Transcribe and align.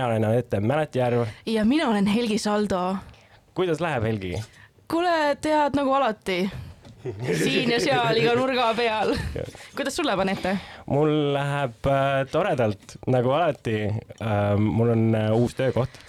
mina 0.00 0.06
olen 0.08 0.24
Anette 0.24 0.60
Mäletjärv. 0.60 1.26
ja 1.46 1.64
mina 1.64 1.88
olen 1.88 2.06
Helgi 2.06 2.38
Saldo. 2.38 2.96
kuidas 3.54 3.80
läheb, 3.80 4.02
Helgi? 4.02 4.42
kuule, 4.88 5.36
tead 5.40 5.76
nagu 5.76 5.92
alati, 5.92 6.50
siin 7.42 7.70
ja 7.70 7.80
seal 7.80 8.16
iga 8.16 8.32
nurga 8.34 8.70
peal. 8.74 9.12
kuidas 9.76 9.96
sul 9.96 10.08
läheb, 10.08 10.22
Anette? 10.24 10.56
mul 10.86 11.12
läheb 11.34 11.86
äh, 11.86 12.24
toredalt, 12.32 12.96
nagu 13.06 13.30
alati 13.30 13.76
äh,. 13.90 14.56
mul 14.56 14.94
on 14.96 15.14
äh, 15.14 15.28
uus 15.36 15.54
töökoht 15.54 16.00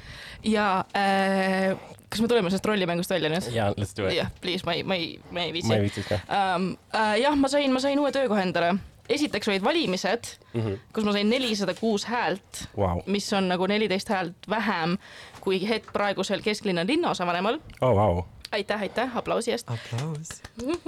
ja 0.44 0.86
äh, 0.96 1.76
kas 2.10 2.22
me 2.22 2.28
tuleme 2.28 2.50
sellest 2.50 2.66
rollimängust 2.66 3.12
välja 3.12 3.30
nüüd? 3.30 3.52
ja 3.52 3.74
let's 3.76 3.92
do 3.98 4.08
it. 4.08 4.16
jah, 4.22 4.32
please, 4.42 4.64
ma 4.66 4.78
ei, 4.80 4.84
ma 4.84 4.96
ei, 4.96 5.20
ma 5.32 5.44
ei 5.50 5.64
ma 5.68 5.76
ei 5.76 5.88
viitsi. 5.90 6.08
ka 6.08 6.22
Um, 6.32 6.72
uh, 6.96 7.20
jah, 7.20 7.36
ma 7.36 7.52
sain, 7.52 7.74
ma 7.74 7.84
sain 7.84 8.00
uue 8.00 8.12
töökoha 8.12 8.48
endale. 8.48 8.78
Esiteks 9.14 9.48
olid 9.48 9.64
valimised, 9.64 10.36
mm. 10.54 10.62
-hmm. 10.62 10.78
kus 10.94 11.04
ma 11.04 11.12
sain 11.16 11.30
nelisada 11.30 11.74
kuus 11.74 12.06
häält, 12.06 12.68
Wow. 12.78 13.02
mis 13.06 13.34
on 13.34 13.48
nagu 13.48 13.68
neliteist 13.68 14.10
häält 14.10 14.50
vähem 14.50 14.98
kui 15.42 15.62
hetk 15.70 15.94
praegusel 15.94 16.42
kesklinna 16.42 16.86
linnaosavanemal. 16.88 17.60
oh, 17.82 17.96
wow. 17.96 18.24
aitäh, 18.52 18.82
aitäh 18.82 19.18
aplausi 19.18 19.52
eest. 19.52 19.70
aplaus. 19.70 20.42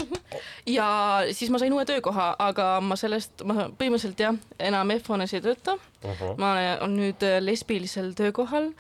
ja 0.78 1.20
siis 1.32 1.52
ma 1.52 1.60
sain 1.60 1.74
uue 1.74 1.86
töökoha, 1.86 2.36
aga 2.40 2.82
ma 2.82 2.96
sellest, 2.96 3.44
ma 3.44 3.70
põhimõtteliselt 3.70 4.20
jah, 4.20 4.36
enam 4.60 4.92
F-hoones 5.00 5.34
ei 5.34 5.42
tööta. 5.42 5.74
uh. 5.74 6.12
-huh. 6.12 6.36
ma 6.38 6.52
olen 6.82 7.00
nüüd 7.00 7.24
äh, 7.24 7.40
lesbilisel 7.42 8.14
töökohal. 8.14 8.74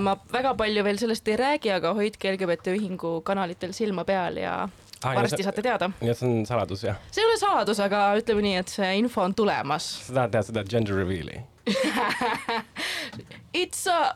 ma 0.00 0.16
väga 0.32 0.54
palju 0.54 0.84
veel 0.84 0.98
sellest 0.98 1.28
ei 1.28 1.36
räägi, 1.36 1.70
aga 1.74 1.94
hoidke 1.94 2.32
LGBT 2.32 2.76
ühingu 2.76 3.20
kanalitel 3.20 3.72
silma 3.72 4.04
peal 4.04 4.36
ja 4.36 4.68
Ah, 5.04 5.14
varsti 5.18 5.42
saate 5.42 5.62
teada. 5.66 5.88
nii 6.00 6.10
et 6.12 6.18
see 6.18 6.28
on 6.28 6.44
saladus 6.46 6.84
jah? 6.86 6.98
see 7.10 7.22
ei 7.24 7.28
ole 7.30 7.38
saladus, 7.40 7.80
aga 7.82 8.02
ütleme 8.20 8.44
nii, 8.46 8.56
et 8.62 8.68
see 8.70 8.90
info 9.00 9.24
on 9.26 9.34
tulemas. 9.34 9.88
sa 10.06 10.14
tahad 10.20 10.34
teha 10.36 10.42
seda 10.50 10.64
gender 10.68 11.00
reveal'i? 11.02 11.40
It's 13.52 13.86
a. 13.86 14.14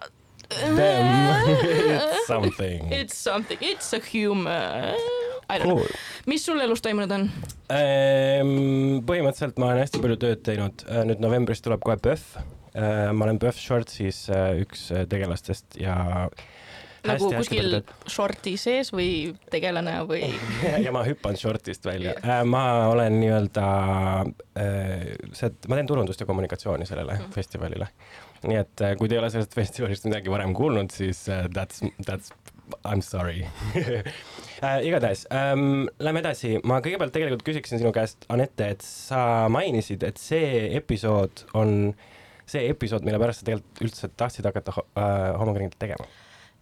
Damn, 0.49 1.49
it's 1.51 2.27
something. 2.27 2.93
It's 3.01 3.17
something, 3.19 3.59
it's 3.61 3.93
a 3.93 3.99
humor. 3.99 4.95
I 5.51 5.59
don't 5.59 5.67
know, 5.67 5.77
Cool. 5.79 5.87
mis 6.27 6.45
sul 6.47 6.61
elus 6.63 6.83
toimunud 6.83 7.11
on? 7.15 7.25
Ehm, 7.71 9.01
põhimõtteliselt 9.07 9.59
ma 9.63 9.73
olen 9.73 9.83
hästi 9.85 10.01
palju 10.03 10.17
tööd 10.23 10.43
teinud, 10.47 10.85
nüüd 11.11 11.23
novembris 11.23 11.63
tuleb 11.67 11.83
kohe 11.87 11.99
PÖFF. 12.03 12.39
ma 12.77 13.25
olen 13.27 13.39
PÖFF 13.43 13.59
Shortsis 13.63 14.25
äh, 14.31 14.59
üks 14.63 14.89
äh, 14.93 15.07
tegelastest 15.11 15.79
ja 15.81 16.27
nagu 17.09 17.31
kuskil 17.37 17.79
shorti 18.11 18.57
sees 18.61 18.93
või 18.95 19.35
tegelane 19.53 19.99
või? 20.09 20.31
ja 20.85 20.93
ma 20.95 21.05
hüppan 21.07 21.39
shortist 21.39 21.87
välja 21.87 22.15
yeah.. 22.19 22.45
ma 22.49 22.65
olen 22.93 23.21
nii-öelda 23.21 23.67
äh, 24.59 25.07
see, 25.37 25.53
ma 25.69 25.79
teen 25.79 25.91
turundust 25.91 26.23
ja 26.23 26.29
kommunikatsiooni 26.29 26.89
sellele 26.89 27.19
mm. 27.19 27.37
festivalile. 27.37 27.91
nii 28.47 28.61
et 28.63 28.85
äh, 28.85 28.97
kui 28.99 29.11
te 29.11 29.19
ei 29.19 29.23
ole 29.23 29.31
sellest 29.35 29.57
festivalist 29.61 30.09
midagi 30.09 30.33
varem 30.33 30.55
kuulnud, 30.57 30.93
siis 30.95 31.27
äh, 31.33 31.47
that's, 31.53 31.85
that's, 32.09 32.35
I 32.83 32.97
m 32.97 33.03
sorry 33.05 33.45
äh,. 34.67 34.83
igatahes 34.89 35.27
ähm,, 35.31 35.87
lähme 36.03 36.25
edasi, 36.25 36.57
ma 36.67 36.81
kõigepealt 36.85 37.15
tegelikult 37.15 37.47
küsiksin 37.47 37.83
sinu 37.83 37.95
käest, 37.95 38.27
Anette, 38.33 38.73
et 38.75 38.85
sa 38.85 39.47
mainisid, 39.53 40.03
et 40.07 40.19
see 40.19 40.67
episood 40.75 41.47
on 41.55 41.95
see 42.47 42.69
episood, 42.71 43.07
mille 43.07 43.19
pärast 43.21 43.43
sa 43.43 43.49
tegelikult 43.49 43.83
üldse 43.87 44.11
tahtsid 44.19 44.47
hakata 44.47 44.75
äh, 44.79 45.35
homokringlit 45.41 45.79
tegema. 45.83 46.07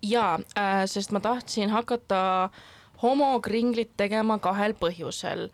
Jaa 0.04 0.38
äh,, 0.58 0.84
sest 0.86 1.12
ma 1.12 1.20
tahtsin 1.20 1.70
hakata 1.70 2.50
homokringlit 3.02 3.96
tegema 3.96 4.38
kahel 4.38 4.74
põhjusel. 4.80 5.48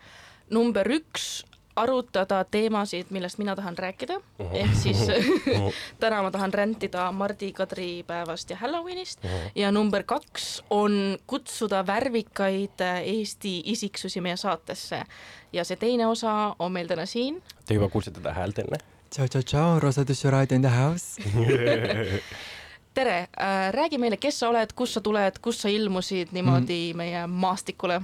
number 0.51 0.89
üks, 0.91 1.45
arutada 1.79 2.41
teemasid, 2.51 3.13
millest 3.15 3.39
mina 3.39 3.55
tahan 3.57 3.77
rääkida, 3.79 4.17
ehk 4.53 4.75
siis 4.75 5.05
täna 6.03 6.23
ma 6.27 6.31
tahan 6.35 6.53
rändida 6.55 7.13
Mardi 7.13 7.53
Kadri 7.53 8.03
päevast 8.07 8.51
ja 8.51 8.57
Halloweenist 8.57 9.25
ja 9.55 9.71
number 9.73 10.03
kaks 10.03 10.63
on 10.71 11.17
kutsuda 11.27 11.85
värvikaid 11.87 12.83
äh, 12.83 13.03
Eesti 13.15 13.63
isiksusi 13.65 14.21
meie 14.21 14.37
saatesse 14.37 15.05
ja 15.53 15.65
see 15.65 15.77
teine 15.77 16.07
osa 16.07 16.57
on 16.59 16.73
meil 16.73 16.91
täna 16.91 17.07
siin. 17.07 17.43
Te 17.67 17.79
juba 17.79 17.89
kuulsite 17.89 18.19
teda 18.19 18.35
häält 18.35 18.59
enne? 18.59 18.83
tšau, 19.11 19.27
tšau, 19.27 19.43
tšau, 19.43 19.81
Rosa 19.83 20.05
Dushuraid 20.07 20.53
in 20.53 20.63
the 20.63 20.71
house. 20.71 21.19
tere 22.95 23.19
äh,, 23.21 23.71
räägi 23.75 23.99
meile, 23.99 24.17
kes 24.21 24.41
sa 24.41 24.49
oled, 24.51 24.73
kust 24.77 24.99
sa 24.99 25.05
tuled, 25.05 25.39
kust 25.43 25.65
sa 25.65 25.71
ilmusid 25.73 26.35
niimoodi 26.37 26.81
mm. 26.93 26.99
meie 26.99 27.27
maastikule 27.27 28.01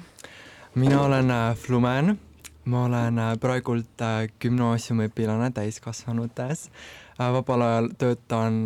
mina 0.74 1.02
olen 1.02 1.30
äh, 1.30 1.56
Flumen, 1.56 2.18
ma 2.64 2.84
olen 2.84 3.18
äh, 3.18 3.32
praegult 3.40 4.06
gümnaasiumiõpilane 4.42 5.50
täiskasvanutes 5.56 6.68
vabal 7.16 7.62
ajal 7.64 7.86
töötan 7.98 8.58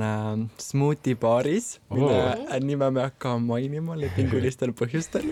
Smuuti 0.59 1.15
baaris, 1.15 1.79
mille 1.91 2.17
Oh. 2.19 2.57
nime 2.61 2.91
me 2.91 3.01
ei 3.01 3.07
hakka 3.07 3.37
mainima 3.39 3.95
lepingulistel 3.95 4.73
põhjustel. 4.75 5.29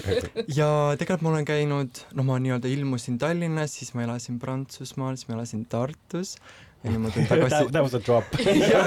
ja 0.58 0.68
tegelikult 0.96 1.26
ma 1.26 1.34
olen 1.34 1.44
käinud, 1.44 2.00
no 2.16 2.24
ma 2.24 2.38
nii-öelda 2.40 2.72
ilmusin 2.72 3.18
Tallinnas, 3.20 3.76
siis 3.76 3.92
ma 3.94 4.06
elasin 4.06 4.40
Prantsusmaal, 4.40 5.20
siis 5.20 5.28
ma 5.28 5.36
elasin 5.36 5.66
Tartus 5.68 6.38
ja 6.82 6.90
nüüd 6.90 7.02
ma 7.04 7.10
tulen 7.14 7.28
tagasi 7.30 7.68
That, 7.70 7.82
was 7.84 7.94
a 7.94 8.00
drop. 8.02 8.24
ja, 8.72 8.82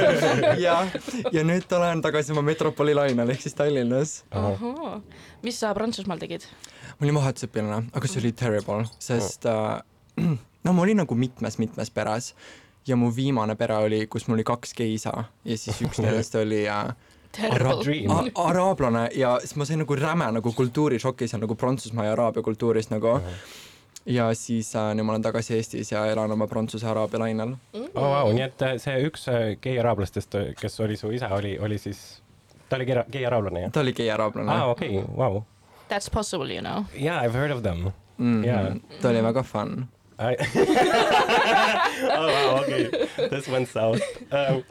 ja, 0.59 0.75
ja 1.31 1.43
nüüd 1.47 1.71
olen 1.77 2.01
tagasi 2.03 2.33
oma 2.35 2.43
metropolilainel 2.45 3.29
ehk 3.35 3.41
siis 3.45 3.55
Tallinnas. 3.57 4.17
mis 5.45 5.59
sa 5.59 5.73
Prantsusmaal 5.77 6.19
tegid? 6.21 6.47
ma 6.99 7.07
olin 7.07 7.17
vahetusõpilane, 7.19 7.89
aga 7.95 8.07
see 8.11 8.21
oli 8.23 8.31
terrible, 8.37 8.85
sest 9.03 9.47
äh, 9.51 9.81
no 10.65 10.73
ma 10.75 10.85
olin 10.85 11.01
nagu 11.03 11.15
mitmes-mitmes 11.19 11.91
peres 11.95 12.33
ja 12.87 12.95
mu 12.99 13.09
viimane 13.15 13.55
pere 13.59 13.75
oli, 13.87 14.05
kus 14.07 14.27
mul 14.27 14.37
oli 14.39 14.45
kaks 14.47 14.73
geisa 14.77 15.11
ja 15.45 15.57
siis 15.57 15.81
üks 15.83 15.99
nendest 16.03 16.35
oli 16.39 16.63
äh, 16.69 16.93
Terrible. 17.35 17.81
Dream. 17.83 18.11
a- 18.15 18.47
araablane 18.47 19.09
ja 19.19 19.33
siis 19.43 19.55
ma 19.59 19.65
sain 19.67 19.81
nagu 19.83 19.95
räme 19.99 20.29
nagu 20.37 20.53
kultuurišoki 20.55 21.27
seal 21.27 21.41
nagu 21.43 21.55
Prantsusmaa 21.59 22.05
ja 22.07 22.13
Araabia 22.15 22.43
kultuurist 22.45 22.93
nagu 22.93 23.17
ja 24.05 24.27
siis 24.37 24.75
äh, 24.75 24.91
nüüd 24.95 25.05
ma 25.07 25.13
olen 25.15 25.23
tagasi 25.25 25.55
Eestis 25.57 25.91
ja 25.91 26.05
elan 26.11 26.31
oma 26.31 26.47
prantsuse-araabia 26.47 27.19
lainel. 27.19 27.55
oh,. 27.73 27.87
Wow, 27.95 28.33
nii 28.33 28.43
et 28.45 28.61
äh, 28.61 28.75
see 28.81 28.99
üks 29.07 29.27
äh, 29.31 29.55
gei 29.61 29.79
araablastest, 29.81 30.35
kes 30.59 30.79
oli 30.79 30.97
su 30.97 31.11
isa, 31.11 31.29
oli, 31.35 31.55
oli 31.59 31.77
siis, 31.81 32.21
ta 32.69 32.75
oli 32.79 32.85
gei- 32.85 33.05
gei 33.11 33.25
araablane 33.25 33.61
jah? 33.65 33.71
ta 33.71 33.79
oli 33.81 33.93
gei-araablane 33.93 34.51
aa, 34.51 34.65
okei, 34.75 35.03
vau. 35.17 35.43
That's 35.89 36.09
possible, 36.09 36.49
you 36.53 36.61
know. 36.61 36.83
Yeah, 36.97 37.19
I 37.21 37.27
have 37.29 37.37
heard 37.37 37.51
of 37.51 37.63
them. 37.63 37.91
mm 38.17 38.43
jaa. 38.45 38.61
-hmm. 38.69 38.81
ta 39.01 39.09
oli 39.09 39.23
väga 39.23 39.43
fun. 39.43 39.87
I... 40.15 40.35
oh 42.17 42.27
wow, 42.27 42.61
okei, 42.61 42.85
this 43.29 43.49
went 43.51 43.67
south 43.69 44.01
um,. 44.31 44.63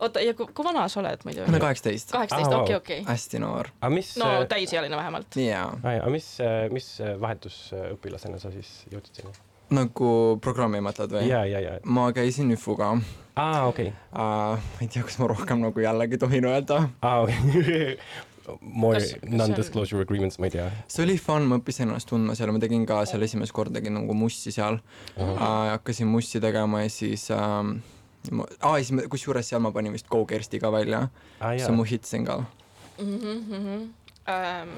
oota, 0.00 0.20
ja 0.24 0.32
kui, 0.34 0.46
kui 0.54 0.64
vana 0.64 0.86
sa 0.88 1.02
oled 1.02 1.26
muidu? 1.28 1.44
ma 1.44 1.52
olen 1.52 1.64
kaheksateist, 1.66 2.14
kaheksateist, 2.14 2.52
Ah, 2.52 2.62
okei, 2.62 2.76
okei. 2.76 3.02
hästi 3.08 3.42
noor. 3.44 3.68
mis 3.92 4.14
no 4.20 4.30
äh, 4.40 4.46
täisealine 4.48 4.96
vähemalt. 4.96 5.36
jaa, 5.36 5.68
aga 5.82 6.08
mis, 6.14 6.30
mis 6.72 6.88
vahetusõpilasena 7.20 8.40
sa 8.40 8.52
siis 8.54 8.72
jõudsid 8.92 9.20
sinna? 9.20 9.36
nagu 9.76 10.10
programmi 10.40 10.80
mõtled 10.80 11.12
või? 11.18 11.26
ja, 11.28 11.44
ja, 11.44 11.60
ja, 11.60 11.76
ma 11.84 12.08
käisin 12.16 12.48
ÜFU-ga 12.56 12.94
uh,. 12.96 13.12
aa, 13.36 13.66
okei, 13.68 13.92
ma 14.16 14.56
ei 14.80 14.88
tea, 14.88 15.04
kas 15.04 15.20
ma 15.20 15.28
rohkem 15.34 15.60
nagu 15.66 15.84
jällegi 15.84 16.20
tohin 16.24 16.48
öelda. 16.48 16.86
aa, 17.02 17.20
okei. 17.26 17.98
More 18.60 19.00
non-disclosure 19.28 20.02
agreements, 20.02 20.38
ma 20.38 20.48
ei 20.48 20.54
tea. 20.56 20.70
see 20.88 21.04
oli 21.04 21.18
fun, 21.20 21.46
ma 21.50 21.58
õppisin 21.60 21.88
ennast 21.88 22.08
tundma 22.10 22.36
seal, 22.38 22.52
ma 22.54 22.62
tegin 22.62 22.86
ka 22.88 23.02
seal 23.08 23.22
esimest 23.26 23.54
korda 23.56 23.78
tegin 23.78 23.96
nagu 23.98 24.16
mussi 24.16 24.52
seal 24.54 24.80
uh,. 25.16 25.36
hakkasin 25.74 26.08
mussi 26.10 26.40
tegema 26.40 26.82
ja 26.84 26.92
siis 26.92 27.28
uh, 27.34 27.62
ma, 28.30 28.48
aa, 28.60 28.76
siis 28.80 28.92
me, 28.96 29.06
kusjuures 29.10 29.48
seal 29.52 29.62
ma 29.64 29.72
panin 29.74 29.94
vist 29.96 30.08
Go 30.12 30.24
Kersti 30.28 30.60
ka 30.62 30.72
välja 30.74 31.06
aa 31.40 31.54
see 31.58 31.70
on 31.70 31.78
mu, 31.80 31.86
hitt 31.88 32.08
single. 32.08 32.44
Ähm, 34.28 34.74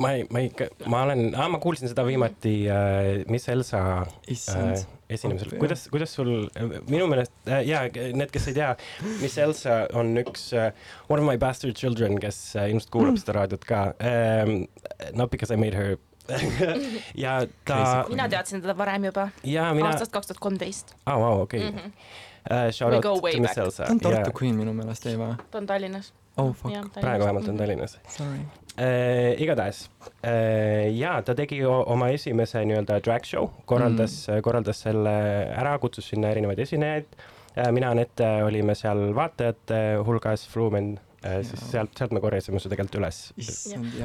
ma 0.00 0.14
ei, 0.16 0.24
ma 0.32 0.42
ei, 0.44 0.50
ma 0.90 1.02
olen, 1.06 1.28
ma 1.36 1.60
kuulsin 1.62 1.90
seda 1.90 2.04
viimati 2.06 2.54
äh, 2.72 3.24
Miss 3.30 3.48
Elsa 3.52 3.82
äh, 4.00 4.86
esinemisel 5.10 5.54
kuidas, 5.58 5.86
kuidas 5.92 6.14
sul, 6.14 6.30
minu 6.90 7.08
meelest 7.10 7.32
äh, 7.50 7.62
jaa, 7.68 7.86
need, 7.90 8.30
kes 8.34 8.50
ei 8.50 8.56
tea, 8.58 8.70
Miss 9.22 9.38
Elsa 9.42 9.82
on 9.98 10.12
üks 10.22 10.50
äh, 10.56 10.70
one 11.08 11.22
of 11.22 11.26
my 11.26 11.36
bastard 11.40 11.76
children, 11.78 12.18
kes 12.22 12.38
äh, 12.56 12.70
ilmselt 12.72 12.92
kuulab 12.94 13.18
seda 13.20 13.40
raadiot 13.40 13.66
ka 13.68 13.90
um,. 13.98 14.62
Not 15.16 15.30
because 15.32 15.50
I 15.50 15.56
made 15.56 15.74
her 15.74 15.96
ja 17.24 17.40
ta 17.66 18.04
mina 18.08 18.28
teadsin 18.30 18.60
teda 18.62 18.76
varem 18.78 19.08
juba, 19.08 19.28
ja 19.42 19.70
mina, 19.74 19.90
aastast 19.90 20.12
kaks 20.14 20.30
tuhat 20.30 20.42
kolmteist. 20.44 20.94
aa, 21.06 21.16
vau, 21.18 21.40
okei. 21.46 21.72
Shout 22.70 22.90
We 22.90 22.96
out 22.96 23.04
go 23.04 23.14
to 23.20 23.40
Miss. 23.40 23.58
Elsa 23.58 23.84
ta 23.84 23.92
on 23.92 24.00
Tartu 24.00 24.30
ja 24.30 24.36
Queen 24.40 24.56
minu 24.56 24.72
meelest, 24.76 25.06
ei 25.10 25.18
või? 25.18 25.34
ta 25.50 25.58
on 25.58 25.66
Tallinnas. 25.66 26.12
oh 26.38 26.52
fuck, 26.54 26.92
praegu 27.00 27.26
vähemalt 27.26 27.48
on. 27.50 27.58
Tallinnas 27.58 27.98
sorry. 28.08 28.44
äh,. 28.78 29.34
igatahes 29.42 29.88
äh, 30.22 30.90
ja 30.96 31.18
ta 31.22 31.34
tegi 31.38 31.60
oma 31.66 32.10
esimese 32.14 32.62
nii-öelda 32.68 33.00
drag 33.04 33.26
show, 33.26 33.50
korraldas 33.66 34.24
mm., 34.28 34.42
korraldas 34.46 34.82
selle 34.86 35.14
ära, 35.50 35.76
kutsus 35.82 36.10
sinna 36.12 36.32
erinevaid 36.34 36.62
esinejaid 36.66 37.06
äh,. 37.56 37.70
mina, 37.74 37.92
Anette 37.94 38.28
olime 38.46 38.76
seal 38.78 39.10
vaatajate 39.16 39.80
hulgas, 40.06 40.46
Flumen 40.50 40.92
äh,, 41.24 41.40
siis 41.46 41.70
sealt, 41.72 41.96
sealt 41.98 42.14
me 42.16 42.22
korjasime 42.22 42.62
su 42.62 42.72
tegelikult 42.72 43.00
üles. 43.02 43.22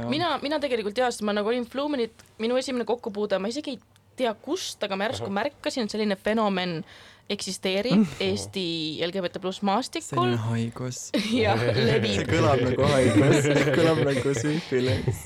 mina, 0.09 0.35
mina 0.43 0.61
tegelikult 0.63 0.97
jaa, 0.97 1.11
sest 1.11 1.25
ma 1.27 1.35
nagu 1.35 1.51
olin 1.53 1.67
Flumenit, 1.69 2.25
minu 2.41 2.57
esimene 2.61 2.87
kokkupuude, 2.89 3.39
ma 3.41 3.51
isegi 3.51 3.75
ei 3.75 3.83
tea 4.15 4.31
kust, 4.39 4.79
aga 4.83 4.95
ma 4.95 5.09
järsku 5.09 5.27
märkasin, 5.33 5.85
et 5.85 5.93
selline 5.93 6.15
fenomen 6.15 6.79
eksisteerib 7.31 8.05
Eesti 8.21 8.65
LGBT 9.05 9.39
pluss 9.41 9.63
maastikul 9.65 10.05
selline 10.11 10.37
haigus. 10.45 10.99
ja 11.33 11.55
see 11.57 11.85
levib 11.87 12.29
kõlab 12.29 12.61
nagu 12.61 12.89
haigus, 12.91 13.47
kõlab 13.77 14.01
nagu 14.05 14.33
süüfilis. 14.37 15.23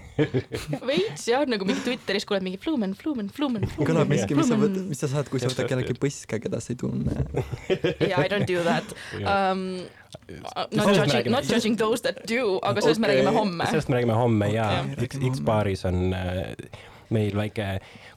veits 0.87 1.27
jah, 1.27 1.43
nagu 1.49 1.67
mingi 1.67 1.83
Twitteris 1.83 2.27
kuuled 2.29 2.45
mingi 2.45 2.59
flumen, 2.61 2.95
flumen, 2.99 3.31
flumen, 3.35 3.67
flumen. 3.67 3.89
kõlab 3.91 4.11
miski, 4.11 4.37
mis 4.39 4.47
sa 4.51 4.59
võtad, 4.59 4.83
mis 4.87 5.03
sa 5.03 5.11
saad, 5.11 5.31
kui 5.31 5.43
sa 5.43 5.51
võtad 5.51 5.67
kellegi 5.71 5.95
põske, 5.99 6.39
keda 6.39 6.61
sa 6.63 6.73
ei 6.73 6.79
tunne. 6.79 7.15
yeah, 8.09 8.19
I 8.19 8.27
don't 8.31 8.47
do 8.49 8.63
that 8.67 8.95
um,. 9.19 9.87
Not 10.29 10.71
Sellest 10.73 10.87
me 10.89 10.93
judging, 10.97 11.31
not 11.31 11.45
judging 11.45 11.75
those 11.77 12.01
that 12.01 12.23
do, 12.25 12.57
aga 12.65 12.81
sellest 12.81 13.01
me 13.01 13.05
Okei. 13.05 13.19
räägime 13.19 13.33
homme. 13.33 13.65
sellest 13.69 13.89
me 13.89 13.97
räägime 13.99 14.15
homme 14.17 14.47
ja 14.49 14.65
Okei. 14.81 15.05
X, 15.05 15.19
X-baaris 15.35 15.85
on 15.85 16.13
äh, 16.17 16.79
meil 17.13 17.35
väike 17.37 17.67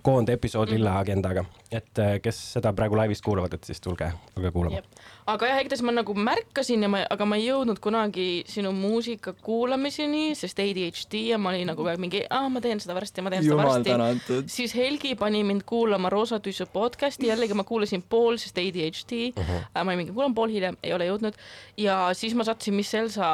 koondepisood 0.02 0.69
Mhm. 0.69 0.75
lilla 0.76 0.99
agendaga, 0.99 1.44
et 1.70 1.99
äh, 1.99 2.20
kes 2.22 2.52
seda 2.52 2.72
praegu 2.72 2.96
laivis 2.96 3.22
kuulavad, 3.22 3.54
et 3.54 3.64
siis 3.64 3.81
tulge, 3.81 4.12
tulge 4.34 4.50
kuulama 4.50 4.81
aga 5.26 5.46
jah, 5.46 5.60
igatahes 5.62 5.82
ma 5.87 5.93
nagu 5.93 6.14
märkasin 6.14 6.82
ja 6.82 6.88
ma, 6.88 7.04
aga 7.10 7.25
ma 7.25 7.37
ei 7.37 7.44
jõudnud 7.46 7.78
kunagi 7.81 8.43
sinu 8.50 8.72
muusika 8.72 9.32
kuulamiseni, 9.32 10.34
sest 10.34 10.58
ADHD 10.58 11.14
ja 11.28 11.38
ma 11.38 11.50
olin 11.52 11.66
nagu 11.70 11.84
mingi, 12.02 12.25
aa, 12.31 12.49
ma 12.50 12.60
teen 12.60 12.81
seda 12.82 12.94
varsti, 12.99 13.22
ma 13.22 13.31
teen 13.31 13.43
seda 13.44 13.54
jumal 13.54 13.69
varsti. 13.70 13.90
tänatud. 13.90 14.49
siis 14.50 14.75
Helgi 14.75 15.14
pani 15.14 15.44
mind 15.44 15.62
kuulama 15.66 16.10
Roosa 16.10 16.40
Tüssu 16.40 16.66
podcast'i, 16.72 17.28
jällegi 17.31 17.54
ma 17.54 17.62
kuulasin 17.64 18.02
pool, 18.02 18.37
sest 18.37 18.58
ADHD 18.58 19.12
uh, 19.37 19.43
Mhm. 19.43 19.50
-huh. 19.52 19.84
ma 19.84 19.90
olin 19.90 19.99
mingi, 19.99 20.12
kuulan 20.12 20.34
pool 20.34 20.49
hiljem, 20.49 20.76
ei 20.82 20.93
ole 20.93 21.06
jõudnud. 21.06 21.34
ja 21.76 22.10
siis 22.14 22.34
ma 22.34 22.44
sattusin 22.44 22.75
Miss 22.75 22.94
Elsa 22.94 23.31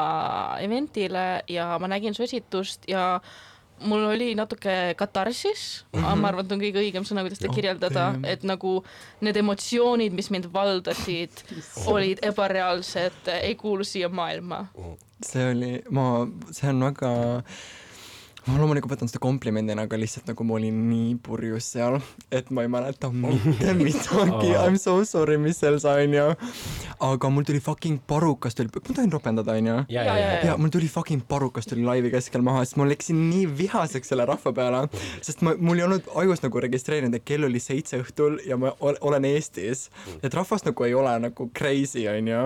event'ile 0.61 1.43
ja 1.49 1.79
ma 1.81 1.89
nägin 1.89 2.15
su 2.15 2.23
esitust 2.23 2.85
ja 2.89 3.21
mul 3.81 4.05
oli 4.11 4.35
natuke 4.35 4.95
katarsis 4.97 5.85
mm, 5.93 6.03
-hmm. 6.03 6.21
ma 6.21 6.29
arvan, 6.29 6.45
et 6.45 6.53
on 6.53 6.61
kõige 6.61 6.83
õigem 6.83 7.07
sõna, 7.07 7.25
kuidas 7.27 7.39
seda 7.39 7.51
Oh, 7.51 7.55
kirjeldada 7.55 8.05
damn., 8.13 8.25
et 8.25 8.43
nagu 8.43 8.85
need 9.21 9.37
emotsioonid, 9.37 10.13
mis 10.13 10.31
mind 10.31 10.49
valdasid, 10.53 11.45
olid 11.87 12.19
ebareaalsed, 12.23 13.33
ei 13.43 13.55
kuulu 13.55 13.85
siia 13.85 14.09
maailma. 14.09 14.67
see 15.27 15.51
oli, 15.51 15.83
ma, 15.91 16.27
see 16.51 16.71
on 16.71 16.85
väga, 16.85 17.13
ma 18.49 18.57
loomulikult 18.59 18.93
võtan 18.95 19.09
seda 19.11 19.21
komplimendina, 19.23 19.85
aga 19.85 19.99
lihtsalt 20.01 20.29
nagu 20.31 20.45
ma 20.49 20.55
olin 20.57 20.77
nii 20.89 21.15
purjus 21.25 21.67
seal, 21.75 21.99
et 22.33 22.49
ma 22.55 22.63
ei 22.65 22.71
mäleta 22.73 23.11
mitte 23.13 23.75
midagi. 23.79 24.51
I 24.55 24.71
m 24.71 24.79
so 24.81 24.95
sorry, 25.05 25.37
mis 25.41 25.59
seal 25.61 25.77
sai, 25.83 26.07
onju. 26.07 26.25
aga 27.09 27.31
mul 27.31 27.45
tuli 27.49 27.61
fucking 27.65 27.99
parukas 28.09 28.57
tuli, 28.59 28.71
ma 28.75 28.95
tohin 28.97 29.13
ropendada, 29.13 29.53
onju. 29.59 29.77
ja, 29.93 30.05
Ja, 30.09 30.17
ja, 30.17 30.31
ja, 30.49 30.57
mul 30.61 30.73
tuli 30.75 30.89
fucking 30.89 31.23
parukas 31.29 31.69
tuli 31.69 31.85
laivi 31.85 32.11
keskel 32.15 32.43
maha, 32.47 32.65
sest 32.65 32.79
ma 32.81 32.89
läksin 32.89 33.21
nii 33.29 33.45
vihaseks 33.59 34.09
selle 34.15 34.25
rahva 34.29 34.53
peale, 34.57 34.85
sest 35.21 35.45
ma, 35.45 35.53
mul 35.59 35.79
ei 35.83 35.87
olnud 35.89 36.09
ajus 36.25 36.43
nagu 36.47 36.65
registreerinud, 36.65 37.15
et 37.21 37.27
kell 37.29 37.45
oli 37.49 37.61
seitse 37.63 38.01
õhtul 38.03 38.41
ja 38.49 38.57
ma 38.61 38.73
ol- 38.81 38.99
olen 39.11 39.29
Eestis, 39.29 39.89
et 40.23 40.33
rahvas 40.35 40.65
nagu 40.65 40.89
ei 40.89 40.97
ole 40.97 41.13
nagu 41.29 41.51
crazy, 41.55 42.07
onju 42.09 42.43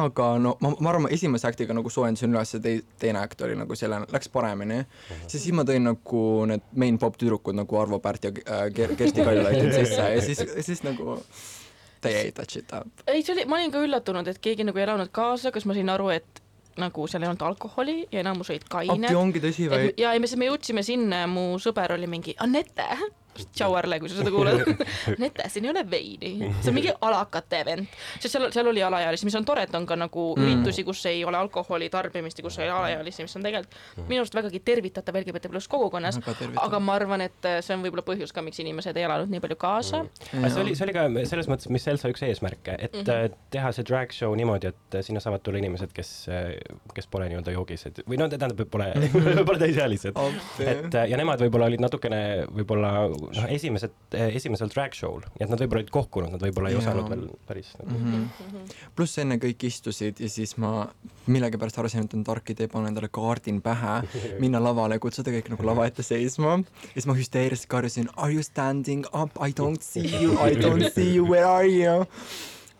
aga 0.00 0.26
no 0.40 0.54
ma, 0.64 0.72
ma 0.80 0.90
arvan, 0.92 1.08
esimese 1.12 1.46
aktiga 1.48 1.74
nagu 1.76 1.90
soojendasin 1.92 2.32
üles 2.32 2.54
ja 2.54 2.60
tei-, 2.64 2.82
teine 3.00 3.20
akt 3.20 3.42
oli 3.44 3.56
nagu 3.58 3.76
selline, 3.76 4.08
läks 4.12 4.30
paremini. 4.32 4.82
siis, 5.26 5.42
siis 5.42 5.56
ma 5.56 5.66
tõin 5.68 5.84
nagu 5.90 6.22
need 6.48 6.64
main 6.76 7.00
pop 7.02 7.18
tüdrukud 7.20 7.56
nagu 7.58 7.80
Arvo 7.80 7.98
Pärt 8.04 8.28
ja 8.28 8.32
äh, 8.32 8.68
Ker- 8.72 8.94
Kersti 8.98 9.26
Kaljulaid 9.26 9.74
sisse 9.76 10.08
ja 10.14 10.22
siis, 10.24 10.44
siis 10.60 10.84
nagu 10.86 11.18
they 12.02 12.14
ei 12.14 12.32
touch 12.32 12.56
it 12.58 12.72
up. 12.72 12.88
ei, 13.06 13.22
see 13.22 13.36
oli, 13.36 13.44
ma 13.44 13.60
olin 13.60 13.74
ka 13.74 13.82
üllatunud, 13.84 14.28
et 14.32 14.40
keegi 14.42 14.64
nagu 14.68 14.80
ei 14.80 14.86
elanud 14.88 15.12
kaasa, 15.14 15.52
kas 15.54 15.68
ma 15.68 15.76
sain 15.76 15.92
aru, 15.92 16.08
et 16.14 16.42
nagu 16.80 17.06
seal 17.06 17.22
ei 17.24 17.28
olnud 17.28 17.42
alkoholi 17.44 17.96
ja 18.08 18.22
enamus 18.22 18.50
olid 18.50 18.64
kained 18.72 19.04
appi. 19.04 19.16
ongi 19.18 19.42
tõsi 19.44 19.68
või 19.68 19.90
ja, 19.90 20.14
ja 20.14 20.20
me, 20.20 20.30
me 20.40 20.48
jõudsime 20.48 20.84
sinna 20.86 21.24
ja 21.26 21.28
mu 21.28 21.58
sõber 21.60 21.92
oli 21.98 22.08
mingi, 22.08 22.34
Anette, 22.40 22.86
tšau 23.52 23.76
Arle, 23.78 24.00
kui 24.00 24.10
sa 24.12 24.20
seda 24.20 24.30
kuulad. 24.34 24.62
Anette, 25.16 25.48
siin 25.52 25.64
ei 25.68 25.70
ole 25.70 25.84
veini, 25.90 26.32
see 26.60 26.70
on 26.72 26.76
mingi 26.76 26.92
alakate 27.00 27.62
event, 27.62 27.98
sest 28.18 28.36
seal, 28.36 28.50
seal 28.54 28.70
oli 28.72 28.82
alaealisi, 28.82 29.28
mis 29.28 29.38
on 29.38 29.44
tore, 29.48 29.66
et 29.68 29.74
on 29.74 29.86
ka 29.86 29.96
nagu 29.96 30.22
Mm. 30.36 30.42
mm. 30.42 30.46
üritusi, 30.46 30.84
kus 30.84 31.06
ei 31.06 31.24
ole 31.24 31.36
alkoholi 31.36 31.88
tarbimist 31.90 32.38
ja 32.38 32.44
kus 32.46 32.58
ei 32.58 32.68
ole 32.68 32.78
alaealisi, 32.78 33.22
mis 33.26 33.36
on 33.36 33.42
tegelikult 33.46 34.08
minu 34.08 34.22
arust 34.22 34.34
vägagi 34.34 34.60
tervitatav 34.64 35.16
LGBT 35.20 35.50
pluss 35.52 35.68
kogukonnas. 35.68 36.18
Aga 36.60 36.80
ma 36.80 36.96
arvan, 36.98 37.24
et 37.26 37.48
see 37.60 37.76
on 37.76 37.84
võib-olla 37.84 38.04
põhjus 38.06 38.32
ka, 38.34 38.44
miks 38.44 38.60
inimesed 38.62 38.96
ei 38.96 39.06
elanud 39.06 39.30
nii 39.32 39.42
palju 39.42 39.58
kaasa 39.60 40.02
aga 40.02 40.50
see 40.52 40.62
oli, 40.62 40.74
see 40.78 40.86
oli 40.86 40.94
ka 40.96 41.04
selles 41.28 41.48
mõttes, 41.50 41.68
mis 41.72 41.86
Elsa 41.92 42.10
üks 42.12 42.24
eesmärke, 42.26 42.76
et 42.78 42.94
mm 42.94 43.04
-hmm. 43.06 43.36
teha 43.54 43.72
see 43.76 43.86
drag 43.88 44.14
show 44.14 44.34
niimoodi, 44.36 44.72
et 44.72 44.98
sinna 45.04 45.20
saavad 45.20 45.42
tulla 45.44 45.60
inimesed, 45.62 45.92
kes, 45.94 46.12
kes 46.94 47.06
pole 47.10 47.28
nii-öelda 47.30 47.54
joogised 47.56 48.02
või 48.08 48.18
no 48.20 48.28
tähendab, 48.28 48.64
pole, 48.70 48.92
pole 49.48 49.58
täisealised. 49.58 50.16
appi 50.16 50.68
et 50.72 50.98
ja 51.10 51.16
nemad 51.16 51.40
võib-olla 51.44 51.70
olid 51.70 51.82
natukene 51.82 52.22
võib-olla 52.50 52.92
noh, 53.28 53.46
esimesed, 53.54 53.94
esimesel 54.12 54.70
drag 54.72 54.94
show'l, 54.96 55.24
nii 55.34 55.46
et 55.46 55.52
nad 55.52 55.62
võib-olla 55.62 55.82
olid 55.82 55.92
kohkunud, 55.94 56.32
nad 56.34 56.42
võib-olla 56.42 56.70
ei 56.70 56.76
Jaa. 56.76 56.82
osanud 56.84 57.10
veel 57.12 57.24
päris 57.48 57.72
nagu. 57.78 57.96
mm. 57.98 58.28
-hmm. 58.38 58.76
pluss 58.98 59.18
enne 59.22 59.38
kõik 59.42 59.66
istusid 59.68 60.20
ja 60.20 60.30
siis 60.32 60.56
ma 60.62 60.88
millegipärast 61.26 61.78
arvasin, 61.78 62.06
et 62.06 62.14
on 62.18 62.24
tark 62.26 62.54
idee 62.54 62.68
panna 62.68 62.92
endale 62.92 63.08
kaardin 63.12 63.62
pähe, 63.62 64.00
minna 64.44 64.62
lavale, 64.62 64.98
kutsuda 64.98 65.34
kõik 65.34 65.52
nagu 65.54 65.66
lava 65.66 65.86
ette 65.86 66.02
seisma. 66.06 66.58
ja 66.82 66.94
siis 66.94 67.06
ma 67.06 67.18
hüsteeriliselt 67.18 67.70
karjusin 67.72 68.08
Are 68.16 68.32
you 68.32 68.42
standing 68.42 69.06
up? 69.12 69.36
I 69.40 69.52
don't 69.52 69.82
see 69.82 70.08
you, 70.22 70.32
I 70.38 70.54
don't 70.56 70.92
see 70.94 71.14
you, 71.14 71.26
where 71.26 71.46
are 71.46 71.68
you? 71.68 72.06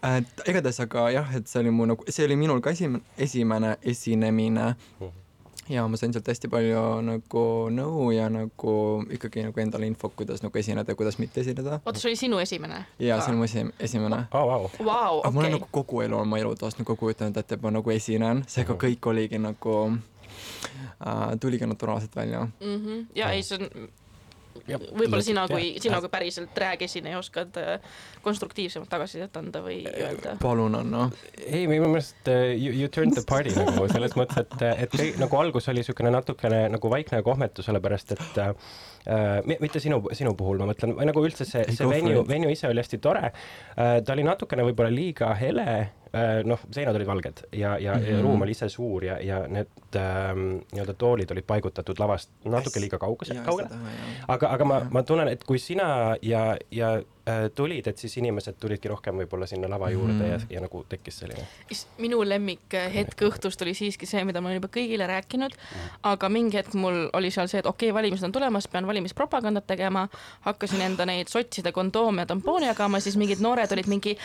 et 0.02 0.48
igatahes, 0.50 0.80
aga 0.82 1.10
jah, 1.14 1.34
et 1.36 1.46
see 1.46 1.60
oli 1.62 1.70
mu 1.70 1.86
nagu, 1.86 2.04
see 2.10 2.26
oli 2.26 2.36
minul 2.36 2.60
ka 2.60 2.72
esimene, 2.74 3.04
esimene 3.18 3.76
esinemine 3.82 4.72
ja 5.72 5.84
ma 5.88 5.96
sain 5.96 6.12
sealt 6.12 6.28
hästi 6.28 6.50
palju 6.52 6.82
nagu 7.06 7.44
nõu 7.72 8.10
ja 8.14 8.28
nagu 8.32 8.74
ikkagi 9.16 9.46
nagu 9.46 9.62
endale 9.62 9.88
infot, 9.88 10.14
kuidas 10.18 10.42
nagu 10.44 10.58
esineda 10.58 10.92
ja 10.92 10.98
kuidas 10.98 11.18
mitte 11.22 11.40
esineda. 11.40 11.80
oota, 11.80 11.98
see 12.00 12.10
oli 12.10 12.20
sinu 12.20 12.40
esimene? 12.42 12.84
ja 13.00 13.20
see 13.22 13.32
on 13.32 13.40
mu 13.40 13.48
esi-, 13.48 13.68
esimene 13.80 14.24
oh,. 14.30 14.52
Wow. 14.52 14.68
Vau, 14.84 15.20
aga 15.22 15.32
ma 15.32 15.44
olen 15.44 15.56
nagu. 15.56 15.70
kogu 15.70 16.02
elu 16.04 16.18
oma 16.18 16.38
elutoost 16.42 16.82
nagu 16.82 16.96
kujutanud 16.98 17.40
ette, 17.40 17.56
et 17.58 17.64
ma 17.64 17.72
nagu 17.72 17.94
esinen, 17.94 18.44
seega 18.50 18.76
kõik 18.84 19.10
oligi 19.12 19.40
nagu 19.40 19.78
äh,, 19.88 21.34
tuligi 21.40 21.66
naturaalselt 21.66 22.16
välja. 22.16 22.46
Mhm. 22.60 23.04
ja 23.16 23.32
ei, 23.32 23.42
see 23.46 23.60
on 23.60 23.90
võib-olla 24.52 25.22
sina 25.24 25.46
kui, 25.50 25.72
sina 25.82 26.00
kui 26.02 26.10
päriselt 26.12 26.58
räägesineja 26.58 27.18
oskad 27.18 27.58
äh, 27.60 27.96
konstruktiivsemat 28.22 28.90
tagasisidet 28.92 29.36
anda 29.40 29.62
või 29.64 29.80
öelda. 29.88 30.36
palun, 30.42 30.76
Anna. 30.78 31.08
ei, 31.46 31.66
minu 31.70 31.90
meelest 31.90 32.30
uh, 32.30 32.52
you, 32.52 32.72
you 32.72 32.88
turned 32.92 33.16
the 33.16 33.24
party 33.28 33.54
nagu 33.56 33.88
selles 33.92 34.16
mõttes, 34.18 34.44
et, 34.44 34.66
et 34.86 34.96
kõik, 34.96 35.20
nagu 35.22 35.40
algus 35.40 35.68
oli 35.72 35.82
niisugune 35.82 36.14
natukene 36.14 36.64
nagu 36.72 36.92
vaikne 36.92 37.22
ja 37.22 37.26
kohmetu, 37.26 37.64
sellepärast 37.66 38.16
et 38.16 38.42
uh, 38.42 38.52
mitte 39.48 39.80
sinu, 39.82 39.98
sinu 40.14 40.34
puhul 40.38 40.60
ma 40.62 40.68
mõtlen, 40.70 40.94
või 40.98 41.08
nagu 41.08 41.24
üldse 41.26 41.46
see, 41.48 41.64
see 41.74 41.88
venue 41.88 42.22
venue 42.28 42.52
ise 42.54 42.68
oli 42.70 42.82
hästi 42.82 43.00
tore 43.02 43.32
uh,. 43.32 43.98
ta 44.04 44.14
oli 44.14 44.26
natukene 44.26 44.62
võib-olla 44.68 44.92
liiga 44.94 45.32
hele 45.38 45.66
uh,, 46.12 46.42
noh, 46.46 46.60
seinad 46.70 46.96
olid 46.98 47.08
valged 47.08 47.42
ja, 47.50 47.76
ja 47.82 47.96
mm, 47.96 48.04
-hmm. 48.04 48.22
ruum 48.22 48.46
oli 48.46 48.54
ise 48.54 48.68
suur 48.68 49.04
ja, 49.04 49.18
ja 49.20 49.42
need 49.48 49.98
um, 49.98 50.44
nii-öelda 50.72 50.94
toolid 50.98 51.30
olid 51.34 51.46
paigutatud 51.46 51.98
lavast 51.98 52.30
natuke 52.44 52.80
liiga 52.80 52.98
kaugele, 52.98 53.40
kaugele. 53.46 53.68
aga, 54.28 54.52
aga 54.56 54.64
ma, 54.64 54.80
ma 54.90 55.02
tunnen, 55.02 55.28
et 55.28 55.44
kui 55.44 55.58
sina 55.58 56.16
ja, 56.22 56.56
ja 56.70 56.94
äh, 56.94 57.21
tulid, 57.54 57.86
et 57.86 57.98
siis 57.98 58.16
inimesed 58.18 58.56
tulidki 58.60 58.90
rohkem 58.90 59.20
võib-olla 59.22 59.46
sinna 59.46 59.68
lava 59.70 59.90
juurde 59.92 60.18
mm. 60.18 60.30
ja 60.32 60.42
Mhm., 60.42 60.54
ja 60.54 60.60
nagu 60.60 60.84
tekkis 60.88 61.18
selline. 61.22 61.46
minu 61.98 62.22
lemmik 62.28 62.74
äh, 62.74 62.88
hetk 62.94 63.22
õhtust 63.22 63.62
oli 63.62 63.74
siiski 63.74 64.06
see, 64.06 64.24
mida 64.24 64.40
ma 64.40 64.50
olen 64.50 64.58
juba 64.60 64.70
kõigile 64.72 65.06
rääkinud, 65.08 65.54
aga 66.08 66.28
mingi 66.32 66.58
hetk 66.58 66.74
mul 66.74 67.08
oli 67.16 67.30
seal 67.30 67.48
see, 67.50 67.62
et 67.62 67.66
okei 67.66 67.90
okay,, 67.90 67.96
valimised 67.96 68.26
on 68.26 68.34
tulemas, 68.34 68.68
pean 68.68 68.86
valimispropagandat 68.86 69.66
tegema, 69.66 70.06
hakkasin 70.46 70.82
enda 70.88 71.06
neid 71.08 71.30
sotside 71.32 71.72
kondoome 71.72 72.24
ja 72.24 72.30
tampoone 72.32 72.66
jagama, 72.66 73.00
siis 73.00 73.16
mingid 73.20 73.42
noored 73.44 73.72
olid 73.72 73.88
mingi, 73.90 74.16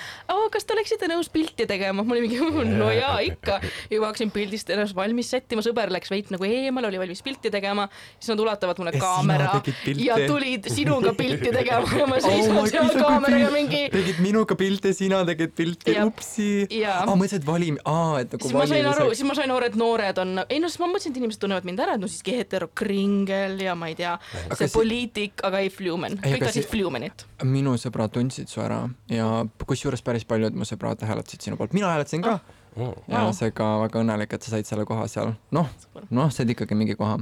kas 0.51 0.66
te 0.66 0.75
oleksite 0.75 1.10
nõus 1.12 1.30
pilti 1.34 1.68
tegema, 1.70 2.04
mul 2.04 2.18
oli 2.18 2.27
mingi 2.27 2.74
no 2.77 2.89
jaa 2.92 3.20
ikka, 3.25 3.60
juba 3.92 4.12
hakkasin 4.12 4.34
pildist 4.34 4.72
ennast 4.74 4.96
valmis 4.98 5.32
sättima, 5.32 5.63
sõber 5.66 5.92
läks 5.94 6.12
veits 6.13 6.34
nagu 6.34 6.48
eemale, 6.48 6.89
oli 6.92 7.01
valmis 7.01 7.24
pilti 7.25 7.51
tegema, 7.54 7.88
siis 8.18 8.34
nad 8.34 8.44
ulatavad 8.44 8.82
mulle 8.82 8.96
Ja 8.98 9.04
kaamera 9.04 9.62
ja 10.01 10.16
tulid 10.27 10.70
sinuga 10.74 11.13
pilti 11.18 11.51
tegema 11.54 11.98
ja 11.98 12.08
ma 12.10 12.18
Oh 12.18 12.24
seisan 12.24 12.68
seal 12.70 12.87
God, 12.94 13.03
kaameraga 13.03 13.48
pilt- 13.48 13.53
mingi 13.58 13.82
tegid 13.94 14.20
minuga 14.24 14.56
pilte, 14.60 14.94
sina 14.94 15.24
tegid 15.27 15.53
pilte, 15.58 15.96
upsi. 16.06 16.48
Aa, 16.88 17.06
mõtlesid 17.13 17.46
valim-, 17.48 17.79
aa, 17.86 18.22
et 18.24 18.32
nagu 18.36 18.44
siis 18.48 18.56
ma 18.58 18.65
sain 18.70 18.86
aru, 18.91 19.08
siis 19.13 19.27
ma 19.27 19.36
sain 19.38 19.51
aru, 19.51 19.65
et 19.72 19.75
noored 19.79 20.22
on, 20.24 20.34
ei 20.48 20.60
no 20.63 20.70
siis 20.72 20.79
ma 20.84 20.89
mõtlesin, 20.91 21.13
et 21.15 21.22
inimesed 21.22 21.41
tunnevad 21.44 21.67
mind 21.67 21.84
ära, 21.86 21.96
et 21.98 22.03
no 22.03 22.10
siiski 22.12 22.38
heterokringel 22.39 23.60
ja 23.62 23.75
ma 23.77 23.89
ei 23.91 23.98
tea, 24.00 24.15
see 24.58 24.70
poliitik, 24.74 25.41
aga 25.48 25.62
ei 25.65 25.72
Flumen, 25.74 26.17
kõik 26.24 26.46
tahtsid 26.48 26.70
Flumenit. 26.72 27.25
minu 27.48 27.75
sõbrad 27.79 28.12
tundsid 28.15 28.50
su 28.51 28.62
ära 28.63 28.84
ja 29.12 29.46
kusjuures 29.67 30.01
päris 30.06 30.25
paljud 30.27 30.56
mu 30.58 30.65
sõbrad 30.67 31.01
hääletasid 31.06 31.41
sinu 31.48 31.58
poolt, 31.60 31.74
mina 31.77 31.91
hääletasin 31.94 32.24
ka 32.25 32.39
Mm. 32.77 32.93
ja 33.10 33.22
Vau. 33.25 33.34
seega 33.34 33.67
väga 33.81 34.01
õnnelik, 34.03 34.34
et 34.38 34.46
sa 34.46 34.51
said 34.53 34.67
selle 34.69 34.86
koha 34.86 35.07
seal. 35.10 35.31
noh, 35.51 35.69
noh, 36.13 36.29
said 36.34 36.50
ikkagi 36.53 36.75
mingi 36.77 36.96
koha. 37.00 37.17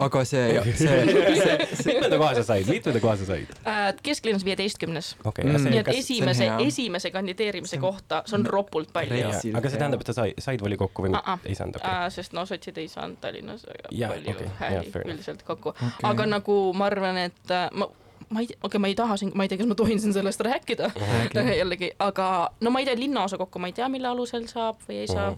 Aga 0.00 0.22
see, 0.24 0.46
see, 0.72 0.96
see, 1.42 1.56
see, 1.74 1.92
mitmenda 1.92 2.18
koha 2.22 2.32
sa 2.38 2.44
said, 2.48 2.70
mitmenda 2.70 3.02
koha 3.04 3.16
sa 3.20 3.28
said? 3.28 3.52
Äh, 3.68 3.90
kesklinnas 4.02 4.44
viieteistkümnes. 4.48 5.12
okei 5.24 5.44
okay,, 5.44 5.68
nii 5.68 5.82
et 5.82 5.90
see, 5.92 5.98
esimese 6.00 6.48
esimese 6.66 7.10
kandideerimise 7.14 7.76
See 7.76 7.82
kohta, 7.82 8.22
see 8.26 8.38
on 8.38 8.46
ropult 8.48 8.92
palju 8.94 9.20
uh. 9.28 9.36
Aga 9.58 9.70
see 9.72 9.80
tähendab, 9.80 10.00
et 10.00 10.10
sa 10.12 10.16
sai, 10.22 10.32
said 10.40 10.62
volikokku 10.64 11.04
või 11.06 11.12
Ah, 11.16 11.34
ah. 11.36 11.44
ei 11.44 11.54
saanud? 11.58 11.76
okei. 11.80 12.10
sest 12.16 12.32
no 12.36 12.46
sotsid 12.48 12.78
ei 12.80 12.88
saanud 12.88 13.20
Tallinnas 13.20 13.66
väga 13.68 13.92
Jaa, 13.92 14.10
palju 14.14 14.32
okei, 14.34 14.50
hääli 14.60 14.80
enough. 14.80 15.06
üldiselt 15.12 15.42
kokku 15.46 15.74
Okei. 15.74 16.08
aga 16.10 16.26
nagu 16.30 16.56
ma 16.76 16.88
arvan, 16.90 17.18
et 17.28 17.50
äh, 17.54 17.68
ma 17.72 17.88
ma 18.28 18.40
ei 18.40 18.46
tea, 18.46 18.56
okei 18.56 18.68
okay,, 18.68 18.80
ma 18.80 18.90
ei 18.90 18.94
taha 18.98 19.16
siin, 19.16 19.32
ma 19.34 19.44
ei 19.44 19.48
tea, 19.48 19.58
kas 19.58 19.68
ma 19.70 19.74
tohin 19.78 20.00
siin 20.00 20.12
sellest 20.12 20.40
rääkida. 20.40 20.90
Jällegi, 21.60 21.90
aga 21.98 22.50
no 22.60 22.70
ma 22.70 22.82
ei 22.82 22.88
tea, 22.88 22.98
linnaosa 22.98 23.38
kokku 23.38 23.58
ma 23.58 23.70
ei 23.70 23.76
tea, 23.76 23.88
mille 23.92 24.08
alusel 24.08 24.48
saab 24.50 24.82
või 24.88 25.02
ei 25.04 25.10
saa. 25.10 25.34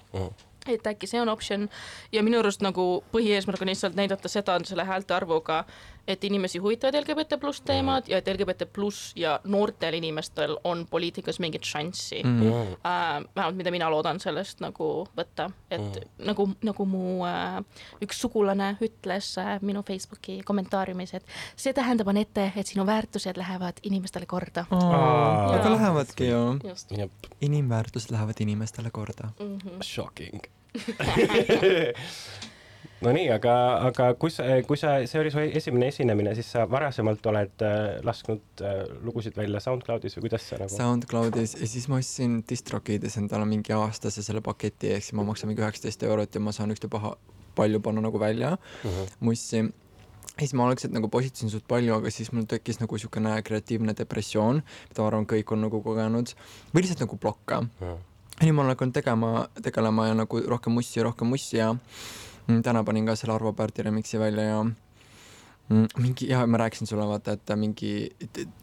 Et 0.69 0.87
äkki 0.87 1.09
see 1.09 1.21
on 1.21 1.31
optsioon 1.33 1.69
ja 2.13 2.23
minu 2.23 2.43
arust 2.43 2.61
nagu 2.65 2.89
põhieesmärk 3.13 3.63
on 3.65 3.71
lihtsalt 3.71 3.97
näidata 3.97 4.29
seda 4.29 4.59
selle 4.69 4.85
häälte 4.85 5.15
arvuga, 5.17 5.63
et 6.09 6.25
inimesi 6.25 6.59
huvitavad 6.59 6.97
LGBT 7.03 7.37
pluss 7.41 7.61
teemad 7.61 8.09
ja 8.09 8.19
et 8.19 8.29
LGBT 8.33 8.67
pluss 8.73 9.13
ja 9.17 9.39
noortel 9.45 9.99
inimestel 9.99 10.57
on 10.65 10.87
poliitikas 10.91 11.39
mingit 11.45 11.65
šanssi 11.69 12.23
mm. 12.25 12.43
äh, 12.49 13.25
vähemalt 13.37 13.57
mida 13.57 13.71
mina 13.75 13.91
loodan 13.93 14.21
sellest 14.21 14.63
nagu 14.65 14.89
võtta, 15.17 15.51
et 15.71 15.81
mm. 15.81 16.25
nagu, 16.31 16.49
nagu 16.65 16.89
mu 16.89 17.05
äh, 17.29 17.61
üks 18.05 18.23
sugulane 18.25 18.73
ütles 18.85 19.35
äh, 19.41 19.55
minu 19.61 19.85
Facebooki 19.87 20.41
kommentaariumis, 20.49 21.15
et 21.19 21.25
see 21.57 21.77
tähendab, 21.77 22.09
Anette, 22.09 22.51
et 22.57 22.67
sinu 22.67 22.87
väärtused 22.89 23.37
lähevad 23.41 23.83
inimestele 23.83 24.27
korda 24.27 24.65
oh,. 24.71 24.93
aga 25.55 25.75
lähevadki 25.75 26.31
ju. 26.31 26.45
inimväärtused 27.41 28.15
lähevad 28.15 28.41
inimestele 28.41 28.91
korda 28.91 29.33
mm. 29.39 29.59
-hmm. 29.59 29.83
Shocking 29.85 30.41
no 33.05 33.13
nii, 33.15 33.29
aga, 33.35 33.55
aga 33.89 34.09
kui 34.21 34.33
sa, 34.35 34.47
kui 34.67 34.79
sa, 34.81 34.95
see 35.09 35.21
oli 35.21 35.33
su 35.33 35.43
esimene 35.43 35.91
esinemine, 35.93 36.35
siis 36.39 36.51
sa 36.55 36.65
varasemalt 36.71 37.27
oled 37.31 37.65
äh, 37.67 37.79
lasknud 38.07 38.63
äh, 38.65 38.85
lugusid 39.07 39.39
välja 39.39 39.63
SoundCloudis 39.63 40.19
või 40.19 40.27
kuidas 40.27 40.47
sa 40.51 40.61
nagu? 40.61 40.75
SoundCloudis 40.75 41.57
ja 41.61 41.71
siis 41.71 41.89
ma 41.91 42.01
ostsin 42.03 42.41
DistroKides 42.49 43.19
endale 43.23 43.47
mingi 43.49 43.75
aastase 43.77 44.25
selle 44.27 44.43
paketi, 44.45 44.93
ehk 44.97 45.07
siis 45.07 45.19
ma 45.19 45.27
maksan 45.29 45.53
mingi 45.53 45.63
üheksateist 45.63 46.03
eurot 46.09 46.35
ja 46.35 46.43
ma 46.43 46.55
saan 46.57 46.75
ükstapuha 46.75 47.15
palju 47.59 47.83
panna 47.83 48.03
nagu 48.05 48.21
välja 48.23 48.57
uh 48.57 48.91
-huh. 48.91 49.15
mussi 49.21 49.65
siis 50.39 50.55
ma 50.55 50.69
algselt 50.69 50.93
nagu 50.95 51.09
postitasin 51.11 51.51
suht 51.51 51.67
palju, 51.69 51.95
aga 51.95 52.11
siis 52.11 52.31
mul 52.33 52.47
tekkis 52.47 52.79
nagu 52.81 52.95
niisugune 52.95 53.43
kreatiivne 53.43 53.95
depressioon, 53.99 54.63
mida 54.91 55.03
ma 55.03 55.09
arvan, 55.09 55.27
kõik 55.27 55.53
on 55.53 55.67
nagu 55.67 55.83
kogenud, 55.83 56.35
või 56.75 56.83
lihtsalt 56.83 57.03
nagu 57.07 57.17
plokk 57.17 57.51
uh. 57.59 57.67
-huh. 57.81 57.99
ja 58.41 58.47
nüüd 58.47 58.55
ma 58.55 58.63
olen 58.63 58.77
hakanud 58.77 58.95
tegema, 58.95 59.49
tegelema 59.63 60.07
ja 60.07 60.15
nagu 60.15 60.41
rohkem 60.47 60.73
mussi 60.73 60.99
ja 60.99 61.05
rohkem 61.05 61.27
mussi 61.27 61.57
ja 61.57 61.75
Mm, 61.75 62.28
täna 62.49 62.85
panin 62.85 63.07
ka 63.07 63.17
selle 63.17 63.35
Arvo 63.35 63.53
Pärdi 63.53 63.83
remix'i 63.83 64.19
välja 64.19 64.43
ja 64.43 64.61
Mm, 64.65 64.75
mingi 65.69 66.29
ja 66.31 66.47
ma 66.47 66.57
rääkisin 66.57 66.87
sulle 66.87 67.07
vaata, 67.07 67.35
et 67.37 67.51
mingi 67.57 68.09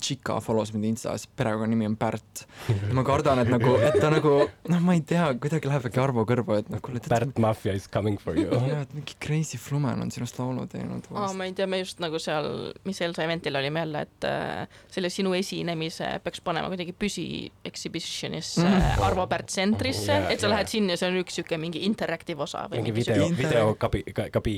Chica 0.01 0.39
follows 0.41 0.73
mind 0.73 0.85
Instas, 0.89 1.27
perekonnanimi 1.27 1.85
on 1.85 1.97
Pärt. 1.97 2.45
ma 2.93 3.03
kardan, 3.05 3.39
et 3.43 3.49
nagu, 3.51 3.75
et 3.77 3.97
ta 4.01 4.09
nagu 4.09 4.33
noh, 4.69 4.81
ma 4.81 4.95
ei 4.97 5.03
tea, 5.05 5.27
kuidagi 5.41 5.69
läheb 5.69 5.85
äkki 5.89 6.01
Arvo 6.01 6.25
kõrva, 6.25 6.59
et 6.63 6.71
noh, 6.73 6.81
kuule. 6.83 7.01
Pärt 7.05 7.37
Mafia 7.41 7.75
is 7.77 7.85
coming 7.91 8.17
for 8.21 8.37
you. 8.39 8.49
jah, 8.49 8.81
et 8.87 8.95
mingi 8.97 9.17
Crazy 9.21 9.59
Flumen 9.61 10.01
on 10.01 10.11
sinust 10.13 10.39
laulu 10.41 10.65
teinud. 10.71 11.05
aa, 11.13 11.29
ma 11.37 11.45
ei 11.45 11.53
tea, 11.57 11.69
me 11.69 11.83
just 11.83 12.01
nagu 12.01 12.19
seal, 12.21 12.49
mis 12.87 13.01
Elsa 13.05 13.25
eventil 13.27 13.61
olime 13.61 13.85
jälle, 13.85 14.05
et 14.07 14.29
äh, 14.29 14.81
selle 14.97 15.13
sinu 15.13 15.35
esinemise 15.37 16.09
peaks 16.25 16.41
panema 16.45 16.71
kuidagi 16.73 16.95
püsi 16.97 17.27
exhibition'isse 17.69 18.65
mm. 18.65 19.05
Arvo 19.05 19.27
Pärt 19.29 19.53
tsentrisse 19.53 20.09
yeah,, 20.11 20.31
et 20.31 20.41
sa 20.41 20.49
yeah. 20.49 20.57
lähed 20.57 20.73
sinna 20.73 20.97
ja 20.97 21.03
see 21.03 21.13
on 21.13 21.21
üks 21.21 21.37
siuke 21.37 21.61
mingi 21.61 21.85
interactive 21.85 22.41
osa. 22.41 22.65
mingi 22.73 22.95
video, 22.95 23.29
videokabiin 23.37 24.13
kabi, 24.33 24.55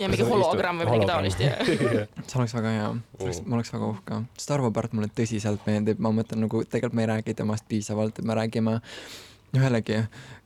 ja 0.00 0.08
mingi 0.12 0.26
hologramm 0.28 0.82
või 0.82 0.90
midagi 0.90 1.10
taolist 1.10 1.40
ja 1.40 1.54
see 2.28 2.40
oleks 2.40 2.56
väga 2.56 2.74
hea, 2.74 2.88
oleks, 3.20 3.42
ma 3.46 3.58
oleks 3.58 3.72
väga 3.74 3.92
uhke, 3.92 4.20
sest 4.38 4.56
Arvo 4.56 4.72
Pärt 4.74 4.96
mulle 4.96 5.08
tõsiselt 5.12 5.64
meeldib, 5.68 6.02
ma 6.02 6.12
mõtlen 6.14 6.44
nagu 6.46 6.64
tegelikult 6.64 6.98
me 6.98 7.06
ei 7.06 7.12
räägi 7.14 7.36
temast 7.38 7.66
piisavalt, 7.68 8.18
et 8.18 8.28
me 8.28 8.36
räägime 8.38 8.80
jällegi, 9.56 10.00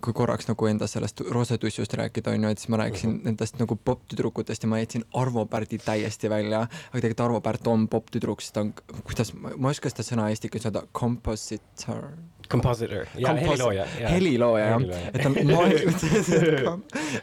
kui 0.04 0.14
korraks 0.14 0.46
nagu 0.48 0.66
enda 0.70 0.86
sellest 0.90 1.22
roosetussust 1.34 1.94
rääkida, 1.98 2.34
on 2.36 2.44
ju, 2.44 2.50
et 2.50 2.58
siis 2.62 2.68
ma 2.72 2.80
rääkisin 2.82 3.10
-huh. 3.10 3.24
nendest 3.24 3.58
nagu 3.58 3.76
popp-tüdrukutest 3.76 4.62
ja 4.62 4.68
ma 4.68 4.78
jätsin 4.78 5.04
Arvo 5.14 5.46
Pärdi 5.46 5.78
täiesti 5.78 6.30
välja, 6.30 6.60
aga 6.60 7.00
tegelikult 7.00 7.20
Arvo 7.20 7.40
Pärt 7.40 7.66
on 7.66 7.88
popp-tüdruk, 7.88 8.40
sest 8.40 8.54
ta 8.54 8.60
on, 8.60 8.74
kuidas, 9.04 9.34
ma 9.34 9.68
ei 9.68 9.70
oska 9.70 9.90
seda 9.90 10.02
sõna 10.02 10.28
eesti 10.28 10.48
keeles 10.48 10.66
öelda, 10.66 10.82
compositor 10.92 12.12
Compositor. 12.50 13.06
Ja 13.14 13.28
Kompos 13.28 13.48
helilooja. 13.48 13.84
helilooja 14.10 14.66
jah, 14.66 14.82
et 15.14 15.22
ta 15.22 15.28
on 15.28 15.36
maailma, 15.46 16.72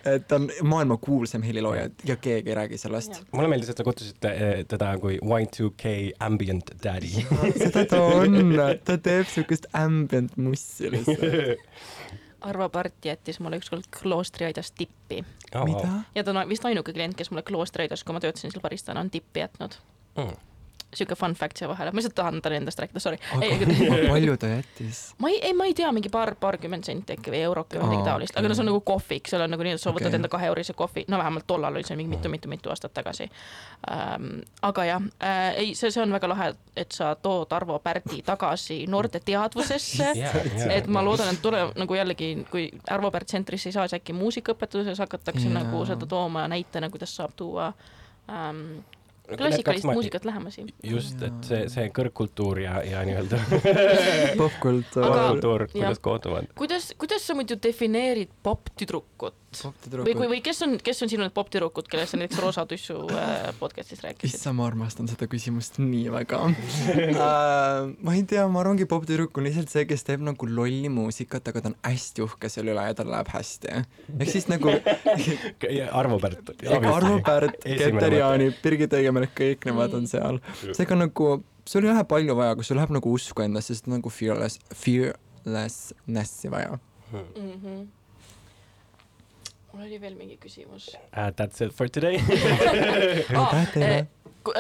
et 0.16 0.28
ta 0.28 0.36
on 0.36 0.48
maailma 0.64 0.98
kuulsam 0.98 1.44
helilooja 1.44 1.90
ja 2.08 2.16
keegi 2.16 2.50
ei 2.50 2.56
räägi 2.56 2.78
sellest. 2.78 3.22
mulle 3.32 3.48
meeldis, 3.52 3.70
et 3.70 3.78
sa 3.78 3.84
kutsusid 3.84 4.30
eh, 4.30 4.64
teda 4.68 4.94
kui 5.04 5.20
Y2K 5.20 5.94
ambient 6.20 6.72
daddy. 6.84 7.26
seda 7.64 7.86
ta 7.92 8.02
on, 8.02 8.56
ta 8.86 8.98
teeb 8.98 9.28
siukest 9.28 9.68
ambient 9.74 10.38
mussi 10.38 10.92
lihtsalt. 10.92 11.28
Arvo 12.48 12.70
Part 12.70 13.06
jättis 13.06 13.40
mulle 13.44 13.58
ükskord 13.60 13.90
kloostriaidas 14.02 14.72
tippi. 14.72 15.24
Oh,. 15.56 15.86
ja 16.16 16.24
ta 16.24 16.32
on 16.32 16.50
vist 16.50 16.66
ainuke 16.66 16.94
klient, 16.94 17.18
kes 17.20 17.32
mulle 17.32 17.44
kloostriaidas, 17.44 18.04
kui 18.04 18.16
ma 18.16 18.24
töötasin 18.24 18.54
seal 18.54 18.64
baristana, 18.64 19.04
on 19.04 19.12
tippi 19.12 19.44
jätnud. 19.44 19.82
Mm 20.16 20.47
sihuke 20.94 21.16
fun 21.16 21.34
fact 21.36 21.60
siia 21.60 21.68
vahele, 21.70 21.92
ma 21.92 22.00
lihtsalt 22.00 22.16
tahan 22.16 22.42
talle 22.42 22.58
endast 22.62 22.80
rääkida, 22.80 23.00
sorry. 23.04 23.18
aga 23.36 24.08
palju 24.08 24.38
ta 24.40 24.48
jättis? 24.48 25.02
ma 25.20 25.30
ei, 25.30 25.40
ei, 25.44 25.54
ma 25.54 25.66
ei 25.68 25.74
tea, 25.76 25.90
mingi 25.92 26.10
paar, 26.10 26.32
paarkümmend 26.40 26.88
senti 26.88 27.18
äkki 27.18 27.34
või 27.34 27.42
eurot 27.50 27.76
või 27.76 27.90
midagi 27.90 28.08
taolist, 28.08 28.40
aga 28.40 28.48
no 28.48 28.56
see 28.56 28.64
on 28.64 28.70
nagu 28.72 28.82
kohvik, 28.88 29.28
seal 29.28 29.44
on 29.44 29.52
nagu 29.52 29.68
nii, 29.68 29.76
et 29.76 29.84
sa 29.84 29.92
võtad 29.92 30.08
okay. 30.08 30.20
enda 30.22 30.32
kaheurise 30.32 30.76
kohvi, 30.80 31.04
no 31.12 31.20
vähemalt 31.20 31.48
tollal 31.50 31.76
oli 31.76 31.84
see 31.88 32.00
mingi 32.00 32.16
mitu-mitu-mitu 32.16 32.72
aastat 32.72 32.96
tagasi 32.96 33.28
ähm,. 33.92 34.40
aga 34.70 34.88
jah 34.88 35.12
äh,, 35.20 35.60
ei, 35.66 35.76
see, 35.76 35.92
see 35.92 36.04
on 36.04 36.16
väga 36.16 36.32
lahe, 36.32 36.50
et 36.76 36.96
sa 36.96 37.14
tood 37.20 37.52
Arvo 37.60 37.80
Pärdi 37.84 38.24
tagasi 38.26 38.86
noorte 38.88 39.20
teadvusesse 39.20 40.12
yeah,. 40.16 40.42
Yeah, 40.48 40.76
et 40.80 40.88
ma 40.88 41.04
loodan, 41.04 41.34
et 41.36 41.44
tuleb 41.44 41.76
nagu 41.76 42.00
jällegi, 42.00 42.32
kui 42.52 42.70
Arvo 42.96 43.12
Pärt 43.12 43.28
tsentrisse 43.28 43.74
ei 43.74 43.76
saa, 43.76 43.88
siis 43.88 44.00
äkki 44.00 44.16
muusikaõpetuses 44.16 45.04
hakatakse 45.04 45.50
yeah. 45.50 45.60
nagu 45.60 45.84
seda 45.90 46.08
tooma 46.08 46.48
näitena, 46.48 46.90
kuidas 46.94 47.16
saab 47.20 47.36
tuua 47.36 47.74
ähm, 48.32 48.80
klassikalist 49.36 49.86
muusikat 49.86 50.26
lähemasi. 50.26 50.66
just, 50.84 51.22
et 51.22 51.50
see, 51.50 51.64
see 51.72 51.90
kõrgkultuur 51.96 52.62
ja, 52.64 52.80
ja 52.86 53.04
nii-öelda 53.08 53.40
popkultuur, 54.42 55.68
kuidas 55.72 56.00
kohtuvad. 56.00 56.52
kuidas, 56.56 56.94
kuidas 56.98 57.28
sa 57.28 57.36
muidu 57.38 57.60
defineerid 57.64 58.32
popp-tüdrukut? 58.44 59.36
Või, 59.66 60.14
või, 60.18 60.28
või 60.36 60.40
kes 60.46 60.62
on, 60.66 60.76
kes 60.84 61.04
on 61.06 61.12
sinu 61.12 61.26
need 61.26 61.34
popp-tüdrukud, 61.36 61.90
kellest 61.92 62.14
sa 62.14 62.20
näiteks 62.22 62.42
Roosa 62.44 62.66
Tussu 62.70 62.98
äh, 63.14 63.50
podcast'is 63.60 64.04
rääkisid? 64.06 64.38
issand, 64.38 64.58
ma 64.60 64.68
armastan 64.70 65.10
seda 65.12 65.28
küsimust 65.32 65.80
nii 65.82 66.12
väga 66.14 66.42
uh, 66.48 66.54
ma 68.06 68.16
ei 68.16 68.24
tea, 68.30 68.46
ma 68.52 68.62
arvangi 68.64 68.88
popp-tüdruk 68.90 69.38
on 69.40 69.48
lihtsalt 69.50 69.74
see, 69.74 69.86
kes 69.90 70.08
teeb 70.08 70.24
nagu 70.28 70.50
lolli 70.50 70.92
muusikat, 70.94 71.52
aga 71.52 71.66
ta 71.66 71.72
on 71.74 71.78
hästi 71.88 72.26
uhke 72.26 72.52
selle 72.54 72.76
üle 72.76 72.88
ja 72.90 72.96
tal 72.98 73.12
läheb 73.12 73.34
hästi. 73.34 73.84
ehk 74.18 74.32
siis 74.32 74.50
nagu 74.52 74.74
Arvo 75.98 76.20
Pärt. 76.22 76.56
Arvo 76.68 77.20
Pärt, 77.26 77.62
Keter 77.64 78.18
Jaani, 78.20 78.50
Birgit 78.64 78.96
Õigemäe, 78.98 79.30
kõik 79.38 79.68
nemad 79.68 79.96
on 79.98 80.10
seal. 80.10 80.42
seega 80.72 80.98
nagu 81.00 81.38
sul 81.68 81.86
ei 81.86 81.92
lähe 81.92 82.04
palju 82.08 82.36
vaja, 82.38 82.56
kui 82.56 82.68
sul 82.68 82.80
läheb 82.80 82.94
nagu 82.96 83.14
usku 83.14 83.44
endasse, 83.44 83.76
siis 83.76 83.88
nagu 83.92 84.12
fearless, 84.14 84.62
fearlessness'i 84.86 86.52
vaja 86.54 86.80
mm. 87.12 87.24
-hmm 87.36 87.86
mul 89.78 89.86
oli 89.86 89.98
veel 90.02 90.16
mingi 90.18 90.38
küsimus 90.42 90.90
uh,. 90.98 91.30
That's 91.38 91.62
it 91.62 91.74
for 91.78 91.88
today 91.88 92.18
ah, 93.38 93.66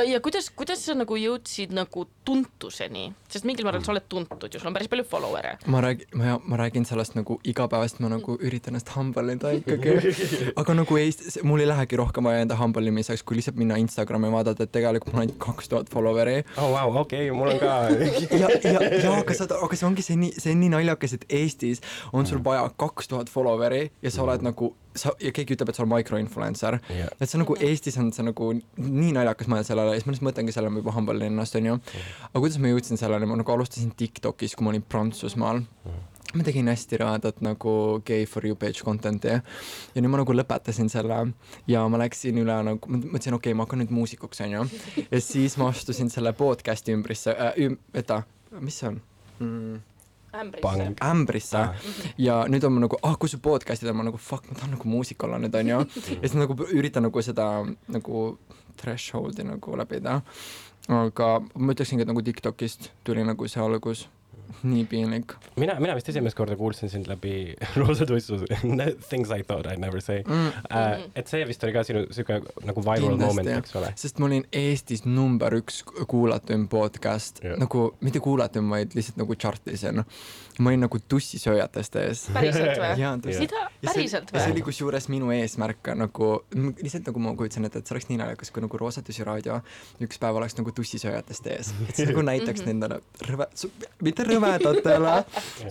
ja 0.08 0.20
kuidas, 0.24 0.50
kuidas 0.56 0.82
sa 0.86 0.96
nagu 0.98 1.18
jõudsid 1.20 1.74
nagu 1.76 2.06
tuntuseni, 2.28 3.08
sest 3.32 3.48
mingil 3.48 3.68
määral 3.68 3.84
sa 3.86 3.94
oled 3.94 4.06
tuntud 4.10 4.52
ju, 4.52 4.60
sul 4.62 4.70
on 4.72 4.76
päris 4.76 4.90
palju 4.92 5.06
follower'e. 5.08 5.58
ma 5.72 5.82
räägin, 5.84 6.10
ma, 6.20 6.38
ma 6.44 6.60
räägin 6.60 6.86
sellest 6.88 7.18
nagu 7.18 7.40
igapäevast, 7.48 8.02
ma 8.04 8.12
nagu 8.12 8.38
üritan 8.38 8.76
ennast 8.76 8.92
humble 8.96 9.36
ida 9.36 9.54
ikkagi. 9.58 10.14
aga 10.62 10.78
nagu 10.78 11.00
Eestis, 11.02 11.40
mul 11.48 11.64
ei 11.64 11.70
lähegi 11.70 12.00
rohkem 12.00 12.30
vaja 12.30 12.46
enda 12.46 12.58
humble 12.60 12.88
imiseks, 12.92 13.24
kui 13.28 13.40
lihtsalt 13.40 13.60
minna 13.60 13.80
Instagrami 13.82 14.32
vaadata, 14.34 14.68
et 14.68 14.74
tegelikult 14.76 15.14
mul 15.14 15.24
on 15.24 15.28
ainult 15.28 15.40
kaks 15.44 15.72
tuhat 15.74 15.94
follower'i. 15.94 16.44
oh 16.58 16.72
vau 16.74 16.90
wow,, 16.92 17.02
okei 17.04 17.30
okay,, 17.30 17.38
mul 17.38 17.54
on 17.54 17.62
ka 17.62 17.78
ja, 18.42 18.52
ja, 18.64 18.82
ja 19.04 19.14
aga 19.20 19.38
sa, 19.38 19.48
aga 19.48 19.80
see 19.80 19.88
ongi 19.88 20.06
see 20.06 20.20
nii, 20.20 20.34
see 20.38 20.56
on 20.56 20.62
nii 20.66 20.74
naljakas, 20.76 21.18
et 21.20 21.30
Eestis 21.42 21.84
on 22.14 22.28
sul 22.30 22.44
vaja 22.44 22.68
kaks 22.78 23.14
tuhat 23.14 23.32
follower'i 23.32 23.88
ja 24.04 24.14
sa 24.14 24.26
oled 24.26 24.46
nagu 24.46 24.74
sa 24.98 25.14
ja 25.22 25.32
keegi 25.36 25.56
ütleb, 25.56 25.72
et 25.72 25.78
sa 25.78 25.84
oled 25.84 25.94
micro-influencer 25.94 26.80
yeah.. 26.90 27.12
et 27.20 27.30
see 27.30 27.38
on 27.38 27.46
nagu 27.46 27.58
Eestis 27.68 27.98
on 28.02 28.10
see 28.16 28.26
nagu 28.26 28.50
nii 28.58 29.14
naljakas 29.16 29.50
mõelda 29.52 29.68
sellele 29.78 29.96
ja 29.96 30.02
siis 30.02 30.08
ma 30.08 30.14
lihtsalt 30.14 30.30
mõtlengi 30.32 30.56
selle, 30.56 30.74
ma 30.74 30.82
juba 30.82 30.94
hambaldan 30.96 31.32
ennast, 31.32 31.58
onju. 31.60 31.80
aga 32.30 32.44
kuidas 32.44 32.60
ma 32.62 32.74
jõudsin 32.74 33.00
selleni, 33.00 33.30
ma 33.30 33.40
nagu 33.40 33.54
alustasin 33.54 33.94
Tiktokis, 33.98 34.56
kui 34.56 34.66
ma 34.66 34.74
olin 34.74 34.86
Prantsusmaal 34.86 35.64
ma 36.36 36.44
tegin 36.44 36.68
hästi 36.68 37.00
rahadat 37.00 37.40
nagu 37.42 38.02
gay 38.06 38.26
for 38.28 38.46
you 38.46 38.56
page 38.60 38.84
content'i 38.84 39.32
ja 39.32 40.02
nüüd 40.02 40.12
ma 40.12 40.20
nagu 40.20 40.36
lõpetasin 40.36 40.90
selle 40.92 41.20
ja 41.72 41.86
ma 41.88 42.02
läksin 42.02 42.42
üle 42.42 42.58
nagu, 42.68 42.92
mõtlesin, 42.92 43.38
okei 43.38 43.54
okay,, 43.54 43.58
ma 43.58 43.64
hakkan 43.68 43.84
nüüd 43.84 43.94
muusikuks, 43.96 44.42
onju. 44.44 44.66
ja 45.08 45.22
siis 45.24 45.56
ma 45.62 45.70
astusin 45.72 46.12
selle 46.14 46.34
podcast'i 46.38 46.96
ümbrisse 46.98 47.32
äh,, 47.32 47.54
üm, 47.68 47.78
oota, 47.96 48.26
mis 48.60 48.82
see 48.82 48.92
on 48.92 49.00
mm.? 49.40 49.80
ämbrisse. 50.38 50.92
ämbrisse 51.02 51.58
ah. 51.58 51.90
ja 52.20 52.42
nüüd 52.52 52.66
on 52.68 52.76
ma 52.76 52.84
nagu, 52.86 53.00
ah, 53.04 53.16
kus 53.20 53.38
su 53.38 53.42
podcast'id 53.44 53.90
on, 53.92 53.98
ma 54.02 54.08
nagu 54.10 54.20
fuck, 54.22 54.50
ma 54.50 54.58
tahan 54.60 54.76
nagu 54.76 54.90
muusik 54.90 55.24
olla 55.24 55.40
nüüd 55.42 55.56
onju. 55.56 55.80
ja 55.80 56.22
siis 56.22 56.36
ma 56.36 56.46
nagu 56.46 56.58
üritan 56.68 57.08
nagu 57.08 57.24
seda 57.26 57.48
nagu 57.88 58.28
threshold'i 58.78 59.46
nagu 59.48 59.78
läbida. 59.80 60.22
aga 60.88 61.28
ma 61.56 61.74
ütleksingi, 61.74 62.06
et 62.06 62.08
nagu 62.08 62.22
Tiktokist 62.24 62.92
tuli 63.04 63.24
nagu 63.28 63.48
see 63.48 63.60
algus 63.60 64.06
nii 64.72 64.86
piinlik 64.90 65.34
mina, 65.60 65.76
mina 65.84 65.96
vist 65.98 66.10
esimest 66.12 66.38
korda 66.38 66.56
kuulsin 66.60 66.90
sind 66.92 67.08
läbi 67.10 67.54
Roosa 67.80 68.06
Tussu 68.10 68.40
Things 69.10 69.32
I 69.32 69.44
thought 69.44 69.68
I'd 69.68 69.82
never 69.84 70.02
say 70.02 70.24
mm,. 70.24 70.48
uh,. 70.72 71.06
et 71.16 71.28
see 71.32 71.44
vist 71.50 71.64
oli 71.68 71.76
ka 71.76 71.84
sinu 71.88 72.06
siuke 72.16 72.40
nagu 72.68 72.84
viral 72.86 73.14
Kindlasti, 73.16 73.28
moment, 73.28 73.52
eks 73.62 73.76
ole. 73.80 73.92
sest 74.00 74.20
ma 74.22 74.30
olin 74.30 74.46
Eestis 74.56 75.06
number 75.06 75.58
üks 75.60 75.82
kuulatum 76.08 76.68
podcast 76.72 77.42
Jah. 77.44 77.58
nagu 77.62 77.88
mitte 78.02 78.22
kuulatum, 78.24 78.70
vaid 78.74 78.96
lihtsalt 78.98 79.18
nagu 79.22 79.36
chart'is 79.40 79.84
ja 79.86 79.92
noh, 79.96 80.06
ma 80.60 80.72
olin 80.72 80.86
nagu 80.88 81.00
tussisööjatest 81.00 81.96
ees. 82.02 82.24
päriselt 82.34 82.74
või? 82.82 82.92
jaa, 83.02 83.14
tõesti. 83.22 83.46
mida, 83.46 83.64
päriselt 83.86 84.32
ja 84.34 84.42
see 84.42 84.52
oli 84.54 84.62
või? 84.62 84.68
kusjuures 84.70 85.10
minu 85.14 85.32
eesmärk 85.36 85.92
nagu 85.98 86.30
lihtsalt 86.82 87.08
nagu 87.12 87.22
ma 87.24 87.34
kujutasin 87.38 87.68
ette, 87.70 87.82
et 87.84 87.90
see 87.90 87.96
oleks 87.98 88.10
nii 88.12 88.20
naljakas, 88.22 88.52
kui 88.56 88.64
nagu 88.66 88.80
Roosa 88.82 89.04
Tussi 89.06 89.26
raadio 89.28 89.60
üks 90.04 90.20
päev 90.22 90.40
oleks 90.42 90.58
nagu 90.58 90.74
tussisööjatest 90.76 91.48
ees, 91.54 91.74
et 91.88 91.96
see 92.00 92.08
nagu 92.10 92.24
näitaks 92.26 92.64
Mhm. 92.64 92.68
nendele 92.74 92.98
rõve, 93.30 93.46
mitte 94.04 94.24
rõvedatele, 94.38 95.14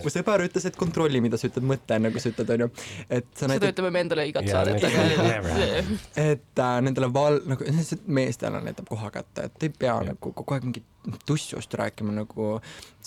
mu 0.03 0.11
sõber 0.13 0.43
ütles, 0.45 0.67
et 0.69 0.75
kontrolli, 0.79 1.21
mida 1.23 1.39
sa 1.41 1.47
ütled, 1.49 1.65
mõtle 1.71 1.97
enne, 1.97 2.11
kui 2.13 2.21
sa 2.23 2.29
ütled, 2.33 2.53
onju, 2.57 2.67
et 3.09 3.27
sa 3.33 3.45
seda 3.45 3.53
näitad, 3.55 3.71
ütleme 3.73 3.91
me 3.97 4.03
endale 4.05 4.27
igat 4.29 4.47
saadet, 4.51 4.83
et 6.27 6.61
äh, 6.61 6.75
nendele 6.85 7.09
val-, 7.13 7.41
nagu 7.49 7.65
meestele 8.19 8.61
näitab 8.65 8.87
koha 8.91 9.09
kätte, 9.15 9.47
et 9.49 9.67
ei 9.67 9.73
pea 9.73 9.95
Jah. 9.97 10.05
nagu 10.11 10.33
kogu 10.35 10.55
aeg 10.57 10.67
mingit 10.67 10.85
tussust 11.27 11.73
rääkima 11.79 12.11
nagu 12.17 12.57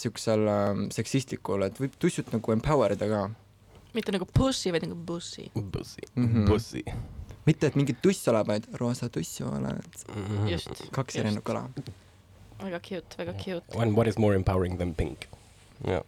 siuksel 0.01 0.47
äh, 0.49 0.83
seksistlikul, 0.97 1.67
et 1.69 1.79
võib 1.81 1.97
tussut 2.01 2.31
nagu 2.35 2.55
empower 2.57 2.97
ida 2.97 3.09
ka. 3.11 3.23
mitte 3.95 4.13
nagu 4.15 4.27
pussy, 4.33 4.71
vaid 4.73 4.85
nagu 4.87 4.95
bussi. 5.07 5.49
Pussy 5.73 6.05
Mhm., 6.17 6.47
pussy. 6.49 6.85
mitte, 7.47 7.67
et 7.67 7.77
mingit 7.77 7.99
tuss 8.03 8.29
oled, 8.31 8.47
vaid 8.47 8.69
roosa 8.81 9.09
tuss 9.13 9.41
oled. 9.43 10.05
just, 10.49 10.71
kaks 10.93 11.15
Just. 11.15 11.25
erinevat 11.25 11.45
kala. 11.45 11.65
väga 12.61 12.81
cute, 12.85 13.17
väga 13.19 13.33
cute. 13.41 13.65
And 13.79 13.97
what 13.97 14.07
is 14.07 14.19
more 14.19 14.35
empowering 14.37 14.79
than 14.79 14.95
pink? 14.95 15.27
Jah. 15.87 16.03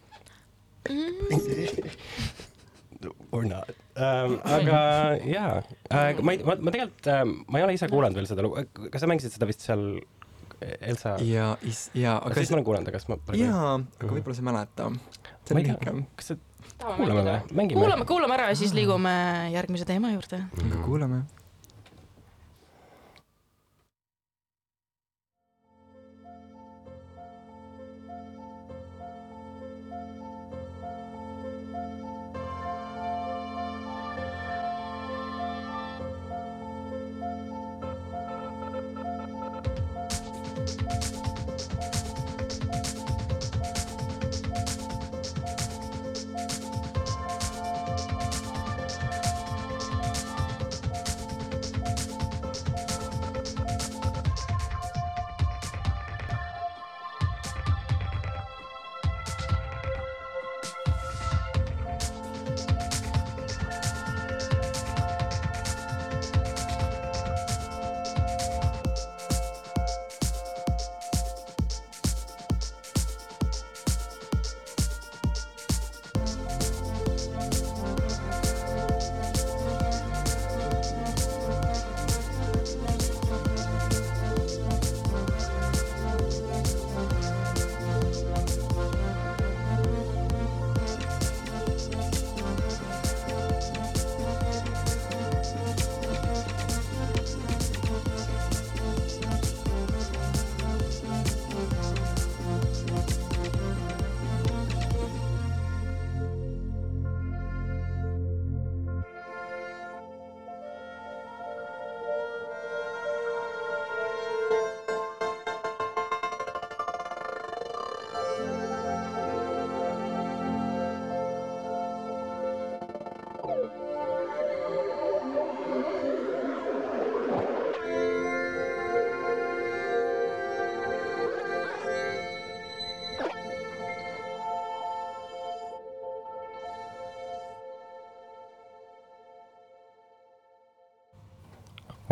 Or 3.35 3.43
not 3.43 3.67
um,. 3.99 4.37
aga 4.47 4.79
jaa 5.27 5.59
uh,, 5.59 6.21
ma 6.23 6.31
ei, 6.35 6.39
ma, 6.47 6.55
ma 6.55 6.71
tegelikult 6.71 7.07
uh,, 7.11 7.23
ma 7.51 7.59
ei 7.59 7.65
ole 7.65 7.73
ise 7.75 7.89
kuulanud 7.91 8.15
veel 8.15 8.27
seda 8.29 8.45
lugu, 8.45 8.63
kas 8.93 9.03
sa 9.03 9.09
mängisid 9.11 9.33
seda 9.35 9.47
vist 9.49 9.65
seal 9.65 9.83
Elsa? 10.79 11.17
ja, 11.27 11.49
is-, 11.67 11.89
ja, 11.97 12.15
aga 12.23 12.37
siis 12.39 12.53
ma 12.53 12.59
olen 12.61 12.67
kuulanud, 12.69 12.87
aga 12.87 12.95
kas 13.01 13.09
ma 13.11 13.17
jaa, 13.35 13.73
aga 13.75 14.07
Mhm. 14.07 14.13
võib-olla 14.15 14.37
sa 14.37 14.43
ei 14.43 14.47
mäleta. 14.47 14.87
see 15.43 15.57
ma 15.57 15.59
on 15.59 15.59
ei 15.59 15.67
tea 15.67 15.75
lühike., 15.75 16.05
kas 16.21 16.31
see, 16.31 16.37
kuulame 16.95 17.23
või? 17.27 17.67
kuulame, 17.75 18.07
kuulame 18.13 18.37
ära 18.37 18.45
ja 18.53 18.59
siis 18.61 18.75
liigume 18.77 19.15
järgmise 19.51 19.85
teema 19.89 20.13
juurde. 20.15 20.39
aga 20.63 20.83
kuulame. 20.85 21.23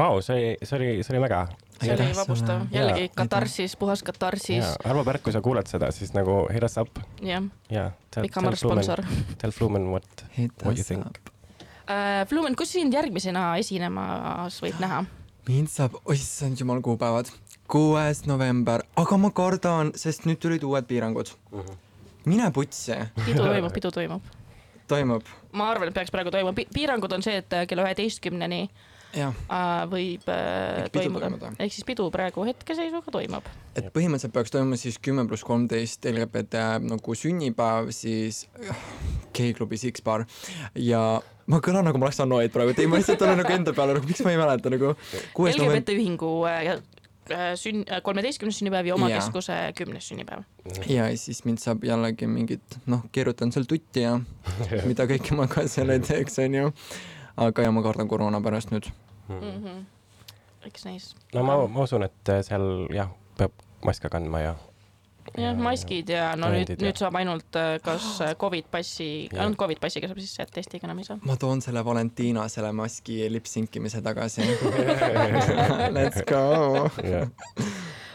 Vau, 0.01 0.21
see 0.25 0.33
oli, 0.33 0.65
see 0.65 0.77
oli, 0.79 1.03
see 1.05 1.13
oli 1.13 1.21
väga. 1.21 1.39
see 1.81 1.93
oli 1.93 2.13
sulle., 2.17 2.55
jällegi 2.73 3.03
Jaa, 3.05 3.13
katarsis, 3.15 3.75
puhas 3.77 4.01
katarsis, 4.03 4.71
arva 4.85 5.03
Pärk, 5.05 5.21
kui 5.27 5.33
sa 5.35 5.41
kuuled 5.45 5.69
seda, 5.69 5.91
siis 5.93 6.15
nagu 6.17 6.47
hit 6.53 6.65
us 6.65 6.77
up 6.81 6.97
jah, 7.21 7.45
ja. 7.69 7.91
Pikamäe 8.15 8.57
sponsor. 8.57 9.03
Tell 9.37 9.53
Flumen 9.53 9.91
what, 9.93 10.25
What 10.65 10.77
you 10.77 10.85
think? 10.87 11.21
Uh, 11.85 12.25
Flumen, 12.29 12.57
kus 12.57 12.73
sind 12.73 12.93
järgmisena 12.97 13.51
esinemas 13.61 14.57
võib 14.63 14.81
näha? 14.81 15.03
mind 15.49 15.69
saab, 15.69 15.97
issand 16.13 16.59
jumal, 16.59 16.81
kuupäevad. 16.81 17.29
kuues 17.71 18.25
november, 18.25 18.81
aga 18.95 19.17
ma 19.17 19.29
kardan, 19.31 19.93
sest 19.95 20.25
nüüd 20.25 20.41
tulid 20.41 20.63
uued 20.63 20.85
piirangud. 20.89 21.29
mine 22.25 22.51
putsi, 22.53 22.97
pidu 23.25 23.43
toimub, 23.43 23.73
pidu 23.73 23.91
toimub. 23.91 24.33
toimub, 24.87 25.29
ma 25.53 25.69
arvan, 25.71 25.89
et 25.89 25.93
peaks 25.93 26.13
praegu 26.13 26.33
toimuma, 26.33 26.57
piirangud 26.73 27.13
on 27.13 27.21
see, 27.25 27.37
et 27.41 27.53
äh, 27.53 27.67
kella 27.67 27.85
üheteistkümneni 27.85 28.69
võib 29.91 30.29
äh, 30.31 30.85
Ehk 30.85 30.93
pidu 30.95 31.19
toimuda 31.19 31.51
ehk 31.57 31.75
siis 31.75 31.87
pidu 31.87 32.07
praegu 32.13 32.45
hetkeseisuga 32.47 33.13
toimub. 33.13 33.49
et 33.75 33.91
põhimõtteliselt 33.93 34.35
peaks 34.35 34.53
toimuma 34.53 34.79
siis 34.79 34.99
kümme 35.03 35.27
pluss 35.27 35.45
kolmteist 35.47 36.05
LGBT 36.05 36.65
nagu 36.85 37.17
sünnipäev, 37.17 37.91
siis 37.95 38.45
äh, 38.63 38.87
G-klubi 39.35 39.79
Six-Bar 39.79 40.25
ja 40.75 41.03
ma 41.51 41.59
kõlan 41.63 41.87
nagu 41.87 41.99
ma 41.99 42.07
oleks 42.07 42.21
annoyed 42.23 42.53
praegu, 42.53 42.73
et 42.73 42.81
ei, 42.81 42.89
ma 42.89 42.99
lihtsalt 42.99 43.23
olen 43.25 43.41
nagu 43.41 43.53
enda 43.53 43.75
peale 43.75 43.97
nagu, 43.97 44.07
miks 44.07 44.23
ma 44.25 44.33
ei 44.33 44.39
mäleta 44.39 44.71
nagu. 44.73 44.93
LGBT 45.35 45.95
ühingu 45.95 46.31
äh, 46.49 46.73
äh, 47.31 47.45
sünn-, 47.59 47.85
kolmeteistkümnes 48.05 48.59
sünnipäev 48.61 48.91
ja 48.91 48.97
oma 48.97 49.09
Jaa. 49.11 49.19
keskuse 49.19 49.57
kümnes 49.77 50.07
sünnipäev. 50.11 50.45
ja 50.89 51.09
siis 51.17 51.43
mind 51.45 51.63
saab 51.63 51.85
jällegi 51.87 52.29
mingit, 52.29 52.79
noh, 52.91 53.05
keerutan 53.11 53.51
seal 53.51 53.67
tutti 53.69 54.05
ja 54.05 54.17
mida 54.89 55.07
kõike 55.09 55.37
ma 55.37 55.49
ka 55.51 55.67
seal 55.71 55.93
ei 55.93 56.03
teeks, 56.05 56.39
onju. 56.45 56.73
aga 57.41 57.67
ja 57.67 57.71
ma 57.73 57.83
kardan 57.85 58.11
koroona 58.11 58.43
pärast 58.43 58.73
nüüd. 58.75 58.91
Mm 59.39 59.63
-hmm. 59.63 60.67
eks 60.67 60.85
näis. 60.85 61.15
no 61.33 61.43
ma, 61.43 61.67
ma 61.67 61.87
usun, 61.87 62.03
et 62.03 62.29
äh, 62.29 62.43
seal 62.43 62.87
jah, 62.93 63.09
peab 63.37 63.51
maske 63.85 64.09
kandma 64.09 64.39
ja. 64.39 64.55
jah, 65.37 65.57
maskid 65.57 66.09
ja 66.09 66.35
no 66.35 66.49
nüüd 66.53 66.75
nüüd 66.81 66.97
saab 66.97 67.15
ainult 67.15 67.55
äh, 67.55 67.79
kas 67.83 68.21
äh, 68.21 68.35
Covid 68.35 68.65
passi, 68.71 69.29
ainult 69.37 69.57
Covid 69.57 69.79
passiga 69.79 70.07
saab 70.11 70.19
sisse, 70.19 70.43
et 70.43 70.51
testiga 70.51 70.87
enam 70.89 70.99
ei 70.99 71.07
saa. 71.07 71.19
ma 71.23 71.35
toon 71.35 71.61
selle 71.61 71.85
Valentina 71.85 72.47
selle 72.49 72.71
maski 72.71 73.23
lipsinkimise 73.31 74.01
tagasi. 74.01 74.41
Let's 75.97 76.21
go. 76.27 76.89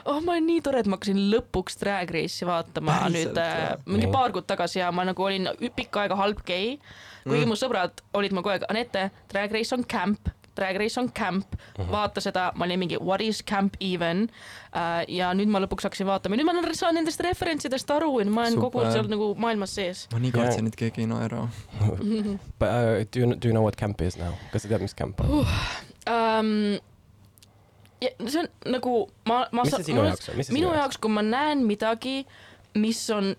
oh, 0.07 0.21
ma 0.23 0.33
olen 0.37 0.47
nii 0.47 0.63
tore, 0.65 0.81
et 0.83 0.89
ma 0.91 0.99
hakkasin 0.99 1.19
lõpuks 1.33 1.79
Drag 1.81 2.11
Race'i 2.15 2.47
vaatama 2.49 3.01
Päriselt 3.03 3.35
nüüd 3.35 3.43
äh, 3.43 3.75
mingi 3.87 4.07
Nii. 4.07 4.13
paar 4.15 4.35
kuud 4.35 4.47
tagasi 4.49 4.81
ja 4.81 4.93
ma 4.95 5.05
nagu 5.09 5.27
olin 5.27 5.51
pikka 5.77 6.05
aega 6.05 6.19
halb 6.19 6.43
gei. 6.47 6.79
kuigi 7.27 7.43
Mm. 7.43 7.51
mu 7.51 7.59
sõbrad 7.59 8.03
olid 8.15 8.33
mu 8.33 8.43
kogu 8.43 8.55
aeg, 8.55 8.67
Anette, 8.71 9.09
Drag 9.33 9.51
Race 9.51 9.75
on 9.75 9.83
camp, 9.85 10.31
Drag 10.57 10.77
Race 10.81 11.01
on 11.01 11.09
camp 11.13 11.47
uh, 11.55 11.59
-huh. 11.85 11.91
vaata 11.93 12.21
seda, 12.21 12.53
ma 12.55 12.65
olin 12.65 12.79
mingi 12.79 12.97
what 13.01 13.21
is 13.21 13.43
camp 13.45 13.77
even 13.81 14.29
uh, 14.75 15.05
ja 15.09 15.33
nüüd 15.35 15.49
ma 15.49 15.61
lõpuks 15.61 15.85
hakkasin 15.89 16.07
vaatama, 16.07 16.37
nüüd 16.37 16.45
ma 16.49 16.53
olen- 16.53 16.75
saan 16.75 16.95
nendest 16.95 17.21
referentsidest 17.21 17.91
aru 17.91 18.19
ja 18.21 18.25
nüüd 18.25 18.35
ma 18.35 18.41
olen 18.47 18.57
kogu 18.61 18.79
Super. 18.81 18.93
seal 18.93 19.09
nagu 19.09 19.35
maailmas 19.35 19.75
sees. 19.75 20.09
ma 20.13 20.19
nii 20.19 20.33
Jaa. 20.35 20.43
kartsin, 20.45 20.67
et 20.67 20.77
keegi 20.77 21.01
ei 21.01 21.07
naera. 21.07 21.49
But, 22.61 22.69
uh, 22.69 23.05
do 23.13 23.21
you 23.21 23.35
do 23.35 23.49
you 23.49 23.53
know 23.55 23.63
what 23.63 23.77
camp 23.77 24.01
is 24.01 24.17
now? 24.19 24.33
kas 24.53 24.63
sa 24.63 24.69
tead, 24.69 24.81
mis 24.83 24.95
camp 24.95 25.21
on? 25.21 25.47
um,. 26.07 26.79
ja 28.01 28.11
see 28.29 28.41
on 28.41 28.49
nagu 28.73 29.09
ma, 29.27 29.47
ma 29.53 29.63
mis 29.65 29.73
see 29.75 29.85
sinu 29.91 30.05
jaoks 30.05 30.29
on, 30.29 30.37
mis 30.37 30.47
see 30.51 30.55
minu 30.57 30.69
sinu 30.69 30.79
jaoks, 30.81 30.99
kui 31.01 31.11
ma 31.11 31.23
näen 31.25 31.65
midagi, 31.67 32.27
mis 32.77 33.01
on 33.11 33.35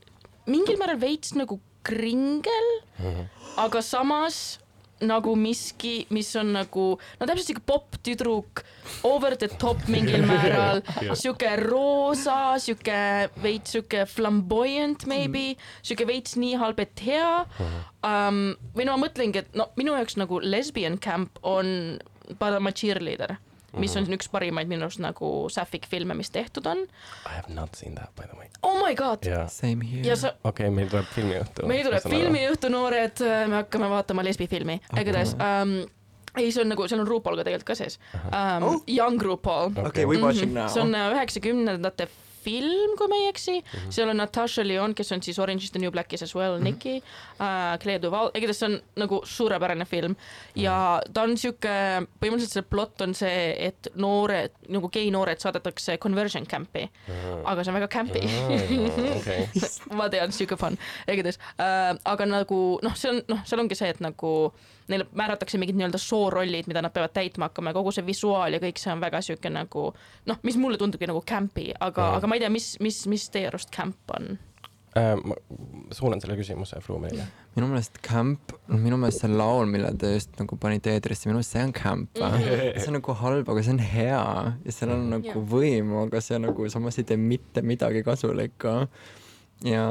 mingil 0.48 0.78
määral 0.82 1.00
veits 1.02 1.36
nagu 1.38 1.60
kringel, 1.88 2.70
Mhm. 3.00 3.28
aga 3.58 3.82
samas 3.82 4.60
nagu 5.06 5.36
miski, 5.38 6.08
mis 6.14 6.30
on 6.40 6.54
nagu 6.56 6.86
no 6.98 7.28
täpselt 7.30 7.52
siuke 7.52 7.64
popp-tüdruk, 7.70 8.64
over 9.08 9.36
the 9.38 9.50
top 9.62 9.84
mingil 9.92 10.26
määral, 10.30 10.82
siuke 11.18 11.54
roosa, 11.62 12.58
siuke 12.64 13.00
veits 13.44 13.76
siuke 13.78 14.06
flamboyant 14.10 15.08
maybe, 15.10 15.52
siuke 15.86 16.08
veits 16.10 16.38
nii 16.40 16.58
halb, 16.62 16.82
et 16.84 17.06
hea. 17.06 17.34
Um,. 18.08 18.56
või 18.76 18.86
no 18.88 18.96
ma 18.96 19.08
mõtlengi, 19.08 19.42
et 19.44 19.58
no 19.58 19.72
minu 19.80 19.96
jaoks 19.98 20.18
nagu 20.20 20.40
lesbian 20.44 20.98
camp 21.02 21.42
on 21.46 22.00
Padma 22.40 22.74
cheerleader, 22.76 23.38
mis 23.82 23.96
on 24.00 24.08
üks 24.18 24.30
parimaid 24.32 24.70
minu 24.72 24.88
arust 24.88 25.02
nagu 25.04 25.32
sapphic 25.54 25.88
filme, 25.90 26.16
mis 26.18 26.32
tehtud 26.34 26.68
on. 26.70 26.86
I 27.26 27.36
have 27.36 27.54
not 27.54 27.76
seen 27.76 27.96
that 27.96 28.14
by 28.16 28.28
the 28.30 28.38
way. 28.40 28.50
Oh 28.64 28.78
my 28.82 28.94
god 28.98 29.26
jaa, 29.28 29.48
Same 29.52 29.86
here 29.86 30.18
okei, 30.48 30.72
meil 30.74 30.90
tuleb 30.92 31.10
filmiõhtu. 31.16 31.68
meil 31.70 31.86
tuleb 31.88 32.08
filmiõhtu, 32.08 32.72
noored, 32.74 33.24
me 33.52 33.62
hakkame 33.62 33.92
vaatama 33.92 34.26
lesbifilmi, 34.28 34.80
igatahes 34.94 35.36
um,. 35.38 35.80
ei, 36.38 36.52
see 36.54 36.62
on 36.62 36.72
nagu, 36.74 36.86
seal 36.90 37.02
on 37.02 37.10
RuPaul 37.10 37.40
ka 37.40 37.48
tegelikult 37.48 37.72
ka 37.74 37.80
sees 37.80 38.00
um,. 38.28 38.70
Oh. 38.70 38.80
Young 38.88 39.22
RuPaul. 39.22 39.76
okei, 39.88 40.06
we 40.10 40.22
watching 40.22 40.54
now. 40.54 40.70
see 40.72 40.84
on 40.84 40.96
äh, 40.96 41.12
üheksakümnendate 41.16 42.10
film, 42.48 42.96
kui 42.98 43.08
ma 43.12 43.16
ei 43.20 43.28
eksi. 43.34 43.58
Mm, 43.60 43.68
Mhm. 43.68 43.86
-hmm. 43.88 43.92
seal 43.92 44.10
on 44.10 44.18
Natasha 44.18 44.64
Lyonne, 44.64 44.94
kes 44.96 45.12
on 45.12 45.22
siis 45.22 45.40
Orange 45.40 45.64
is 45.68 45.72
the 45.72 45.80
New 45.80 45.92
Black'is 45.92 46.24
as 46.24 46.34
well, 46.36 46.58
Nicki 46.64 46.96
uh,, 47.40 47.78
Clea 47.84 48.00
Duval, 48.02 48.32
igatahes 48.36 48.60
see 48.60 48.70
on 48.70 48.80
nagu 48.96 49.22
suurepärane 49.26 49.86
film. 49.86 50.16
Ja 50.56 51.02
ta 51.14 51.24
on 51.24 51.36
sihuke, 51.38 51.74
põhimõtteliselt 52.22 52.54
see 52.56 52.62
plott 52.70 53.02
on 53.02 53.14
see, 53.14 53.56
et 53.68 53.88
noored 53.96 54.52
nagu 54.70 54.90
gei 54.90 55.12
noored 55.12 55.38
saadetakse 55.44 55.98
conversion 55.98 56.46
camp'i, 56.48 56.88
aga 57.46 57.64
see 57.64 57.74
on 57.74 57.80
väga 57.82 57.88
camp'i. 57.88 58.24
Okei, 59.18 59.50
ma 59.98 60.08
tean, 60.10 60.32
siuke 60.32 60.56
fun, 60.58 60.78
igatahes 61.08 61.38
äh,, 61.60 61.98
aga 62.06 62.26
nagu 62.26 62.80
noh, 62.84 62.96
see 62.96 63.10
on 63.12 63.22
noh, 63.28 63.44
seal 63.46 63.60
ongi 63.64 63.76
see, 63.76 63.90
et 63.90 64.00
nagu 64.04 64.32
neile 64.88 65.06
määratakse 65.16 65.58
mingid 65.62 65.76
nii-öelda 65.80 66.00
soorollid, 66.00 66.68
mida 66.68 66.82
nad 66.82 66.94
peavad 66.96 67.14
täitma 67.16 67.50
hakkama 67.50 67.70
ja 67.74 67.78
kogu 67.80 67.92
see 67.92 68.06
visuaal 68.08 68.54
ja 68.54 68.60
kõik 68.64 68.80
see 68.82 68.92
on 68.94 69.02
väga 69.04 69.22
siuke 69.22 69.50
nagu 69.52 69.90
noh, 70.26 70.38
mis 70.48 70.58
mulle 70.58 70.78
tundubki 70.82 71.08
nagu 71.10 71.22
camp'i, 71.28 71.72
aga 71.80 72.08
Mhm. 72.12 72.18
aga 72.22 72.28
ma 72.28 72.36
ei 72.36 72.40
tea, 72.46 72.50
mis, 72.50 72.78
mis, 72.80 73.06
mis 73.08 73.30
teie 73.30 73.48
arust 73.52 73.72
camp 73.76 73.98
on? 74.18 74.38
Äh, 74.98 75.14
ma 75.24 75.36
suunan 75.94 76.22
selle 76.24 76.34
küsimuse 76.40 76.80
Fluumile. 76.82 77.28
minu 77.56 77.68
meelest 77.70 78.00
Camp, 78.02 78.54
minu 78.68 78.98
meelest 78.98 79.22
see 79.22 79.30
laul, 79.30 79.66
mille 79.70 79.92
te 80.00 80.14
just 80.16 80.40
nagu 80.40 80.58
panite 80.58 80.90
eetrisse, 80.96 81.28
minu 81.28 81.38
meelest 81.38 81.52
see 81.54 81.62
on 81.68 81.74
Camp. 81.74 82.10
see 82.18 82.88
on 82.88 82.94
nagu 82.98 83.14
halb, 83.20 83.50
aga 83.50 83.64
see 83.64 83.74
on 83.76 83.80
hea 83.80 84.24
ja 84.66 84.72
seal 84.74 84.92
on 84.96 85.10
nagu 85.12 85.28
Jah. 85.28 85.36
võimu, 85.52 86.06
aga 86.08 86.22
see 86.22 86.40
nagu 86.42 86.70
samas 86.74 86.98
ei 86.98 87.04
tee 87.04 87.18
mitte 87.18 87.62
midagi 87.62 88.02
kasulikku. 88.08 88.88
ja 89.68 89.84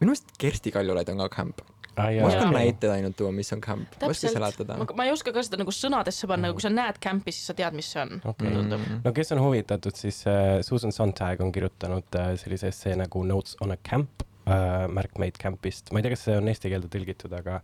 minu 0.00 0.10
meelest 0.10 0.34
Kersti 0.38 0.70
Kaljulaid 0.74 1.08
on 1.08 1.18
ka 1.24 1.28
Camp. 1.38 1.60
Ma 1.96 2.28
oskan 2.28 2.54
näiteid 2.54 2.92
ainult 2.96 3.16
tuua, 3.18 3.32
mis 3.34 3.52
on 3.56 3.62
Camp. 3.64 3.96
ma 4.00 4.08
ei 4.08 4.16
oska 4.16 4.32
seletada 4.34 4.78
ma,. 4.80 4.86
ma 4.96 5.08
ei 5.08 5.14
oska 5.14 5.32
ka 5.34 5.44
seda 5.46 5.60
nagu 5.62 5.74
sõnadesse 5.74 6.28
panna, 6.30 6.50
aga 6.50 6.58
kui 6.58 6.66
sa 6.66 6.72
näed 6.72 7.00
camp'i, 7.04 7.34
siis 7.34 7.50
sa 7.50 7.56
tead, 7.58 7.76
mis 7.76 7.90
see 7.94 8.02
on 8.04 8.20
okei 8.34 8.52
Tundub. 8.54 8.86
no 9.04 9.14
kes 9.16 9.34
on 9.36 9.42
huvitatud, 9.44 9.96
siis 9.98 10.22
äh, 10.30 10.60
Susan 10.66 10.94
Sontag 10.94 11.42
on 11.44 11.52
kirjutanud 11.54 12.20
äh, 12.20 12.34
sellise 12.40 12.70
essee 12.72 12.96
nagu 12.98 13.24
Notes 13.26 13.58
on 13.64 13.74
a 13.74 13.80
camp 13.90 14.24
äh, 14.48 14.86
märkmeid 14.88 15.38
camp'ist, 15.40 15.92
ma 15.92 16.00
ei 16.00 16.06
tea, 16.06 16.14
kas 16.14 16.24
see 16.28 16.38
on 16.38 16.48
eesti 16.50 16.72
keelde 16.72 16.90
tõlgitud, 16.92 17.34
aga, 17.38 17.60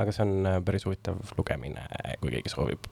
aga 0.00 0.14
see 0.14 0.26
on 0.26 0.50
äh, 0.50 0.60
päris 0.64 0.86
huvitav 0.88 1.20
lugemine, 1.38 1.86
kui 2.22 2.34
keegi 2.34 2.52
soovib. 2.52 2.90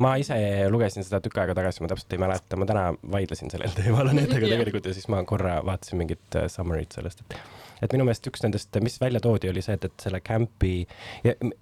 ma 0.00 0.14
ise 0.20 0.36
lugesin 0.72 1.04
seda 1.04 1.20
tükk 1.24 1.42
aega 1.42 1.56
tagasi, 1.58 1.82
ma 1.84 1.90
täpselt 1.92 2.14
ei 2.16 2.22
mäleta, 2.22 2.58
ma 2.60 2.68
täna 2.68 2.84
vaidlesin 3.16 3.52
sellel 3.52 3.74
teemal 3.78 4.12
Anetega 4.12 4.44
Jah. 4.46 4.54
tegelikult 4.56 4.88
ja 4.90 4.94
siis 4.96 5.08
ma 5.12 5.22
korra 5.28 5.60
vaatasin 5.66 6.00
mingit 6.00 6.38
äh, 6.38 6.48
summary'd 6.52 6.96
sellest, 6.96 7.24
et 7.26 7.59
et 7.82 7.92
minu 7.92 8.04
meelest 8.04 8.26
üks 8.30 8.42
nendest, 8.44 8.76
mis 8.84 8.98
välja 9.00 9.20
toodi, 9.24 9.48
oli 9.50 9.62
see, 9.62 9.74
et, 9.78 9.84
et 9.88 10.04
selle 10.04 10.20
camp'i 10.20 10.86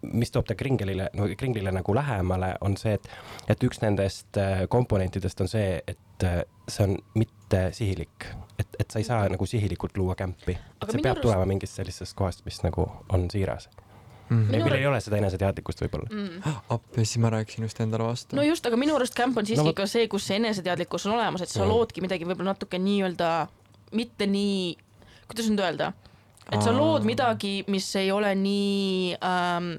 mis 0.03 0.31
toob 0.35 0.47
ta 0.49 0.55
Kringelile, 0.59 1.09
no 1.15 1.29
Kringlile 1.39 1.73
nagu 1.75 1.95
lähemale, 1.95 2.55
on 2.61 2.77
see, 2.81 2.95
et 2.99 3.09
et 3.49 3.65
üks 3.69 3.83
nendest 3.83 4.37
äh, 4.41 4.65
komponentidest 4.69 5.41
on 5.45 5.49
see, 5.49 5.83
et 5.89 6.25
äh, 6.27 6.43
see 6.69 6.85
on 6.89 6.97
mitte 7.15 7.69
sihilik, 7.73 8.27
et, 8.59 8.69
et 8.79 8.91
sa 8.91 8.99
ei 9.03 9.05
saa 9.09 9.29
nagu 9.33 9.47
sihilikult 9.47 9.97
luua 9.97 10.15
kämpi, 10.19 10.53
et 10.83 10.91
see 10.91 11.01
peab 11.03 11.17
arust- 11.17 11.23
tulema 11.29 11.47
mingist 11.49 11.79
sellisest 11.79 12.17
kohast, 12.19 12.45
mis 12.49 12.63
nagu 12.67 12.89
on 13.15 13.29
siiras. 13.31 13.69
Mhm. 14.29 14.51
Minu 14.51 14.65
millel 14.67 14.83
ei 14.83 14.87
ole 14.91 14.99
seda 15.01 15.17
eneseteadlikkust 15.17 15.79
võib-olla. 15.81 16.09
mm.. 16.13 16.57
appi, 16.75 17.01
siis 17.09 17.17
ma 17.25 17.31
rääkisin 17.33 17.65
just 17.65 17.79
endale 17.81 18.05
vastu 18.11 18.37
no. 18.37 18.43
just, 18.45 18.67
aga 18.69 18.77
minu 18.77 18.93
arust 18.99 19.15
camp 19.17 19.39
on 19.41 19.47
siiski 19.49 19.63
No 19.63 19.71
vot- 19.71 19.79
ka 19.79 19.87
see, 19.89 20.05
kus 20.13 20.27
see 20.29 20.37
eneseteadlikkus 20.37 21.07
on 21.09 21.15
olemas, 21.15 21.41
et 21.47 21.49
sa 21.49 21.63
Mhm. 21.63 21.71
loodki 21.73 22.05
midagi 22.05 22.29
võib-olla 22.29 22.53
natuke 22.53 22.77
nii-öelda, 22.79 23.31
mitte 23.97 24.27
nii, 24.29 24.77
kuidas 25.33 25.49
nüüd 25.49 25.63
öelda, 25.65 25.93
et 26.53 26.63
sa 26.65 26.73
lood 26.73 27.05
midagi, 27.09 27.63
mis 27.69 27.89
ei 28.01 28.11
ole 28.15 28.35
nii 28.35 29.17
ähm,, 29.21 29.73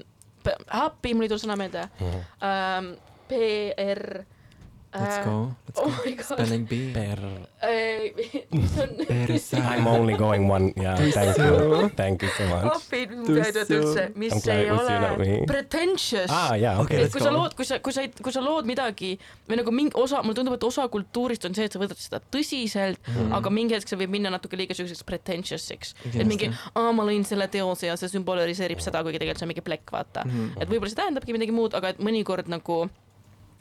appi, 0.66 1.14
mul 1.14 1.26
ei 1.26 1.32
tule 1.32 1.42
sõna 1.42 1.58
meelde. 1.60 1.86
Ähm,, 2.42 2.92
PR 3.30 4.22
Let's 4.92 5.24
go, 5.24 5.54
let's 5.66 5.78
oh 5.78 5.86
go. 5.86 6.02
my 6.04 6.12
god 6.18 6.26
Spelling 6.26 6.64
bee. 6.66 6.90
Per, 6.90 7.18
äh, 7.62 8.10
see 8.66 8.82
on 8.82 9.06
perse. 9.06 9.56
I 9.74 9.78
m 9.78 9.86
only 9.86 10.16
going 10.18 10.50
one 10.50 10.72
ja 10.74 10.96
thank 10.96 11.38
you, 11.38 11.88
thank 11.94 12.22
you 12.22 12.30
so 12.34 12.42
much. 12.50 12.74
appi, 12.74 13.04
ei 13.06 13.52
tööta 13.54 13.76
üldse, 13.76 14.04
mis 14.18 14.34
I'm 14.34 14.42
glad 14.42 14.56
ei 14.56 14.64
we 14.66 14.78
see 14.78 14.80
ole 14.80 14.96
that 15.04 15.18
way. 15.20 15.36
pretentious 15.46 16.34
aa 16.34 16.56
jaa, 16.58 16.74
Okei, 16.82 16.96
et 16.96 17.04
let's 17.04 17.14
kui 17.14 17.22
sa 17.22 17.30
go. 17.30 17.36
lood, 17.36 17.54
kui 17.54 17.68
sa, 17.68 17.78
kui 17.78 17.94
sa, 17.94 18.02
kui 18.18 18.34
sa 18.34 18.42
lood 18.42 18.66
midagi 18.66 19.12
või 19.46 19.60
nagu 19.60 19.74
mingi 19.74 19.94
osa, 19.94 20.24
mulle 20.26 20.40
tundub, 20.40 20.56
et 20.58 20.66
osa 20.66 20.88
kultuurist 20.90 21.46
on 21.46 21.54
see, 21.54 21.68
et 21.70 21.76
sa 21.76 21.82
võtad 21.82 22.00
seda 22.00 22.18
tõsiselt 22.34 22.98
mm., 23.12 23.30
aga 23.38 23.52
mingi 23.54 23.76
hetk 23.78 23.92
see 23.92 24.00
võib 24.00 24.16
minna 24.16 24.32
natuke 24.34 24.58
liiga 24.58 24.74
siukseks 24.74 25.06
pretentious'iks. 25.06 25.94
et 26.10 26.26
mingi, 26.26 26.50
aa, 26.74 26.90
ma 26.90 27.06
lõin 27.06 27.22
selle 27.28 27.46
teose 27.52 27.86
ja 27.86 27.94
see 28.00 28.10
sümboliseerib 28.10 28.82
seda, 28.82 29.04
kuigi 29.06 29.22
tegelikult 29.22 29.44
see 29.44 29.46
on 29.46 29.54
mingi 29.54 29.66
plekk, 29.70 29.94
vaata 29.94 30.26
mm. 30.26 30.34
-hmm. 30.34 30.64
et 30.64 30.74
võib-olla 30.74 30.90
see 30.90 30.98
tähendabki 31.04 31.38
midagi 31.38 31.54
muud, 31.54 31.78
aga 31.78 31.94
et 31.94 32.02
mõnikord 32.02 32.50
nagu 32.50 32.88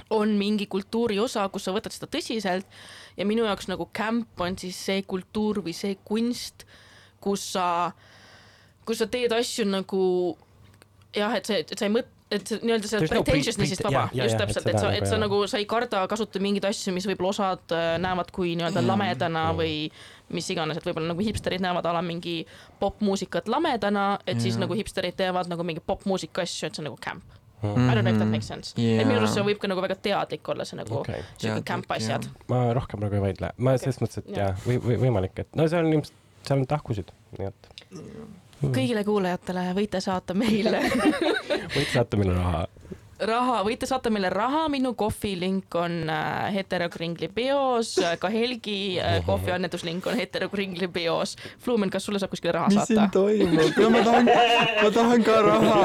on 0.10 0.36
mingi 0.40 0.66
kultuuri 0.70 1.20
osa, 1.22 1.48
kus 1.54 1.68
sa 1.68 1.74
võtad 1.76 1.94
seda 1.94 2.10
tõsiselt 2.12 2.80
ja 3.18 3.26
minu 3.30 3.46
jaoks 3.46 3.70
nagu 3.70 3.90
camp 3.96 4.42
on 4.42 4.58
siis 4.58 4.78
see 4.90 5.04
kultuur 5.08 5.62
või 5.66 5.76
see 5.78 5.98
kunst, 6.08 6.66
kus 7.22 7.52
sa, 7.54 7.66
kus 8.88 9.04
sa 9.04 9.10
teed 9.12 9.34
asju 9.36 9.68
nagu 9.70 10.04
jah, 11.16 11.36
et 11.38 11.50
see, 11.50 11.62
et 11.66 11.78
sa 11.78 11.88
ei 11.88 11.94
mõtle 11.94 12.18
et 12.30 12.52
nii-öelda 12.62 13.00
pre- 13.02 13.08
pretentiousness'ist 13.10 13.82
pre- 13.82 13.90
vaba 13.90 14.10
just 14.14 14.38
täpselt, 14.38 14.68
et 14.70 14.78
sa, 14.78 14.86
nagu 14.86 14.98
et 15.00 15.10
sa 15.10 15.18
nagu, 15.18 15.40
sa 15.50 15.58
ei 15.58 15.66
karda 15.70 16.04
kasutada 16.10 16.42
mingeid 16.44 16.68
asju, 16.70 16.94
mis 16.94 17.08
võib-olla 17.10 17.32
osad 17.34 17.74
äh, 17.74 17.96
näevad 18.02 18.30
kui 18.36 18.54
nii-öelda 18.60 18.84
lamedana 18.86 19.48
või 19.58 19.90
mis 20.36 20.50
iganes, 20.54 20.78
et 20.78 20.86
võib-olla 20.86 21.10
nagu 21.16 21.26
hipsterid 21.26 21.64
näevad 21.66 21.90
ala 21.90 22.04
mingi 22.06 22.44
popmuusikat 22.82 23.50
lamedana, 23.50 24.20
et 24.30 24.38
siis 24.44 24.60
Jaa. 24.60 24.68
nagu 24.68 24.78
hipsterid 24.78 25.18
teevad 25.18 25.50
nagu 25.50 25.66
mingi 25.66 25.82
popmuusika 25.82 26.46
asju, 26.46 26.70
et 26.70 26.78
see 26.78 26.86
on 26.86 26.92
nagu 26.92 27.02
camp. 27.02 27.39
Mhm. 27.62 27.90
I 27.90 27.94
don't 27.96 28.04
know 28.06 28.14
if 28.14 28.20
that 28.20 28.28
makes 28.32 28.48
sense 28.48 28.74
Jaa. 28.78 29.02
et 29.02 29.08
minu 29.08 29.20
arust 29.20 29.34
see 29.36 29.44
võib 29.44 29.58
ka 29.60 29.68
nagu 29.68 29.82
väga 29.84 29.96
teadlik 30.02 30.48
olla, 30.50 30.66
see 30.66 30.78
nagu 30.80 31.02
siuke 31.04 31.24
Teadlik, 31.42 31.66
camp 31.68 31.92
asjad. 31.92 32.28
ma 32.48 32.62
rohkem 32.74 33.00
nagu 33.04 33.16
ei 33.20 33.22
vaidle, 33.28 33.52
ma 33.58 33.78
selles 33.78 34.00
mõttes, 34.00 34.18
et 34.24 34.30
Jaa. 34.32 34.38
jaa, 34.48 34.56
või, 34.68 34.78
või 34.86 35.00
võimalik, 35.08 35.40
et 35.44 35.56
no 35.60 35.68
seal 35.68 35.86
on 35.86 35.94
ilmselt, 35.98 36.16
seal 36.48 36.60
on 36.60 36.68
tahkusid, 36.72 37.12
nii 37.38 37.48
et 37.52 37.70
kõigile 38.64 39.04
kuulajatele 39.08 39.66
võite 39.76 40.02
saata 40.04 40.34
meile 40.34 40.80
võid 41.76 41.90
saata 41.94 42.18
mulle 42.20 42.34
raha. 42.38 42.66
raha, 43.28 43.60
võite 43.68 43.88
saata 43.90 44.12
meile 44.14 44.30
raha, 44.34 44.66
minu 44.72 44.94
kohvi 44.98 45.34
link 45.40 45.76
on 45.78 46.10
äh, 46.10 46.54
Heterokringli 46.56 47.30
bios, 47.36 47.96
ka 48.22 48.32
Helgi 48.32 49.00
äh, 49.02 49.20
kohvi 49.26 49.54
annetuslink 49.56 50.08
on 50.08 50.18
Heterokringli 50.20 50.88
bios. 50.94 51.36
Flumen, 51.64 51.92
kas 51.94 52.08
sulle 52.08 52.22
saab 52.22 52.34
kuskile 52.34 52.56
raha 52.56 52.72
mis 52.72 52.88
siin 52.88 53.02
saata? 53.02 53.12
toimub 53.20 53.84
ja 53.84 53.92
ma 53.94 54.04
tahan, 54.08 54.32
ma 54.84 54.92
tahan 54.96 55.28
ka 55.28 55.38
raha. 55.48 55.78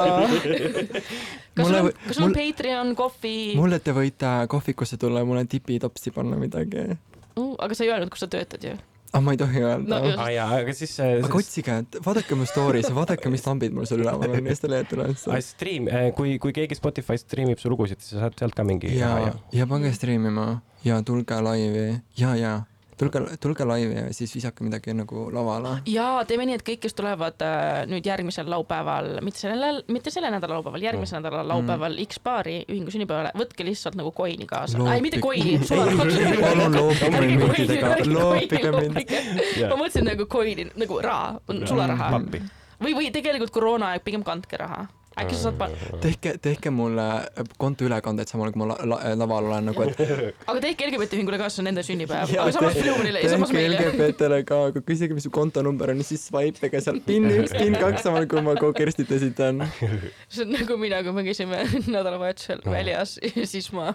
kas 1.55 1.67
sul 1.67 1.79
on 1.81 1.93
kas 1.93 2.17
sul 2.19 2.29
on 2.29 2.39
Patreon, 2.39 2.95
kohvi, 2.99 3.37
mulle 3.59 3.81
te 3.83 3.95
võite 3.97 4.35
kohvikusse 4.51 5.01
tulla 5.01 5.25
ja 5.25 5.29
mulle 5.29 5.47
tipitopsi 5.51 6.15
panna 6.15 6.39
midagi. 6.41 6.89
uh, 7.37 7.55
aga 7.59 7.75
sa 7.75 7.87
ei 7.87 7.95
öelnud, 7.95 8.13
kus 8.15 8.27
sa 8.27 8.31
töötad 8.31 8.67
ju. 8.71 8.79
ah, 9.15 9.21
ma 9.25 9.33
ei 9.35 9.39
tohi 9.41 9.63
öelda. 9.63 10.01
No 10.03 10.13
aa 10.25 10.29
jaa, 10.35 10.49
aga 10.61 10.75
siis 10.77 10.93
äh, 11.01 11.15
aga 11.25 11.39
otsige, 11.41 11.77
vaadake 12.05 12.37
mu 12.39 12.47
story's, 12.51 12.91
vaadake, 12.97 13.31
mis 13.33 13.47
lambid 13.47 13.73
mul 13.77 13.87
seal 13.89 14.03
üleval 14.05 14.35
on 14.35 14.43
ja 14.51 14.53
siis 14.55 14.65
te 14.67 14.71
leiate 14.73 14.99
ülesse 14.99 15.31
Ah,. 15.31 15.41
stream, 15.47 15.89
kui, 16.19 16.37
kui 16.43 16.53
keegi 16.57 16.77
Spotify's 16.79 17.25
streamib 17.25 17.63
su 17.63 17.71
lugusid, 17.73 18.03
siis 18.03 18.17
sa 18.19 18.27
saad 18.27 18.39
sealt 18.43 18.55
ka 18.59 18.67
mingi 18.67 18.91
ja 18.99 19.15
raha, 19.15 19.35
ja 19.55 19.67
pange 19.71 19.93
striimima 19.97 20.49
ja 20.85 21.01
tulge 21.07 21.39
laivi. 21.47 21.89
Ja, 22.21 22.35
ja 22.37 22.55
tulge, 22.99 23.21
tulge 23.41 23.67
laivi 23.69 23.95
ja 23.95 24.05
siis 24.15 24.35
visake 24.35 24.65
midagi 24.65 24.95
nagu 24.97 25.27
lavale. 25.35 25.77
ja 25.91 26.07
teeme 26.29 26.47
nii, 26.49 26.59
et 26.61 26.65
kõik, 26.67 26.83
kes 26.85 26.97
tulevad 26.97 27.45
äh, 27.45 27.85
nüüd 27.91 28.07
järgmisel 28.07 28.49
laupäeval, 28.51 29.19
mitte 29.27 29.45
sellel, 29.45 29.83
mitte 29.93 30.13
selle 30.15 30.31
nädala 30.35 30.59
laupäeval, 30.59 30.87
järgmise 30.89 31.19
nädala 31.19 31.45
laupäeval 31.49 31.99
X-baari 32.07 32.57
ühingu 32.69 32.95
sünnipäevale, 32.95 33.35
võtke 33.39 33.67
lihtsalt 33.67 33.99
nagu 34.01 34.13
coin'i 34.17 34.49
kaasa. 34.51 34.81
ei, 34.95 35.05
mitte 35.05 35.23
coin'i, 35.23 35.59
sularaha. 35.67 36.09
palun 36.43 36.79
loopige 36.79 37.15
mind 37.21 37.47
müntidega, 37.47 37.95
loopige 38.11 38.75
mind. 38.79 39.01
ma 39.71 39.79
mõtlesin 39.79 40.11
nagu 40.11 40.29
coin'i, 40.31 40.69
nagu 40.85 41.01
raha, 41.05 41.57
sularaha. 41.65 42.13
või, 42.21 42.93
või 42.93 43.11
tegelikult 43.15 43.55
koroona 43.55 43.95
aeg, 43.95 44.05
pigem 44.07 44.27
kandke 44.27 44.61
raha. 44.61 44.87
Äkki 45.21 45.37
sa 45.39 45.49
saad 45.49 45.59
pa-, 45.59 45.71
tehke, 46.03 46.35
tehke 46.43 46.73
mulle 46.75 47.07
kontoülekanded 47.61 48.31
samal 48.31 48.49
ajal, 48.49 48.55
kui 48.55 48.63
ma 48.63 48.69
la, 48.73 48.79
la, 48.91 48.99
laval 49.19 49.51
olen 49.51 49.71
nagu, 49.71 49.87
et 49.87 50.01
aga 50.51 50.57
tehke 50.63 50.89
LGBT 50.89 51.19
ühingule 51.19 51.41
ka, 51.41 51.49
see 51.53 51.63
on 51.65 51.69
nende 51.71 51.85
sünnipäev, 51.87 52.35
aga 52.35 52.55
samas 52.57 52.79
Fluminile 52.79 53.25
ja 53.25 53.33
samas 53.35 53.53
tehke 53.53 53.61
meile. 53.61 53.81
LGBT-le 53.91 54.41
ka, 54.49 54.61
aga 54.71 54.85
küsige, 54.87 55.17
mis 55.17 55.27
su 55.27 55.33
kontonumber 55.35 55.95
on 55.95 56.03
ja 56.03 56.09
siis 56.11 56.27
swipe 56.31 56.71
ige 56.71 56.83
sealt 56.85 57.05
PIN 57.09 57.29
üks, 57.33 57.55
PIN 57.57 57.79
kaks, 57.81 58.07
samal 58.07 58.23
ajal 58.23 58.31
kui 58.31 58.45
ma 58.45 58.57
kogu 58.61 58.77
Kerstit 58.79 59.11
esitan. 59.15 59.65
see 60.33 60.45
on 60.47 60.55
nagu 60.55 60.79
mina, 60.81 61.03
kui 61.07 61.17
me 61.17 61.27
käisime 61.27 61.65
nädalavahetusel 61.95 62.65
väljas 62.69 63.17
ja 63.25 63.47
siis 63.49 63.71
ma 63.75 63.93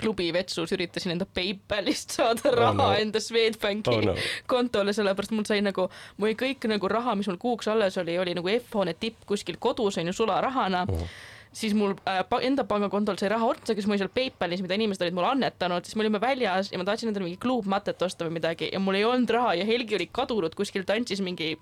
klubi 0.00 0.30
vetsus 0.34 0.74
üritasin 0.76 1.16
enda 1.16 1.28
PayPalist 1.28 2.16
saada 2.18 2.54
raha 2.56 2.76
no. 2.78 2.90
enda 2.98 3.22
Swedbanki 3.22 3.90
Oh 3.90 4.00
no. 4.00 4.14
kontole, 4.46 4.92
sellepärast 4.92 5.32
mul 5.34 5.46
sai 5.48 5.60
nagu, 5.64 5.86
mul 6.18 6.32
jäi 6.32 6.38
kõik 6.44 6.66
nagu 6.70 6.90
raha, 6.90 7.14
mis 7.18 7.28
mul 7.30 7.38
kuuks 7.40 7.68
alles 7.70 7.98
oli, 8.00 8.16
oli 8.20 8.34
nagu 8.38 8.50
F-hoone 8.52 8.94
tipp 9.00 9.24
kuskil 9.28 9.58
kodus 9.62 9.98
on 10.00 10.10
ju 10.10 10.14
sularahana 10.60 10.84
Mhm. 10.86 11.04
siis 11.52 11.74
mul 11.74 11.94
äh, 12.06 12.24
enda 12.46 12.62
pangakontol 12.64 13.16
sai 13.18 13.28
raha 13.28 13.46
otsa, 13.50 13.74
kes 13.74 13.86
mul 13.86 13.98
seal 13.98 14.08
PayPalis, 14.14 14.60
mida 14.62 14.74
inimesed 14.78 15.02
olid 15.02 15.14
mulle 15.16 15.30
annetanud, 15.34 15.84
siis 15.84 15.96
me 15.96 16.02
olime 16.04 16.20
väljas 16.20 16.70
ja 16.72 16.78
ma 16.78 16.84
tahtsin 16.84 17.08
endale 17.10 17.24
mingi 17.26 17.40
kluubmatet 17.42 18.00
osta 18.02 18.24
või 18.28 18.36
midagi 18.38 18.68
ja 18.72 18.78
mul 18.78 18.94
ei 18.94 19.04
olnud 19.04 19.30
raha 19.30 19.54
ja 19.58 19.64
Helgi 19.66 19.96
oli 19.98 20.06
kadunud 20.12 20.54
kuskil, 20.54 20.84
tantsis 20.86 21.20
mingi 21.20 21.56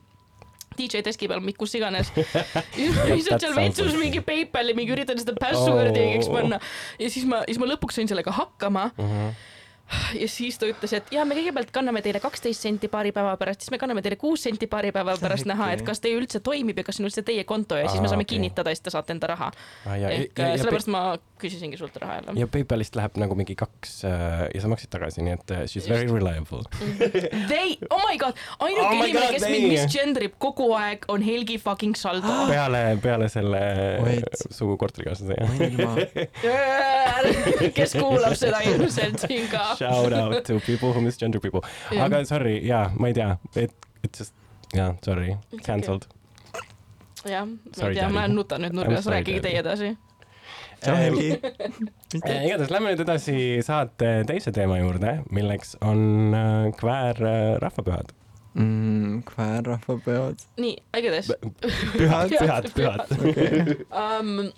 DJ 0.79 1.01
deski 1.03 1.27
peal, 1.27 1.41
kus 1.59 1.73
iganes. 1.75 2.13
lihtsalt 3.09 3.41
seal 3.41 3.55
vetsus 3.57 3.97
mingi 3.99 4.21
PayPali 4.21 4.75
mingi 4.77 4.93
üritan 4.95 5.19
seda 5.19 5.33
password'i 5.41 5.99
Oh. 5.99 6.05
õigeks 6.05 6.29
panna 6.31 6.61
ja 7.01 7.09
siis 7.11 7.25
ma, 7.25 7.41
siis 7.49 7.59
ma 7.59 7.67
lõpuks 7.67 7.97
sain 7.97 8.07
sellega 8.09 8.31
hakkama 8.31 8.91
ja 10.21 10.29
siis 10.29 10.59
ta 10.59 10.69
ütles, 10.69 10.93
et 10.97 11.13
ja 11.15 11.25
me 11.29 11.37
kõigepealt 11.39 11.71
kanname 11.75 12.03
teile 12.05 12.21
kaksteist 12.21 12.65
senti 12.65 12.91
paari 12.93 13.13
päeva 13.17 13.37
pärast, 13.41 13.65
siis 13.65 13.73
me 13.75 13.81
kanname 13.81 14.03
teile 14.05 14.19
kuus 14.21 14.45
senti 14.47 14.69
paari 14.71 14.93
päeva 14.93 15.17
pärast 15.21 15.49
näha, 15.49 15.73
et 15.77 15.85
kas 15.87 16.03
teie 16.05 16.17
üldse 16.19 16.41
toimib 16.45 16.79
ja 16.79 16.87
kas 16.87 16.99
see 16.99 17.05
on 17.05 17.11
üldse 17.11 17.25
teie 17.27 17.45
konto 17.49 17.79
ja 17.79 17.89
siis 17.89 17.99
Aa, 18.01 18.07
me 18.07 18.13
saame 18.13 18.27
okei. 18.27 18.37
kinnitada, 18.37 18.75
siis 18.75 18.85
te 18.85 18.93
saate 18.95 19.15
enda 19.17 19.31
raha. 19.33 19.51
Ah, 19.87 19.97
ja, 19.97 20.13
ehk 20.13 20.39
ja, 20.39 20.45
äh, 20.45 20.55
ja, 20.55 20.63
sellepärast 20.63 20.93
ma 20.93 21.03
küsisingi 21.41 21.79
sult 21.81 21.97
raha 22.03 22.19
jälle. 22.19 22.35
ja 22.41 22.47
PayPalist 22.51 22.97
läheb 22.99 23.19
nagu 23.21 23.37
mingi 23.39 23.55
kaks 23.59 23.99
äh, 24.09 24.45
ja 24.55 24.61
sa 24.65 24.71
maksid 24.73 24.91
tagasi, 24.93 25.23
nii 25.27 25.35
et 25.37 25.51
äh, 25.55 25.63
she's 25.71 25.87
very 25.89 26.09
reliable. 26.11 26.65
They, 27.49 27.77
oh 27.91 28.01
my 28.05 28.17
god, 28.21 28.39
ainuke 28.59 28.87
Oh 28.87 28.95
inimene, 28.95 29.29
kes 29.35 29.43
they. 29.45 29.53
mind 29.55 29.73
misgenderib 29.75 30.35
kogu 30.43 30.71
aeg, 30.79 31.07
on 31.13 31.23
Helgi 31.23 31.59
fucking 31.63 31.95
Saldo. 31.99 32.35
peale, 32.53 32.83
peale 33.03 33.29
selle 33.33 33.63
Wait. 34.05 34.45
su 34.51 34.71
korterikaaslase 34.81 35.37
kes 37.79 37.95
kuulab 37.99 38.35
seda 38.39 38.61
ilmselt 38.67 39.25
siin 39.27 39.49
ka. 39.53 39.65
Shout 39.79 40.13
out 40.13 40.45
to 40.47 40.61
people 40.67 40.93
who 40.93 41.01
misgender 41.05 41.41
people. 41.41 41.63
Jah. 41.91 42.05
aga 42.07 42.23
sorry, 42.29 42.59
jaa, 42.67 42.89
ma 42.99 43.11
ei 43.11 43.17
tea, 43.17 43.31
et, 43.57 43.75
et 44.05 44.21
just, 44.23 44.35
jaa, 44.75 44.93
sorry, 45.05 45.35
cancelled. 45.67 46.09
jah, 47.25 47.47
ma 47.47 47.89
ei 47.89 47.99
tea, 47.99 48.09
ma 48.13 48.27
nutan 48.33 48.65
nüüd 48.67 48.77
nurgas, 48.79 49.09
rääkige 49.11 49.43
teie 49.49 49.63
edasi. 49.63 49.95
Tšau 50.83 50.97
Helgi. 50.97 51.31
Eh, 52.25 52.47
igatahes 52.47 52.71
lähme 52.73 52.93
nüüd 52.93 53.03
edasi 53.05 53.35
saate 53.67 54.23
teise 54.29 54.53
teema 54.57 54.79
juurde, 54.81 55.19
milleks 55.35 55.75
on 55.85 56.33
äh, 56.33 56.71
kväär 56.79 57.21
äh, 57.21 57.59
rahvapühad. 57.61 58.15
Mm, 58.59 59.23
kväärrahvapeod. 59.29 60.41
nii, 60.57 60.77
igatahes. 60.97 61.29
pühad, 61.99 62.33
pühad, 62.33 62.71
pühad. 62.75 63.13
um,. 63.93 64.51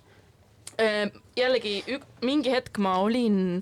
jällegi 1.37 1.83
ük, 1.93 2.07
mingi 2.25 2.55
hetk 2.55 2.79
ma 2.81 2.95
olin 3.03 3.61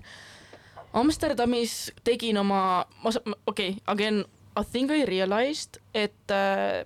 Amsterdamis, 0.93 1.91
tegin 2.05 2.39
oma, 2.39 2.85
ma, 3.03 3.11
okei 3.11 3.69
okay,, 3.71 3.81
again, 3.87 4.25
I 4.57 4.63
think 4.73 4.91
I 4.91 5.05
realized, 5.05 5.81
et 5.95 6.31
äh, 6.31 6.85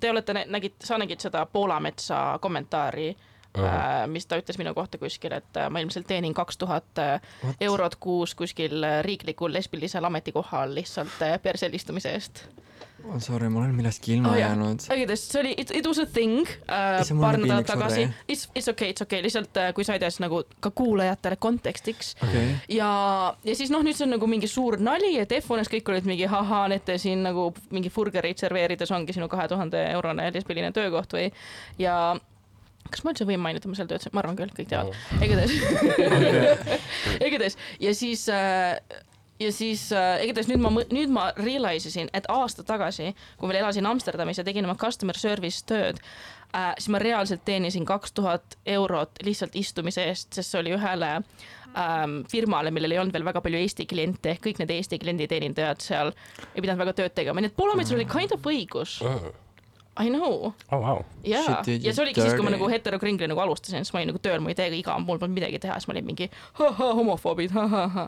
te 0.00 0.10
olete, 0.10 0.34
nägite, 0.46 0.86
sa 0.86 0.98
nägid 0.98 1.22
seda 1.22 1.46
Poolametsa 1.46 2.38
kommentaari 2.42 3.08
uh, 3.10 3.29
-huh. 3.58 4.06
mis 4.10 4.26
ta 4.26 4.36
ütles 4.38 4.58
minu 4.58 4.74
kohta 4.74 4.98
kuskil, 4.98 5.32
et 5.32 5.56
äh, 5.56 5.70
ma 5.70 5.80
ilmselt 5.80 6.06
teenin 6.06 6.34
kaks 6.34 6.56
tuhat 6.56 6.98
äh, 6.98 7.20
eurot 7.60 7.96
kuus 8.00 8.34
kuskil 8.34 8.82
äh, 8.84 9.02
riiklikul 9.04 9.52
lesbilisel 9.52 10.04
ametikohal 10.04 10.74
lihtsalt 10.74 11.22
äh, 11.22 11.38
persel 11.42 11.74
istumise 11.74 12.12
eest. 12.12 12.44
Oh, 13.08 13.16
sorry, 13.18 13.48
ma 13.48 13.60
olen 13.60 13.74
millestki 13.74 14.12
ilma 14.14 14.28
Oh, 14.28 14.36
jäänud. 14.36 14.80
see 14.80 15.40
oli, 15.40 15.54
it, 15.56 15.86
was 15.86 15.98
a 15.98 16.06
thing 16.06 16.46
äh, 16.68 17.00
mulle 17.10 17.20
paar 17.20 17.38
nädalat 17.40 17.66
tagasi 17.66 18.02
sorry.. 18.02 18.14
It's, 18.32 18.48
it's 18.54 18.68
okay, 18.68 18.90
it's 18.90 19.02
okay, 19.02 19.22
lihtsalt 19.22 19.56
äh, 19.56 19.72
kui 19.74 19.84
sa 19.84 19.94
ei 19.96 19.98
tea, 20.02 20.10
siis 20.10 20.20
nagu 20.20 20.42
ka 20.60 20.70
kuulajatele 20.70 21.36
kontekstiks. 21.36 22.16
okei, 22.22 22.54
ja, 22.68 22.90
ja 23.44 23.54
siis 23.56 23.70
noh, 23.72 23.82
nüüd 23.82 23.96
see 23.96 24.04
on 24.04 24.12
nagu 24.18 24.26
mingi 24.28 24.48
suur 24.52 24.76
nali, 24.78 25.14
et 25.18 25.32
F1-s 25.32 25.72
kõik 25.72 25.88
olid 25.88 26.04
mingi 26.12 26.28
ahaa, 26.28 26.68
need 26.68 26.84
te 26.84 26.98
siin 26.98 27.22
nagu 27.24 27.54
mingi 27.70 27.90
burgereid 27.94 28.38
serveerides 28.38 28.92
ongi 28.92 29.16
sinu 29.16 29.28
kahe 29.32 29.48
tuhande 29.48 29.80
eurone 29.94 30.28
lesbiline 30.34 30.72
töökoht 30.76 31.16
või 31.16 31.30
ja 31.78 31.96
kas 32.92 33.04
ma 33.04 33.14
üldse 33.14 33.28
võin 33.28 33.42
mainida, 33.42 33.70
ma 33.70 33.78
seal 33.78 33.90
töötasin, 33.90 34.14
ma 34.16 34.24
arvan 34.24 34.38
küll, 34.38 34.52
kõik 34.56 34.70
teavad. 34.70 34.96
igatahes 35.20 35.54
igatahes. 37.28 37.58
Ja 37.82 37.94
siis 37.96 38.26
äh, 38.32 38.76
ja 39.40 39.52
siis 39.52 39.86
äh, 39.92 40.24
igatahes 40.24 40.50
nüüd 40.50 40.60
ma, 40.62 40.72
nüüd 40.92 41.12
ma 41.12 41.30
realize 41.38 41.88
isin, 41.90 42.10
et 42.16 42.28
aasta 42.32 42.64
tagasi, 42.66 43.14
kui 43.40 43.50
veel 43.50 43.62
elasin 43.62 43.88
Amsterdamis 43.88 44.40
ja 44.40 44.46
tegin 44.46 44.68
oma 44.68 44.76
customer 44.80 45.16
service 45.16 45.64
tööd 45.68 46.00
äh,, 46.54 46.74
siis 46.78 46.90
ma 46.92 47.00
reaalselt 47.02 47.44
teenisin 47.48 47.86
kaks 47.88 48.12
tuhat 48.16 48.58
eurot 48.68 49.22
lihtsalt 49.26 49.56
istumise 49.58 50.04
eest, 50.10 50.32
sest 50.36 50.52
see 50.52 50.60
oli 50.60 50.74
ühele 50.76 51.12
ähm, 51.16 52.20
firmale, 52.30 52.72
millel 52.74 52.96
ei 52.96 53.02
olnud 53.02 53.16
veel 53.16 53.28
väga 53.30 53.42
palju 53.44 53.62
Eesti 53.64 53.88
kliente 53.90 54.34
ehk 54.34 54.44
kõik 54.48 54.60
need 54.62 54.74
Eesti 54.76 55.00
klienditeenindajad 55.02 55.84
seal 55.84 56.12
ei 56.52 56.60
pidanud 56.60 56.84
väga 56.84 56.98
tööd 57.00 57.16
tegema, 57.16 57.40
nii 57.40 57.52
et 57.52 57.56
Poolametsal 57.56 58.00
oli 58.00 58.08
kind 58.10 58.36
of 58.36 58.50
õigus. 58.52 59.00
I 60.00 60.08
know, 60.08 60.52
oh 60.72 60.80
wow. 60.80 61.02
jaa 61.24 61.60
ja 61.66 61.92
see 61.92 62.02
oligi 62.04 62.22
siis, 62.22 62.32
kui 62.34 62.44
ma 62.44 62.50
dirty. 62.50 62.56
nagu 62.56 62.70
heterokringli 62.72 63.28
nagu 63.30 63.42
alustasin, 63.44 63.84
siis 63.84 63.92
ma 63.94 64.00
olin 64.00 64.12
nagu 64.14 64.22
tööl, 64.24 64.40
ma 64.44 64.52
ei 64.52 64.56
tee 64.58 64.70
iga, 64.78 64.96
mul 65.02 65.20
polnud 65.20 65.36
midagi 65.36 65.60
teha, 65.62 65.76
siis 65.80 65.90
ma 65.90 65.96
olin 65.96 66.08
mingi 66.08 66.30
ha-ha, 66.60 66.88
homofoobid, 66.98 67.52
ha-ha-ha. 67.56 68.06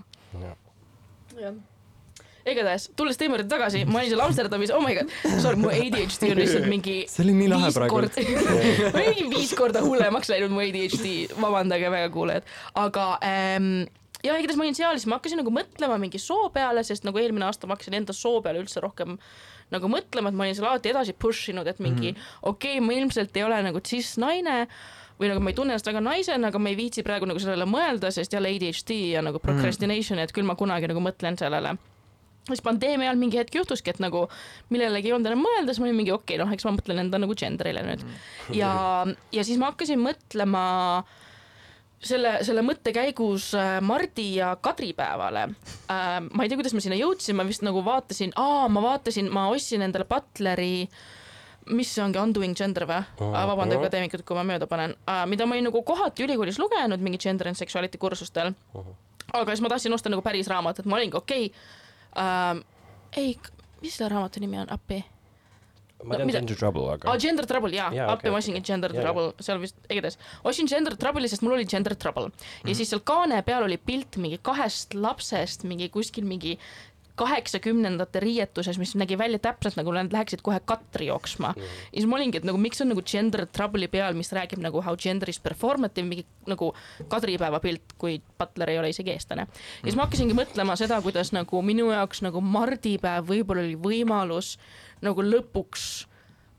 jah. 1.41 1.61
igatahes, 2.49 2.89
tulles 2.99 3.21
teema 3.21 3.37
juurde 3.37 3.51
tagasi, 3.53 3.85
ma 3.85 4.01
olin 4.01 4.13
seal 4.15 4.25
Amsterdamis, 4.25 4.75
oh 4.75 4.83
my 4.85 4.97
god, 4.99 5.13
sorry, 5.45 5.61
mu 5.61 5.73
ADHD 5.73 6.33
on 6.33 6.43
lihtsalt 6.43 6.69
mingi 6.73 6.99
see 7.13 7.27
oli 7.27 7.37
nii 7.39 7.51
lahe 7.53 7.69
viis 7.69 7.81
praegu. 7.81 7.99
korda, 7.99 8.99
mingi 8.99 9.27
viis 9.37 9.57
korda 9.59 9.85
hullemaks 9.85 10.33
läinud 10.33 10.55
mu 10.55 10.65
ADHD, 10.65 11.09
vabandage 11.37 11.93
väga 11.93 12.13
kuulajad, 12.15 12.55
aga 12.87 13.09
ähm, 13.29 13.75
ja 14.23 14.37
igatahes 14.39 14.59
ma 14.59 14.67
olin 14.67 14.77
seal, 14.79 14.99
siis 14.99 15.11
ma 15.11 15.19
hakkasin 15.19 15.41
nagu 15.43 15.53
mõtlema 15.55 15.99
mingi 16.03 16.21
soo 16.23 16.49
peale, 16.55 16.85
sest 16.87 17.07
nagu 17.07 17.21
eelmine 17.21 17.47
aasta 17.49 17.69
ma 17.69 17.77
hakkasin 17.77 18.01
enda 18.01 18.15
soo 18.17 18.41
peale 18.45 18.63
üldse 18.63 18.83
rohkem 18.83 19.19
nagu 19.73 19.91
mõtlema, 19.91 20.33
et 20.33 20.39
ma 20.39 20.47
olin 20.47 20.59
seal 20.59 20.69
alati 20.71 20.93
edasi 20.93 21.15
push 21.19 21.53
inud, 21.53 21.69
et 21.69 21.81
mingi 21.81 22.13
mm 22.13 22.19
-hmm. 22.19 22.41
okei 22.43 22.77
okay,, 22.79 22.87
ma 22.87 22.99
ilmselt 22.99 23.37
ei 23.37 23.47
ole 23.47 23.63
nagu 23.63 23.81
cis 23.81 24.17
naine 24.19 24.67
või 25.21 25.31
nagu 25.31 25.41
ma 25.41 25.53
ei 25.53 25.57
tunne 25.57 25.75
ennast 25.75 25.87
väga 25.87 26.01
naisena, 26.01 26.49
aga 26.49 26.59
ma 26.59 26.73
ei 26.73 26.77
viitsi 26.77 27.05
praegu 27.07 27.27
nagu 27.27 27.39
sellele 27.39 27.67
mõelda, 27.69 28.11
sest 28.11 28.33
jälle 28.33 28.51
ADHD 28.51 28.91
ja 29.13 29.23
nagu 29.23 29.39
procrastination, 29.39 30.19
et 30.19 30.33
küll 30.33 30.47
ma 30.49 30.55
kunagi 30.59 30.89
nagu 30.91 31.01
mõtlen 31.01 31.39
sellele 31.39 31.77
siis 32.49 32.63
pandeemia 32.65 33.11
ajal 33.11 33.19
mingi 33.21 33.39
hetk 33.39 33.55
juhtuski, 33.55 33.93
et 33.93 34.01
nagu 34.03 34.25
millelegi 34.73 35.11
ei 35.11 35.15
olnud 35.15 35.31
enam 35.31 35.45
mõelda, 35.47 35.71
siis 35.71 35.83
ma 35.83 35.89
olin 35.89 36.01
mingi 36.01 36.15
okei 36.15 36.37
okay,, 36.37 36.41
noh, 36.43 36.53
eks 36.55 36.67
ma 36.67 36.75
mõtlen 36.75 37.05
enda 37.05 37.21
nagu 37.23 37.37
gender'ile 37.39 37.85
nüüd. 37.87 38.03
ja, 38.59 38.73
ja 39.37 39.45
siis 39.47 39.61
ma 39.63 39.71
hakkasin 39.71 40.03
mõtlema 40.03 40.65
selle, 42.03 42.35
selle 42.47 42.65
mõtte 42.67 42.93
käigus 42.95 43.53
äh, 43.59 43.79
Mardi 43.85 44.35
ja 44.37 44.53
Kadri 44.61 44.93
päevale 44.97 45.47
äh,. 45.49 46.19
ma 46.29 46.45
ei 46.45 46.51
tea, 46.51 46.59
kuidas 46.61 46.75
ma 46.77 46.83
sinna 46.85 46.99
jõudsin, 46.99 47.37
ma 47.39 47.47
vist 47.49 47.65
nagu 47.67 47.83
vaatasin, 47.87 48.35
aa, 48.41 48.69
ma 48.73 48.83
vaatasin, 48.85 49.31
ma 49.33 49.49
ostsin 49.53 49.85
endale 49.87 50.07
Butleri 50.09 50.89
mis 51.71 51.93
see 51.95 52.03
ongi, 52.03 52.19
Undoing 52.19 52.57
Gender 52.59 52.87
või 52.89 52.99
uh,? 52.99 53.39
vabandage 53.53 53.85
akadeemikud, 53.85 54.27
kui 54.27 54.39
ma 54.39 54.45
mööda 54.47 54.69
panen 54.71 54.97
uh,, 55.05 55.23
mida 55.31 55.47
ma 55.47 55.57
olin 55.57 55.71
nagu 55.71 55.85
kohati 55.87 56.27
ülikoolis 56.27 56.59
lugenud 56.63 57.03
mingi 57.05 57.21
gender 57.23 57.51
and 57.51 57.59
sexuality 57.59 58.01
kursustel. 58.03 58.55
-huh. 58.75 58.93
aga 59.33 59.55
siis 59.55 59.63
ma 59.65 59.73
tahtsin 59.73 59.95
osta 59.95 60.11
nagu 60.13 60.23
päris 60.23 60.51
raamatut, 60.51 60.87
ma 60.87 60.99
olingi 60.99 61.17
okei 61.17 61.47
okay, 61.47 61.59
uh,. 62.19 62.63
ei, 63.17 63.39
mis 63.83 63.97
selle 63.97 64.11
raamatu 64.15 64.41
nimi 64.41 64.59
on, 64.59 64.73
appi? 64.73 65.05
Ma 66.05 66.17
tean 66.17 66.27
mida- 66.27 66.39
Ginger 66.41 66.57
Trouble, 66.57 66.87
aga 66.95 67.11
aa, 67.11 67.19
Gender 67.19 67.47
Trouble, 67.47 67.73
jaa 67.77 67.91
ja,, 67.95 68.07
appi 68.13 68.29
ma 68.29 68.37
okei. 68.37 68.39
ostsingi 68.39 68.63
Gender 68.69 68.93
Jaa, 68.95 69.03
Trouble, 69.03 69.33
seal 69.41 69.59
vist, 69.63 69.77
igatahes. 69.89 70.19
ostsin 70.45 70.67
Gender 70.67 70.97
Trouble'i, 70.97 71.29
sest 71.29 71.43
mul 71.43 71.53
oli 71.59 71.67
Gender 71.67 71.95
Trouble 71.95 72.27
mm. 72.29 72.33
-hmm. 72.33 72.69
ja 72.69 72.75
siis 72.75 72.89
seal 72.91 73.01
kaane 73.13 73.43
peal 73.43 73.63
oli 73.63 73.77
pilt 73.79 74.17
mingi 74.17 74.39
kahest 74.43 74.95
lapsest 74.95 75.65
mingi 75.65 75.89
kuskil 75.89 76.25
mingi 76.25 76.59
kaheksakümnendate 77.21 78.21
riietuses, 78.21 78.79
mis 78.81 78.95
nägi 78.97 79.19
välja 79.19 79.39
täpselt 79.43 79.77
nagu 79.77 79.93
nad 79.93 80.13
läheksid 80.13 80.41
kohe 80.43 80.61
katri 80.65 81.07
jooksma 81.07 81.53
mm. 81.57 81.63
-hmm. 81.63 81.81
ja 81.93 82.01
siis 82.01 82.07
ma 82.09 82.17
olingi, 82.17 82.39
et 82.39 82.45
nagu 82.49 82.59
miks 82.59 82.81
on 82.81 82.89
nagu 82.89 83.03
gender 83.03 83.47
trouble'i 83.47 83.89
peal, 83.89 84.15
mis 84.15 84.33
räägib 84.33 84.63
nagu 84.65 84.83
how 84.83 84.97
gender 84.97 85.31
is 85.31 85.41
performative, 85.41 86.09
mingi 86.09 86.27
nagu 86.47 86.73
kadripäeva 87.09 87.61
pilt, 87.61 87.93
kui 87.99 88.23
Butler 88.39 88.71
ei 88.71 88.79
ole 88.79 88.89
isegi 88.89 89.11
eestlane. 89.11 89.43
ja 89.43 89.85
siis 89.85 89.97
ma 89.97 90.07
hakkasingi 90.07 90.35
mõtlema 90.35 90.77
seda, 90.77 91.03
kuidas 91.03 91.33
nagu 91.33 91.63
minu 91.63 91.91
jaoks 91.91 92.23
nagu 92.23 92.41
mardipäev 92.41 93.29
võib-olla 93.29 93.63
oli 93.63 93.77
võimalus 93.77 94.57
nagu 95.03 95.23
lõpuks 95.23 96.07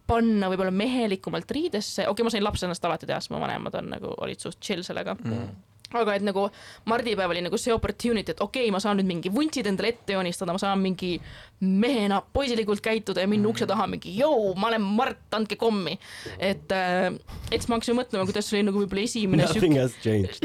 panna 0.08 0.50
võib-olla 0.52 0.72
mehelikumalt 0.72 1.52
riidesse, 1.52 2.02
okei 2.02 2.12
okay,, 2.12 2.24
ma 2.24 2.30
sain 2.30 2.44
lapsena 2.44 2.74
seda 2.78 2.92
alati 2.92 3.08
teha, 3.10 3.22
sest 3.22 3.32
mu 3.32 3.40
vanemad 3.40 3.76
on 3.80 3.94
nagu, 3.96 4.16
olid 4.18 4.40
suht 4.40 4.60
chill 4.62 4.84
sellega 4.84 5.16
mm 5.16 5.73
aga 6.02 6.16
et 6.18 6.26
nagu 6.26 6.48
mardipäev 6.90 7.34
oli 7.34 7.44
nagu 7.46 7.60
see 7.62 7.74
opportunity, 7.74 8.34
et 8.34 8.42
okei 8.42 8.66
okay,, 8.66 8.74
ma 8.74 8.82
saan 8.84 9.00
nüüd 9.00 9.10
mingi 9.10 9.32
vuntsid 9.34 9.68
endale 9.70 9.94
ette 9.94 10.18
joonistada, 10.18 10.56
ma 10.56 10.62
saan 10.62 10.82
mingi 10.84 11.16
mehena 11.64 12.22
poisilikult 12.34 12.84
käituda 12.84 13.24
ja 13.24 13.30
minna 13.30 13.50
ukse 13.50 13.68
taha 13.70 13.88
mingi 13.88 14.16
joo, 14.18 14.54
ma 14.60 14.70
olen 14.72 14.84
Mart, 14.84 15.24
andke 15.36 15.56
kommi. 15.60 15.98
et, 16.38 16.72
äh, 16.72 17.10
et 17.52 17.62
siis 17.62 17.70
ma 17.70 17.80
hakkasin 17.80 17.98
mõtlema, 17.98 18.28
kuidas 18.30 18.50
see 18.50 18.60
oli 18.60 18.70
nagu 18.70 18.84
võib-olla 18.84 19.08
esimene 19.08 19.48
Nothing 19.48 19.80
has 19.80 19.98
changed 20.04 20.40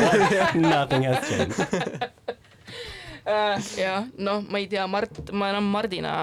Nothing 0.72 1.08
has 1.08 1.28
changed 1.28 2.40
uh, 3.26 3.58
jah, 3.78 4.06
noh, 4.18 4.42
ma 4.48 4.60
ei 4.60 4.68
tea, 4.70 4.86
Mart, 4.90 5.32
ma 5.32 5.50
enam 5.52 5.68
Mardina 5.72 6.14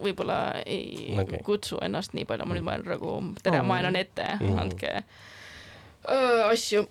võib-olla 0.00 0.40
ei 0.64 1.16
okay. 1.20 1.42
kutsu 1.46 1.80
ennast 1.84 2.14
nii 2.16 2.26
palju, 2.28 2.48
ma 2.48 2.56
nüüd 2.56 2.66
ma 2.66 2.78
olen 2.78 2.94
nagu, 2.96 3.16
tere 3.44 3.60
oh., 3.62 3.68
ma 3.68 3.80
elan 3.82 3.98
ette 4.00 4.26
mm, 4.38 4.46
-hmm. 4.46 4.62
andke 4.64 4.94
uh, 6.08 6.48
asju 6.50 6.86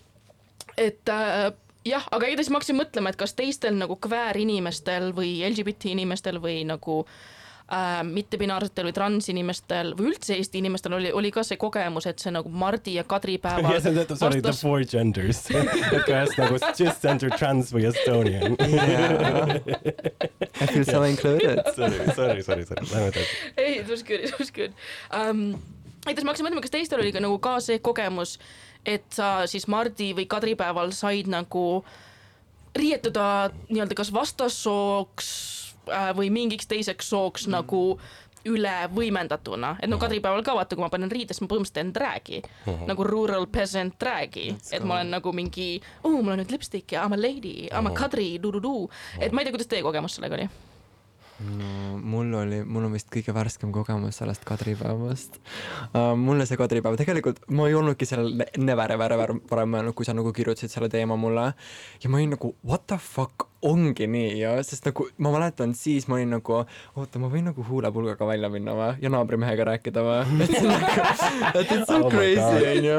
et 0.80 1.12
äh, 1.12 1.50
jah, 1.88 2.06
aga 2.12 2.30
igatahes 2.30 2.52
ma 2.52 2.60
hakkasin 2.60 2.80
mõtlema, 2.80 3.12
et 3.12 3.20
kas 3.20 3.36
teistel 3.38 3.76
nagu 3.80 3.98
kväärinimestel 4.02 5.12
või 5.16 5.40
LGBT 5.48 5.94
inimestel 5.94 6.40
või 6.44 6.62
nagu 6.68 7.02
äh, 7.04 8.02
mittebinaarsetel 8.08 8.90
või 8.90 8.96
transinimestel 8.98 9.94
või 9.98 10.12
üldse 10.12 10.36
Eesti 10.38 10.62
inimestel 10.64 10.98
oli, 11.00 11.14
oli 11.16 11.32
ka 11.36 11.44
see 11.48 11.60
kogemus, 11.62 12.10
et 12.10 12.22
see 12.24 12.34
nagu 12.36 12.52
Mardi 12.52 12.98
ja 12.98 13.06
Kadri 13.08 13.38
päeval 13.42 13.78
yes, 13.78 13.88
and 13.90 14.00
that, 14.02 14.14
sorry 14.18 14.42
vastas..., 14.42 14.62
the 14.62 14.68
four 14.68 14.84
genders 14.84 15.44
et 15.96 16.06
kas 16.08 16.36
nagu 16.40 16.62
cisgender, 16.78 17.34
trans 17.38 17.74
või 17.76 17.90
Estonian 17.92 18.56
yeah. 18.68 19.58
I 20.60 20.68
feel 20.68 20.86
so 20.86 21.04
included. 21.08 21.64
sorry, 21.76 22.00
sorry, 22.16 22.44
sorry, 22.44 22.66
sorry, 22.66 22.88
lähme 22.94 23.12
edasi. 23.14 23.28
ei, 23.58 23.80
it 23.80 23.92
was 23.92 24.04
good, 24.04 24.26
it 24.26 24.40
was 24.40 24.52
good 24.56 24.76
um,. 25.14 25.54
igatahes 26.08 26.26
ma 26.26 26.34
hakkasin 26.34 26.50
mõtlema, 26.50 26.66
kas 26.66 26.76
teistel 26.76 27.04
oli 27.04 27.16
ka 27.16 27.24
nagu 27.24 27.40
ka 27.44 27.60
see 27.64 27.80
kogemus 27.84 28.38
et 28.86 29.06
sa 29.14 29.48
siis 29.48 29.68
Mardi 29.68 30.14
või 30.18 30.28
kadripäeval 30.30 30.94
said 30.96 31.28
nagu 31.32 31.84
riietuda 32.76 33.50
nii-öelda 33.70 33.98
kas 33.98 34.14
vastassooks 34.14 35.30
äh, 35.90 36.10
või 36.16 36.30
mingiks 36.34 36.70
teiseks 36.70 37.10
sooks 37.10 37.48
mm. 37.48 37.56
nagu 37.58 37.84
üle 38.48 38.76
võimendatuna, 38.96 39.74
et 39.84 39.92
no 39.92 39.98
kadripäeval 40.00 40.46
ka 40.48 40.56
vaata, 40.56 40.78
kui 40.78 40.86
ma 40.86 40.90
panen 40.90 41.12
riidesse, 41.12 41.44
ma 41.44 41.50
põhimõtteliselt 41.52 41.76
teen 41.76 41.92
drag'i. 41.94 42.40
Uh. 42.40 42.70
-huh. 42.72 42.88
nagu 42.88 43.04
rural 43.04 43.46
peasant 43.52 43.98
drag'i, 44.00 44.56
et 44.72 44.84
ma 44.84 45.02
olen 45.02 45.12
nagu 45.12 45.34
mingi, 45.36 45.82
oh, 46.04 46.22
mul 46.22 46.38
on 46.38 46.40
nüüd 46.40 46.56
lipstick 46.56 46.96
ja 46.96 47.04
I 47.04 47.12
m 47.12 47.18
a 47.18 47.20
lady, 47.20 47.68
I 47.68 47.82
m 47.82 47.92
a 47.92 47.94
kadri, 47.94 48.40
du-du-du, 48.40 48.90
et 49.20 49.32
ma 49.34 49.42
ei 49.42 49.46
tea, 49.46 49.58
kuidas 49.58 49.68
teie 49.68 49.84
kogemus 49.84 50.16
sellega 50.16 50.40
oli 50.40 50.50
no 51.48 51.98
mul 51.98 52.34
oli, 52.42 52.62
mul 52.68 52.88
on 52.88 52.96
vist 52.98 53.10
kõige 53.14 53.34
värskem 53.36 53.72
kogemus 53.76 54.20
sellest 54.22 54.46
kadripäevast 54.48 55.40
uh,. 55.40 56.16
mulle 56.20 56.48
see 56.50 56.60
kadripäev, 56.60 56.98
tegelikult 57.00 57.44
ma 57.56 57.70
ei 57.70 57.78
olnudki 57.80 58.08
sellel 58.10 58.46
never 58.58 58.96
ever 58.96 59.18
ever 59.18 59.36
varem 59.52 59.76
mõelnud, 59.76 59.98
kui 59.98 60.08
sa 60.08 60.16
nagu 60.18 60.34
kirjutasid 60.36 60.74
selle 60.74 60.92
teema 60.92 61.18
mulle 61.20 61.52
ja 62.04 62.12
ma 62.12 62.20
olin 62.20 62.36
nagu 62.38 62.54
what 62.64 62.88
the 62.92 63.00
fuck 63.02 63.49
ongi 63.62 64.08
nii 64.08 64.40
ja 64.40 64.54
sest 64.64 64.86
nagu 64.88 65.06
ma 65.20 65.32
mäletan, 65.34 65.74
siis 65.76 66.08
ma 66.08 66.16
olin 66.16 66.32
nagu, 66.38 66.62
oota, 66.96 67.20
ma 67.20 67.28
võin 67.32 67.50
nagu 67.50 67.64
huulepulgaga 67.68 68.28
välja 68.30 68.50
minna 68.52 68.76
või? 68.78 68.94
Ja 69.04 69.12
naabrimehega 69.12 69.66
rääkida 69.74 70.04
või? 70.06 70.20
Et 70.46 70.54
see 70.54 70.64
on 70.64 70.72
nagu, 70.72 71.04
et 71.50 71.74
it's 71.76 71.90
so 71.90 71.98
oh 72.00 72.14
crazy 72.14 72.70
onju. 72.72 72.96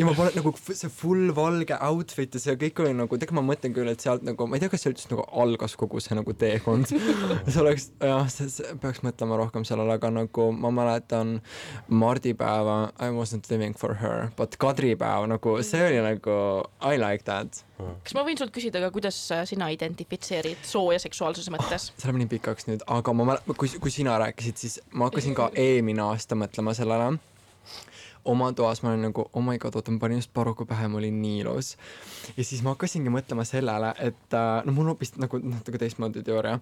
ja 0.00 0.08
ma 0.08 0.16
panen 0.18 0.38
nagu 0.40 0.54
see 0.66 0.90
full 0.90 1.30
valge 1.36 1.78
outfit 1.86 2.34
ja 2.34 2.42
see 2.42 2.56
kõik 2.64 2.82
oli 2.82 2.96
nagu, 2.98 3.20
tegelikult 3.20 3.38
ma 3.38 3.46
mõtlen 3.52 3.76
küll, 3.76 3.92
et 3.92 4.02
sealt 4.02 4.26
nagu, 4.26 4.48
ma 4.50 4.58
ei 4.58 4.64
tea, 4.64 4.72
kas 4.72 4.84
see 4.84 4.92
üldse 4.94 5.12
nagu 5.12 5.26
algas 5.44 5.76
kogu 5.78 6.02
see 6.02 6.18
nagu 6.18 6.34
teekond. 6.34 6.90
See 7.50 7.60
oleks 7.62 7.88
jah, 8.02 8.26
see 8.30 8.74
peaks 8.82 9.00
mõtlema 9.04 9.38
rohkem 9.40 9.64
sellele, 9.66 9.96
aga 9.98 10.10
nagu 10.12 10.50
ma 10.54 10.70
mäletan 10.74 11.38
mardipäeva 11.88 12.92
I 12.98 13.10
wasn't 13.14 13.50
living 13.50 13.74
for 13.78 13.98
her, 14.02 14.30
but 14.38 14.58
kadripäev 14.60 15.26
nagu 15.30 15.56
see 15.66 15.82
oli 15.86 16.04
nagu 16.04 16.36
I 16.82 17.00
like 17.00 17.26
that 17.28 17.64
kas 18.04 18.14
ma 18.16 18.24
võin 18.26 18.38
sult 18.38 18.52
küsida 18.54 18.82
ka, 18.82 18.90
kuidas 18.94 19.18
sina 19.48 19.70
identifitseerid 19.74 20.64
soo 20.66 20.90
ja 20.94 21.00
seksuaalsuse 21.02 21.52
mõttes 21.54 21.90
oh,? 21.90 21.96
see 21.96 22.08
läheb 22.08 22.20
nii 22.22 22.30
pikaks 22.36 22.68
nüüd, 22.70 22.84
aga 22.90 23.14
ma 23.16 23.26
mäletan, 23.32 23.56
kui, 23.58 23.70
kui 23.82 23.92
sina 23.94 24.16
rääkisid, 24.22 24.60
siis 24.60 24.78
ma 24.92 25.08
hakkasin 25.08 25.36
ka 25.38 25.50
eelmine 25.66 26.04
aasta 26.06 26.38
mõtlema 26.38 26.74
sellele. 26.76 27.18
oma 28.30 28.52
toas 28.52 28.82
ma 28.82 28.92
olin 28.92 29.08
nagu, 29.08 29.24
oh 29.32 29.44
my 29.44 29.58
god, 29.58 29.76
oota, 29.78 29.92
ma 29.94 30.02
panin 30.02 30.20
just 30.20 30.32
paruku 30.36 30.66
pähe, 30.68 30.88
ma 30.92 31.00
olin 31.00 31.20
nii 31.22 31.40
ilus. 31.44 31.74
ja 32.36 32.44
siis 32.44 32.62
ma 32.66 32.74
hakkasingi 32.74 33.12
mõtlema 33.12 33.44
sellele, 33.48 33.94
et 33.98 34.36
äh, 34.36 34.52
no 34.64 34.76
mul 34.76 34.88
on 34.88 34.94
hoopis 34.94 35.16
nagu 35.18 35.42
natuke 35.42 35.80
teistmoodi 35.82 36.24
teooria. 36.26 36.58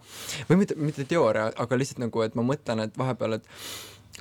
või 0.50 0.64
mitte, 0.64 0.78
mitte 0.78 1.04
teooria, 1.04 1.52
aga 1.56 1.78
lihtsalt 1.78 2.02
nagu, 2.06 2.26
et 2.26 2.38
ma 2.38 2.46
mõtlen, 2.46 2.86
et 2.86 2.98
vahepeal, 2.98 3.38
et 3.40 3.48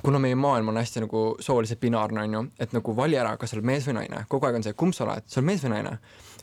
kuna 0.03 0.19
meie 0.21 0.38
maailm 0.38 0.69
on 0.69 0.77
hästi 0.77 1.07
nagu 1.07 1.27
sooliselt 1.41 1.81
binaarne, 1.81 2.23
on 2.23 2.33
ju, 2.33 2.47
et 2.62 2.73
nagu 2.73 2.95
vali 2.95 3.17
ära, 3.17 3.33
kas 3.38 3.53
sa 3.53 3.57
oled 3.57 3.65
mees 3.69 3.88
või 3.89 3.97
naine, 4.01 4.25
kogu 4.29 4.45
aeg 4.45 4.60
on 4.60 4.65
see, 4.65 4.77
kumb 4.77 4.93
sa 4.93 5.07
oled, 5.07 5.25
sa 5.25 5.39
oled 5.39 5.51
mees 5.51 5.63
või 5.65 5.73
naine 5.73 5.97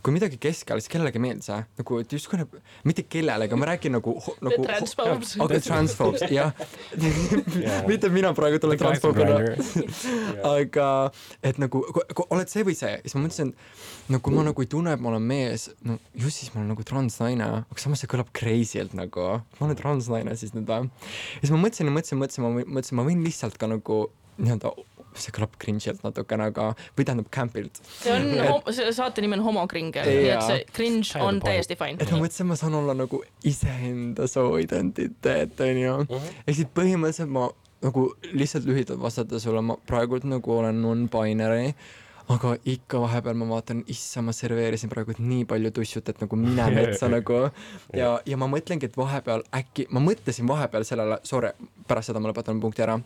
kui 0.04 0.12
midagi 0.12 0.36
keskel, 0.40 0.80
siis 0.82 0.92
kellelegi 0.92 1.16
ei 1.16 1.22
meeldi 1.24 1.46
see, 1.46 1.58
nagu 1.78 1.98
et 2.02 2.12
justkui 2.12 2.40
nagu, 2.40 2.60
mitte 2.84 3.06
kellelegi, 3.08 3.56
ma 3.56 3.68
räägin 3.70 3.94
nagu, 3.96 4.14
nagu. 4.44 4.66
transphobes. 4.66 5.34
aga 5.40 5.60
transphobes, 5.64 6.24
jah 6.38 6.52
mitte 7.88 8.10
mina 8.12 8.34
praegu 8.36 8.60
tulen 8.60 8.80
transfoobina 8.80 9.38
aga 10.54 10.88
et 11.40 11.60
nagu, 11.62 11.82
oled 12.28 12.52
see 12.52 12.66
või 12.68 12.76
see, 12.78 12.98
siis 13.06 13.16
ma 13.16 13.24
mõtlesin, 13.24 13.54
no 14.12 14.20
kui 14.24 14.36
ma 14.36 14.44
nagu 14.50 14.64
ei 14.64 14.70
tunne, 14.74 14.96
et 14.96 15.04
ma 15.04 15.14
olen 15.14 15.24
mees, 15.32 15.70
no 15.88 15.96
ju 16.12 16.32
siis 16.32 16.52
ma 16.52 16.60
olen 16.60 16.74
nagu 16.74 16.84
transnaine, 16.86 17.48
aga 17.62 17.84
samas 17.84 18.04
see 18.04 18.12
kõlab 18.12 18.32
crazy'lt 18.36 18.96
nagu, 18.98 19.30
ma 19.58 19.68
olen 19.68 19.80
transnaine 19.80 20.36
siis 20.40 20.52
nüüd 20.56 20.68
või. 20.68 20.90
ja 21.38 21.46
siis 21.46 21.54
ma 21.54 21.62
mõtlesin 21.64 21.88
ja 21.88 21.96
mõtlesin, 21.96 22.20
mõtlesin, 22.20 22.44
ma 22.44 22.66
mõtlesin, 22.76 23.00
ma 23.00 23.08
võin 23.08 23.24
lihtsalt 23.24 23.56
ka 23.60 23.70
nagu 23.72 24.04
nii-öelda 24.36 24.74
see 25.22 25.34
kõlab 25.34 25.56
cringe'ilt 25.62 26.04
natukene, 26.04 26.48
aga, 26.52 26.68
või 26.98 27.06
tähendab 27.08 27.30
camp'ilt. 27.34 27.80
see 28.00 28.14
on 28.14 28.30
et..., 28.34 28.94
saate 28.96 29.24
nimi 29.24 29.38
on 29.38 29.44
homokringel, 29.48 30.08
nii 30.08 30.30
et 30.34 30.46
see 30.46 30.62
cringe 30.74 31.22
on 31.22 31.40
täiesti 31.44 31.78
fine. 31.80 32.00
et 32.02 32.14
ma 32.14 32.22
mõtlesin, 32.22 32.50
ma 32.50 32.58
saan 32.60 32.78
olla 32.80 32.96
nagu 32.98 33.22
iseenda 33.46 34.28
sooidentiteet, 34.30 35.60
onju. 35.68 35.98
Mhm. 36.08 36.32
ehk 36.46 36.60
siis 36.60 36.72
põhimõtteliselt 36.76 37.34
ma 37.34 37.50
nagu 37.84 38.06
lihtsalt 38.32 38.64
lühidalt 38.64 39.00
vastata 39.00 39.40
sulle, 39.40 39.60
ma 39.60 39.76
praegult 39.86 40.24
nagu 40.28 40.58
olen 40.58 40.80
non-binary 40.82 41.74
aga 42.32 42.54
ikka 42.64 43.00
vahepeal 43.02 43.36
ma 43.36 43.48
vaatan, 43.50 43.82
issand, 43.92 44.28
ma 44.28 44.32
serveerisin 44.32 44.88
praegu 44.92 45.16
nii 45.18 45.44
palju 45.48 45.72
tussut, 45.76 46.08
et 46.08 46.22
nagu 46.22 46.38
mine 46.40 46.68
metsa 46.72 47.08
nagu 47.16 47.40
ja, 47.92 48.14
ja 48.24 48.38
ma 48.40 48.48
mõtlengi, 48.50 48.88
et 48.88 48.96
vahepeal 48.96 49.44
äkki, 49.54 49.88
ma 49.92 50.00
mõtlesin 50.04 50.48
vahepeal 50.48 50.86
sellele, 50.88 51.20
sorry, 51.28 51.52
pärast 51.88 52.12
seda 52.12 52.22
ma 52.22 52.32
lõpetan 52.32 52.62
punkti 52.62 52.86
ära, 52.86 52.96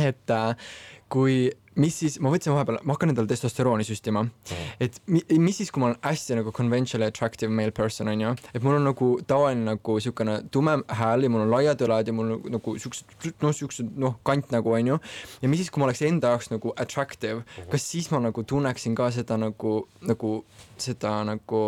et 0.00 0.34
äh, 0.34 0.72
kui 1.10 1.50
mis 1.80 1.94
siis, 2.02 2.16
ma 2.22 2.30
võtsin 2.32 2.52
vahepeal, 2.54 2.80
ma 2.84 2.94
hakkan 2.96 3.12
endale 3.12 3.30
testosterooni 3.30 3.84
süstima 3.86 4.24
mm., 4.24 4.72
et 4.84 4.98
mi, 5.12 5.22
mis 5.40 5.60
siis, 5.60 5.70
kui 5.72 5.82
ma 5.82 5.90
olen 5.90 6.00
hästi 6.04 6.38
nagu 6.40 6.52
conventionally 6.56 7.08
attractive 7.08 7.52
male 7.54 7.74
person 7.76 8.10
onju, 8.10 8.32
et 8.54 8.66
mul 8.66 8.78
on 8.80 8.88
nagu 8.90 9.10
tavaline 9.30 9.64
nagu 9.68 9.96
siukene 10.02 10.40
tume 10.54 10.76
hääl 11.00 11.26
ja 11.26 11.32
mul 11.32 11.44
on 11.46 11.54
laiad 11.54 11.84
õlad 11.86 12.10
ja 12.10 12.16
mul 12.16 12.34
on 12.36 12.56
nagu 12.56 12.74
siuksed 12.82 13.40
noh, 13.44 13.54
siuksed 13.56 13.94
noh, 14.02 14.18
kant 14.26 14.52
nagu 14.54 14.74
onju. 14.76 14.98
ja 15.42 15.52
mis 15.52 15.62
siis, 15.62 15.72
kui 15.72 15.82
ma 15.82 15.88
oleks 15.88 16.02
enda 16.08 16.34
jaoks 16.34 16.50
nagu 16.52 16.74
attractive, 16.76 17.44
mhm. 17.44 17.70
kas 17.72 17.88
siis 17.92 18.10
ma 18.12 18.22
nagu 18.26 18.44
tunneksin 18.44 18.98
ka 18.98 19.10
seda 19.14 19.38
nagu, 19.40 19.76
nagu 20.10 20.36
seda 20.80 21.20
nagu 21.28 21.64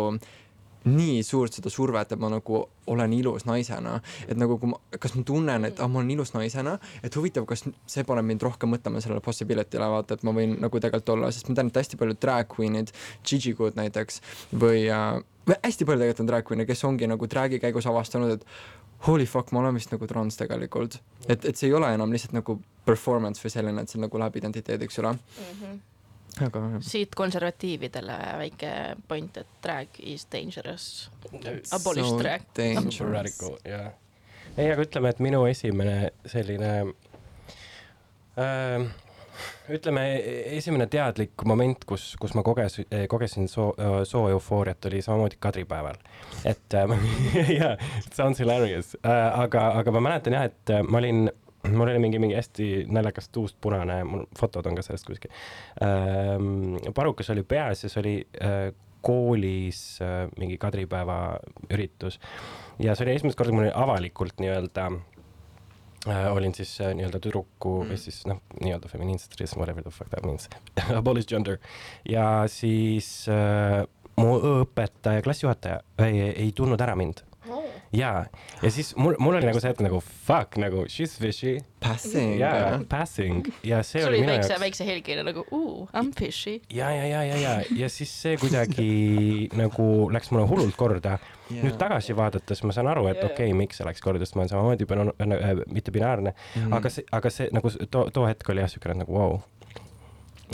nii 0.85 1.23
suurt 1.23 1.55
seda 1.55 1.71
survet, 1.71 2.11
et 2.11 2.19
ma 2.19 2.29
nagu 2.31 2.63
olen 2.91 3.13
ilus 3.15 3.45
naisena, 3.47 3.99
et 4.27 4.37
nagu 4.39 4.57
kui 4.59 4.73
ma, 4.73 4.79
kas 4.99 5.15
ma 5.15 5.23
tunnen, 5.27 5.67
et 5.69 5.79
ah, 5.79 5.89
ma 5.91 6.01
olen 6.01 6.11
ilus 6.15 6.33
naisena, 6.35 6.75
et 7.03 7.15
huvitav, 7.15 7.47
kas 7.49 7.65
see 7.89 8.05
paneb 8.07 8.27
mind 8.27 8.43
rohkem 8.43 8.73
mõtlema 8.73 9.01
sellele 9.03 9.23
possibility'le, 9.23 9.89
vaata, 9.95 10.17
et 10.17 10.25
ma 10.27 10.35
võin 10.35 10.57
nagu 10.61 10.81
tegelikult 10.83 11.13
olla, 11.15 11.31
sest 11.31 11.49
ma 11.49 11.57
tean, 11.59 11.71
et 11.71 11.79
hästi 11.83 11.99
paljud 11.99 12.19
drag 12.23 12.51
queen'id, 12.51 12.91
Gigi-good 13.23 13.79
näiteks 13.79 14.19
või 14.59 14.85
äh, 14.91 15.21
hästi 15.53 15.87
palju 15.87 16.03
tegelikult 16.03 16.25
on 16.25 16.31
drag 16.33 16.49
queen'e, 16.49 16.67
kes 16.67 16.83
ongi 16.89 17.09
nagu 17.09 17.29
drag'i 17.31 17.61
käigus 17.63 17.87
avastanud, 17.91 18.35
et 18.35 19.07
holy 19.07 19.25
fuck, 19.27 19.51
ma 19.51 19.63
olen 19.63 19.79
vist 19.79 19.91
nagu 19.91 20.07
trans 20.07 20.39
tegelikult. 20.39 20.99
et, 21.27 21.45
et 21.45 21.55
see 21.55 21.69
ei 21.71 21.79
ole 21.79 21.93
enam 21.95 22.11
lihtsalt 22.11 22.35
nagu 22.35 22.59
performance 22.85 23.43
või 23.43 23.55
selline, 23.55 23.83
et 23.83 23.91
see 23.91 24.03
nagu 24.03 24.19
läheb 24.19 24.43
identiteediks 24.43 24.99
üle 24.99 25.15
mm. 25.15 25.57
-hmm 25.63 25.81
aga 26.41 26.63
siit 26.81 27.13
konservatiividele 27.15 28.17
väike 28.41 28.71
point, 29.07 29.37
et 29.37 29.59
drag 29.63 29.99
is 29.99 30.25
dangerous. 30.31 31.09
Abolish 31.71 32.09
so 32.09 32.19
drag. 32.19 32.47
Radical, 33.11 33.57
jah. 33.67 33.91
ei, 34.57 34.71
aga 34.71 34.81
ütleme, 34.87 35.13
et 35.13 35.21
minu 35.23 35.45
esimene 35.49 35.97
selline 36.25 36.73
äh, 38.39 38.89
ütleme, 39.71 40.03
esimene 40.57 40.87
teadlik 40.91 41.45
moment, 41.47 41.85
kus, 41.87 42.13
kus 42.19 42.33
ma 42.37 42.43
koges, 42.45 42.79
kogesin 43.09 43.47
soo, 43.51 43.71
sooeufooriat, 44.07 44.85
oli 44.89 45.01
samamoodi 45.01 45.39
kadripäeval. 45.39 46.01
et 46.45 46.73
äh, 46.73 46.97
jaa, 47.59 47.77
sounds 48.13 48.39
hilarious 48.39 48.97
äh,, 49.05 49.39
aga, 49.39 49.69
aga 49.79 49.91
ma 49.91 50.03
mäletan 50.09 50.37
jah, 50.37 50.49
et 50.49 50.69
äh, 50.69 50.83
ma 50.83 50.97
olin 50.99 51.29
mul 51.71 51.87
oli 51.87 51.99
mingi, 51.99 52.19
mingi 52.19 52.35
hästi 52.35 52.69
naljakas 52.91 53.29
tuust-punane, 53.33 54.01
mul 54.07 54.25
fotod 54.39 54.67
on 54.67 54.75
ka 54.75 54.83
sellest 54.85 55.07
kuskil 55.07 55.31
ähm,. 55.83 56.75
parukas 56.95 57.29
oli 57.33 57.43
peas 57.43 57.85
ja 57.85 57.91
see 57.91 58.01
oli 58.01 58.15
äh, 58.43 58.73
koolis 59.03 60.01
äh, 60.03 60.27
mingi 60.39 60.57
kadripäeva 60.57 61.37
üritus 61.71 62.19
ja 62.79 62.95
see 62.95 63.07
oli 63.07 63.17
esimest 63.17 63.39
korda, 63.39 63.51
kui 63.51 63.59
mul 63.59 63.67
oli 63.69 63.75
avalikult 63.85 64.43
nii-öelda 64.43 64.85
äh, 64.91 66.29
olin 66.33 66.55
siis 66.55 66.75
äh, 66.81 66.93
nii-öelda 66.99 67.23
tüdruku 67.23 67.75
mm. 67.81 67.91
või 67.91 67.99
siis 68.05 68.21
noh, 68.29 68.43
nii-öelda 68.59 68.91
feministris, 68.91 69.55
whatever 69.59 69.85
the 69.85 69.91
fuck 69.91 70.11
that 70.11 70.27
means 70.27 70.49
abolish 70.99 71.29
gender. 71.31 71.59
ja 72.09 72.45
siis 72.51 73.27
äh, 73.31 73.83
mu 74.19 74.35
õpetaja, 74.59 75.23
klassijuhataja 75.25 75.79
ei, 76.05 76.27
ei 76.31 76.51
tundnud 76.55 76.81
ära 76.83 76.95
mind 76.99 77.23
ja, 77.93 78.25
ja 78.61 78.71
siis 78.71 78.95
mul, 78.95 79.15
mul 79.19 79.37
oli 79.39 79.47
nagu 79.47 79.61
see, 79.61 79.71
et 79.73 79.81
nagu 79.83 79.99
fuck 80.03 80.57
nagu 80.61 80.85
she's 80.91 81.15
fishy. 81.19 81.59
Passing. 81.83 82.37
jaa, 82.39 82.79
passing 82.89 83.47
ja 83.67 83.81
see, 83.83 83.99
see 83.99 84.07
oli 84.07 84.21
minu 84.23 84.37
jaoks. 84.37 84.53
väikse 84.61 84.85
helgina 84.87 85.25
nagu 85.27 85.43
ooh, 85.51 85.89
I 85.91 85.99
m 85.99 86.13
fishy. 86.15 86.61
ja, 86.71 86.91
ja, 86.95 87.03
ja, 87.09 87.23
ja, 87.27 87.39
ja, 87.41 87.55
ja 87.75 87.89
siis 87.91 88.13
see 88.21 88.37
kuidagi 88.39 88.87
nagu 89.61 89.87
läks 90.13 90.31
mulle 90.31 90.47
hullult 90.47 90.77
korda 90.79 91.17
yeah.. 91.17 91.65
nüüd 91.65 91.75
tagasi 91.81 92.15
vaadates 92.15 92.63
ma 92.63 92.75
saan 92.75 92.87
aru, 92.93 93.09
et 93.11 93.19
yeah. 93.19 93.31
okei 93.31 93.51
okay,, 93.51 93.57
miks 93.57 93.81
see 93.81 93.87
läks 93.87 94.03
korda, 94.03 94.23
sest 94.23 94.39
ma 94.39 94.45
olen 94.45 94.53
samamoodi 94.53 94.87
äh, 94.87 95.65
mitte 95.67 95.91
binaarne 95.91 96.31
mm, 96.31 96.61
-hmm. 96.61 96.77
aga 96.79 96.93
see, 96.93 97.07
aga 97.11 97.33
see 97.33 97.49
nagu 97.51 97.73
too, 97.89 98.09
too 98.09 98.27
hetk 98.29 98.55
oli 98.55 98.63
jah 98.63 98.71
siukene 98.71 99.03
nagu 99.03 99.19
vau 99.19 99.33
wow 99.33 99.41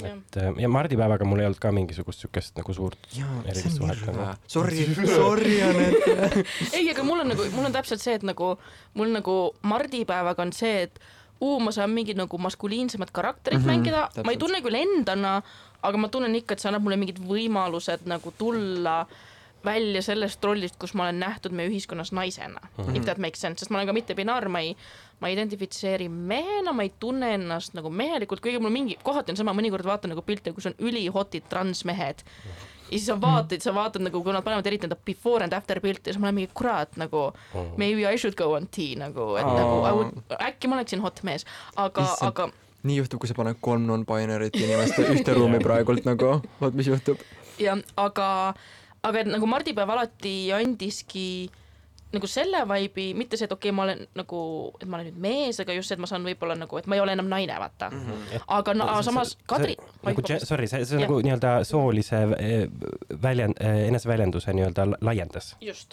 et 0.05 0.37
äh, 0.37 0.49
ja 0.63 0.69
mardipäevaga 0.71 1.25
mul 1.25 1.43
ei 1.43 1.49
olnud 1.49 1.61
ka 1.61 1.71
mingisugust 1.75 2.25
siukest 2.25 2.57
nagu 2.59 2.73
suurt 2.73 3.07
erilist 3.45 3.77
suhet 3.77 4.03
nagu. 4.07 4.27
Sorry, 4.47 4.87
sorry 5.05 5.61
Anett. 5.61 6.03
Ei, 6.77 6.89
aga 6.91 7.03
mul 7.03 7.23
on 7.23 7.33
nagu, 7.33 7.47
mul 7.55 7.69
on 7.69 7.75
täpselt 7.75 8.03
see, 8.03 8.17
et 8.19 8.27
nagu 8.27 8.55
mul 8.99 9.15
nagu 9.15 9.39
mardipäevaga 9.61 10.45
on 10.45 10.53
see, 10.55 10.83
et 10.87 11.01
uu, 11.41 11.59
ma 11.63 11.71
saan 11.71 11.93
mingit 11.95 12.19
nagu 12.19 12.37
maskuliinsemat 12.37 13.11
karakterit 13.11 13.59
mm 13.59 13.65
-hmm, 13.65 13.71
mängida, 13.71 14.09
ma 14.25 14.31
ei 14.31 14.37
tunne 14.37 14.61
küll 14.61 14.75
endana, 14.75 15.41
aga 15.81 15.97
ma 15.97 16.07
tunnen 16.07 16.35
ikka, 16.35 16.53
et 16.53 16.59
see 16.59 16.69
annab 16.69 16.83
mulle 16.83 16.97
mingid 16.97 17.19
võimalused 17.19 18.05
nagu 18.05 18.33
tulla 18.37 19.05
välja 19.65 20.01
sellest 20.01 20.43
rollist, 20.43 20.75
kus 20.79 20.93
ma 20.93 21.03
olen 21.03 21.19
nähtud 21.19 21.51
meie 21.51 21.69
ühiskonnas 21.69 22.11
naisena 22.11 22.59
mm, 22.59 22.83
-hmm. 22.85 22.97
if 22.97 23.03
that 23.03 23.17
makes 23.17 23.41
sense, 23.41 23.59
sest 23.59 23.71
ma 23.71 23.77
olen 23.77 23.87
ka 23.87 23.93
mitte 23.93 24.15
binaar, 24.15 24.49
ma 24.49 24.59
ei 24.59 24.75
ma 25.19 25.29
ei 25.29 25.35
identifitseeri 25.35 26.09
mehena, 26.09 26.73
ma 26.75 26.85
ei 26.85 26.93
tunne 26.99 27.33
ennast 27.35 27.75
nagu 27.77 27.91
mehelikult, 27.91 28.41
kuigi 28.43 28.61
mul 28.61 28.73
mingi, 28.73 28.97
kohati 29.03 29.33
on 29.33 29.39
sama, 29.39 29.55
mõnikord 29.57 29.87
vaatan 29.87 30.13
nagu 30.13 30.23
pilte, 30.25 30.53
kus 30.55 30.69
on 30.71 30.77
ülihotid 30.79 31.49
transmehed. 31.51 32.23
ja 32.89 32.97
siis 32.97 33.05
sa 33.05 33.19
vaatad, 33.21 33.61
sa 33.61 33.73
vaatad 33.75 34.01
nagu, 34.01 34.23
kui 34.23 34.33
nad 34.33 34.43
panevad 34.45 34.65
eriti 34.65 34.87
enda 34.87 34.97
before 35.05 35.43
and 35.45 35.53
after 35.53 35.79
pilte, 35.83 36.09
siis 36.09 36.17
ma 36.17 36.29
olen 36.29 36.39
mingi 36.39 36.53
kurat 36.57 36.95
nagu 36.97 37.27
maybe 37.77 38.07
I 38.07 38.17
should 38.17 38.37
go 38.39 38.53
on 38.55 38.65
tea 38.67 38.95
nagu, 38.97 39.35
et 39.37 39.45
oh. 39.45 39.59
nagu 39.59 39.75
would, 39.99 40.17
äkki 40.39 40.71
ma 40.71 40.79
oleksin 40.79 41.03
hot 41.03 41.21
mees, 41.27 41.45
aga, 41.77 42.07
aga 42.25 42.49
nii 42.87 42.99
juhtub, 43.01 43.19
kui 43.21 43.29
sa 43.29 43.35
paned 43.35 43.59
kolm 43.61 43.85
non-binary't 43.89 44.55
inimest 44.55 44.99
ühte 45.03 45.35
ruumi 45.35 45.59
praegult 45.67 46.07
nagu, 46.07 46.39
vot 46.61 46.77
mis 46.79 46.87
juhtub. 46.87 47.21
jah, 47.59 47.79
aga, 47.99 48.29
aga 49.03 49.23
et 49.23 49.31
nagu 49.35 49.49
mardipäev 49.51 49.91
alati 49.97 50.35
andiski 50.55 51.27
nagu 52.13 52.27
selle 52.29 52.63
vibe'i, 52.65 53.13
mitte 53.17 53.37
see, 53.37 53.45
et 53.45 53.53
okei 53.53 53.69
okay,, 53.69 53.75
ma 53.75 53.85
olen 53.85 54.01
nagu, 54.17 54.39
et 54.81 54.87
ma 54.89 54.97
olen 54.97 55.11
nüüd 55.11 55.19
mees, 55.21 55.59
aga 55.61 55.75
just 55.77 55.91
see, 55.91 55.97
et 55.97 56.01
ma 56.01 56.09
saan 56.09 56.25
võib-olla 56.25 56.55
nagu, 56.57 56.79
et 56.79 56.87
ma 56.89 56.97
ei 56.97 57.03
ole 57.03 57.13
enam 57.13 57.29
naine, 57.29 57.57
vaata 57.61 57.89
mm. 57.93 58.05
-hmm. 58.05 58.45
aga 58.57 58.73
no, 58.73 58.87
samas 59.05 59.35
Kadri. 59.49 59.75
nagu 60.07 60.23
sorry, 60.25 60.67
see, 60.67 60.85
see 60.89 61.01
nagu 61.03 61.19
nii-öelda 61.25 61.51
soolise 61.69 62.21
eh, 62.37 62.65
väljend, 63.21 63.61
eh, 63.61 63.87
eneseväljenduse 63.87 64.53
nii-öelda 64.57 64.87
laiendas. 65.01 65.55
siis. 65.59 65.87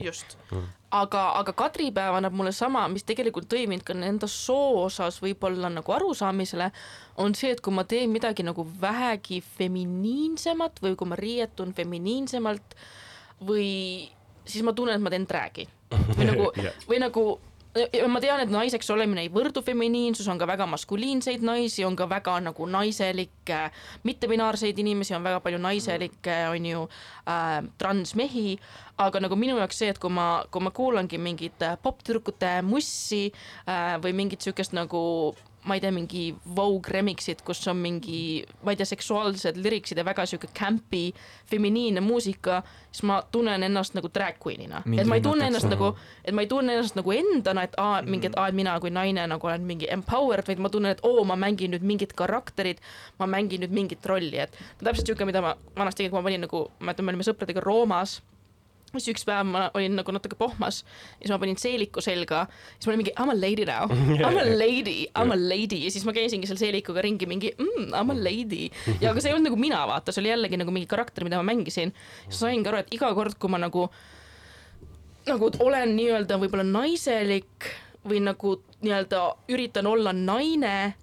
just 0.00 0.38
mm. 0.50 0.58
-hmm. 0.58 0.68
aga, 0.90 1.24
aga 1.42 1.52
kadripäev 1.52 2.14
annab 2.14 2.32
mulle 2.32 2.52
sama, 2.52 2.86
mis 2.88 3.04
tegelikult 3.04 3.52
tõi 3.52 3.66
mind 3.68 3.84
ka 3.84 3.92
enda 3.92 4.26
soo 4.26 4.84
osas 4.84 5.20
võib-olla 5.22 5.68
nagu 5.68 5.92
arusaamisele, 5.92 6.70
on 7.16 7.34
see, 7.34 7.50
et 7.50 7.60
kui 7.60 7.74
ma 7.74 7.84
teen 7.84 8.10
midagi 8.10 8.42
nagu 8.42 8.66
vähegi 8.80 9.42
feminiinsemat 9.58 10.80
või 10.82 10.96
kui 10.96 11.08
ma 11.08 11.20
riietun 11.20 11.74
feminiinsemalt 11.76 12.76
või 13.44 14.08
siis 14.44 14.64
ma 14.66 14.74
tunnen, 14.76 14.98
et 14.98 15.04
ma 15.04 15.12
teen 15.12 15.28
drag'i 15.28 15.68
või 16.18 16.26
nagu 16.28 16.50
yeah., 16.56 16.84
või 16.88 17.00
nagu 17.02 17.24
ma 18.10 18.18
tean, 18.18 18.40
et 18.42 18.50
naiseks 18.50 18.88
olemine 18.90 19.22
ei 19.22 19.30
võrdu 19.30 19.62
feminiinsus, 19.62 20.26
on 20.30 20.38
ka 20.40 20.46
väga 20.50 20.66
maskuliinseid 20.66 21.44
naisi, 21.46 21.84
on 21.86 21.94
ka 21.98 22.08
väga 22.10 22.34
nagu 22.42 22.66
naiselikke, 22.66 23.60
mittebinaarseid 24.08 24.78
inimesi, 24.82 25.14
on 25.14 25.22
väga 25.22 25.38
palju 25.44 25.60
naiselikke, 25.62 26.38
on 26.50 26.66
ju 26.66 26.80
äh,, 27.30 27.60
transmehi, 27.78 28.56
aga 28.98 29.22
nagu 29.22 29.38
minu 29.38 29.60
jaoks 29.60 29.78
see, 29.84 29.92
et 29.92 30.00
kui 30.02 30.10
ma, 30.10 30.42
kui 30.50 30.64
ma 30.66 30.74
kuulangi 30.74 31.20
mingit 31.22 31.62
poptüdrukute 31.82 32.56
mussi 32.66 33.28
äh, 33.30 33.94
või 34.02 34.16
mingit 34.18 34.42
siukest 34.42 34.74
nagu 34.74 35.04
ma 35.64 35.76
ei 35.76 35.80
tea, 35.80 35.92
mingi 35.92 36.22
Vogue 36.56 36.92
remix'id, 36.92 37.42
kus 37.44 37.60
on 37.68 37.80
mingi, 37.82 38.40
ma 38.64 38.72
ei 38.72 38.78
tea, 38.80 38.88
seksuaalsed 38.88 39.58
liriksid 39.60 39.98
ja 40.00 40.04
väga 40.06 40.24
sihuke 40.28 40.48
campy 40.56 41.10
feminiinne 41.50 42.00
muusika, 42.00 42.62
siis 42.88 43.04
ma 43.08 43.20
tunnen 43.32 43.62
ennast 43.66 43.94
nagu 43.98 44.08
drag 44.14 44.38
queen'ina. 44.40 44.82
et 44.96 45.06
ma 45.06 45.18
ei 45.18 45.24
tunne 45.24 45.50
ennast 45.50 45.68
mm. 45.68 45.74
nagu, 45.76 45.92
et 46.24 46.34
ma 46.34 46.46
ei 46.46 46.50
tunne 46.50 46.74
ennast 46.76 46.96
nagu 46.96 47.12
endana, 47.12 47.66
et 47.68 47.76
aa, 47.78 48.00
mingi, 48.06 48.30
et 48.30 48.38
aa, 48.40 48.48
et 48.48 48.56
mina 48.56 48.78
kui 48.80 48.92
naine 48.94 49.26
nagu 49.34 49.46
olen 49.52 49.68
mingi 49.68 49.90
empowered, 49.92 50.48
vaid 50.48 50.64
ma 50.64 50.72
tunnen, 50.72 50.96
et 50.96 51.04
oo, 51.06 51.24
ma 51.28 51.36
mängin 51.36 51.74
nüüd 51.76 51.84
mingit 51.84 52.16
karakterit, 52.16 52.80
ma 53.20 53.28
mängin 53.28 53.64
nüüd 53.64 53.76
mingit 53.76 54.06
rolli, 54.08 54.40
et 54.40 54.56
täpselt 54.80 55.12
sihuke, 55.12 55.28
mida 55.28 55.44
ma 55.44 55.54
vanasti 55.76 56.08
kui 56.08 56.18
ma 56.18 56.24
panin 56.24 56.46
nagu, 56.48 56.66
ma 56.78 56.90
mäletan, 56.90 57.06
me 57.06 57.14
olime 57.14 57.28
sõpradega 57.28 57.64
Roomas 57.64 58.20
siis 58.98 59.12
üks 59.14 59.24
päev 59.28 59.46
ma 59.46 59.66
olin 59.78 59.94
nagu 60.00 60.12
natuke 60.14 60.34
pohmas 60.38 60.80
ja 60.82 61.26
siis 61.26 61.32
ma 61.34 61.38
panin 61.42 61.58
seeliku 61.60 62.02
selga, 62.02 62.44
siis 62.74 62.88
ma 62.88 62.92
olin 62.94 63.02
mingi 63.04 63.12
I 63.14 63.26
m 63.26 63.32
a 63.32 63.36
lady 63.38 63.66
now, 63.68 63.86
I 64.16 64.24
m 64.26 64.40
a 64.40 64.46
lady, 64.62 64.96
I 65.06 65.24
m 65.24 65.34
a 65.34 65.38
lady. 65.38 65.82
Ja 65.84 65.92
siis 65.94 66.06
ma 66.08 66.14
käisingi 66.16 66.50
seal 66.50 66.58
seelikuga 66.60 67.04
ringi 67.06 67.28
mingi 67.30 67.52
mm, 67.56 67.92
I 67.94 68.02
m 68.02 68.14
a 68.14 68.16
lady. 68.18 68.70
Ja 69.02 69.12
aga 69.12 69.22
see 69.22 69.30
ei 69.30 69.36
olnud 69.36 69.50
nagu 69.50 69.60
mina, 69.60 69.84
vaata, 69.90 70.14
see 70.14 70.24
oli 70.24 70.32
jällegi 70.32 70.58
nagu 70.60 70.74
mingi 70.74 70.90
karakter, 70.90 71.26
mida 71.26 71.38
ma 71.38 71.46
mängisin. 71.52 71.94
siis 72.28 72.40
saingi 72.42 72.66
aru, 72.70 72.82
et 72.82 72.90
iga 72.96 73.12
kord, 73.14 73.38
kui 73.38 73.52
ma 73.52 73.60
nagu, 73.62 73.86
nagu 75.28 75.52
olen 75.62 75.94
nii-öelda 75.98 76.40
võib-olla 76.40 76.66
naiselik 76.66 77.70
või 78.08 78.22
nagu 78.24 78.56
nii-öelda 78.80 79.22
üritan 79.52 79.86
olla 79.86 80.12
naine 80.16 80.94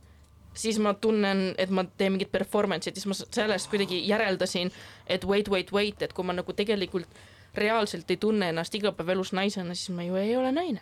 siis 0.58 0.80
ma 0.82 0.96
tunnen, 0.98 1.52
et 1.62 1.70
ma 1.70 1.84
teen 1.98 2.16
mingit 2.16 2.32
performance'it, 2.34 2.98
siis 2.98 3.06
ma 3.06 3.14
sellest 3.18 3.70
kuidagi 3.70 4.00
järeldasin, 4.10 4.72
et 5.06 5.26
wait, 5.30 5.50
wait, 5.54 5.70
wait, 5.74 6.02
et 6.02 6.14
kui 6.18 6.26
ma 6.26 6.34
nagu 6.34 6.56
tegelikult 6.58 7.20
reaalselt 7.58 8.12
ei 8.12 8.18
tunne 8.18 8.50
ennast 8.50 8.76
igapäevaelus 8.76 9.34
naisena, 9.34 9.76
siis 9.76 9.96
ma 9.96 10.06
ju 10.06 10.16
ei 10.16 10.36
ole 10.38 10.52
naine. 10.52 10.82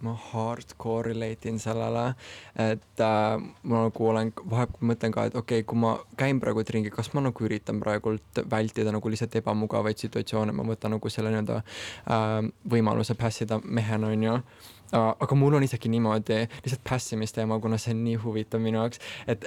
ma 0.00 0.14
hardcore 0.14 1.08
relate 1.12 1.48
in 1.48 1.58
sellele, 1.58 2.14
et 2.54 3.02
äh, 3.02 3.42
ma 3.62 3.82
nagu 3.88 4.08
olen, 4.08 4.32
vahepeal 4.50 4.90
mõtlen 4.92 5.14
ka, 5.14 5.26
et 5.28 5.36
okei 5.36 5.60
okay,, 5.60 5.66
kui 5.68 5.78
ma 5.78 5.96
käin 6.16 6.40
praegu 6.40 6.62
ringi, 6.68 6.92
kas 6.94 7.12
ma 7.14 7.24
nagu 7.24 7.44
üritan 7.44 7.80
praegult 7.82 8.42
vältida 8.50 8.94
nagu 8.94 9.10
lihtsalt 9.10 9.34
ebamugavaid 9.42 9.98
situatsioone, 9.98 10.54
ma 10.54 10.66
võtan 10.68 10.94
nagu 10.94 11.10
selle 11.12 11.34
nii-öelda 11.34 11.60
äh, 11.60 12.40
võimaluse 12.70 13.18
pass 13.18 13.42
ida 13.46 13.60
mehena, 13.64 14.12
onju 14.14 14.38
aga 14.92 15.36
mul 15.36 15.58
on 15.58 15.66
isegi 15.66 15.90
niimoodi, 15.92 16.38
lihtsalt 16.64 16.84
passimiste-teema, 16.88 17.58
kuna 17.60 17.78
see 17.80 17.92
on 17.94 18.02
nii 18.06 18.16
huvitav 18.22 18.62
minu 18.62 18.80
jaoks, 18.80 19.02
et, 19.28 19.44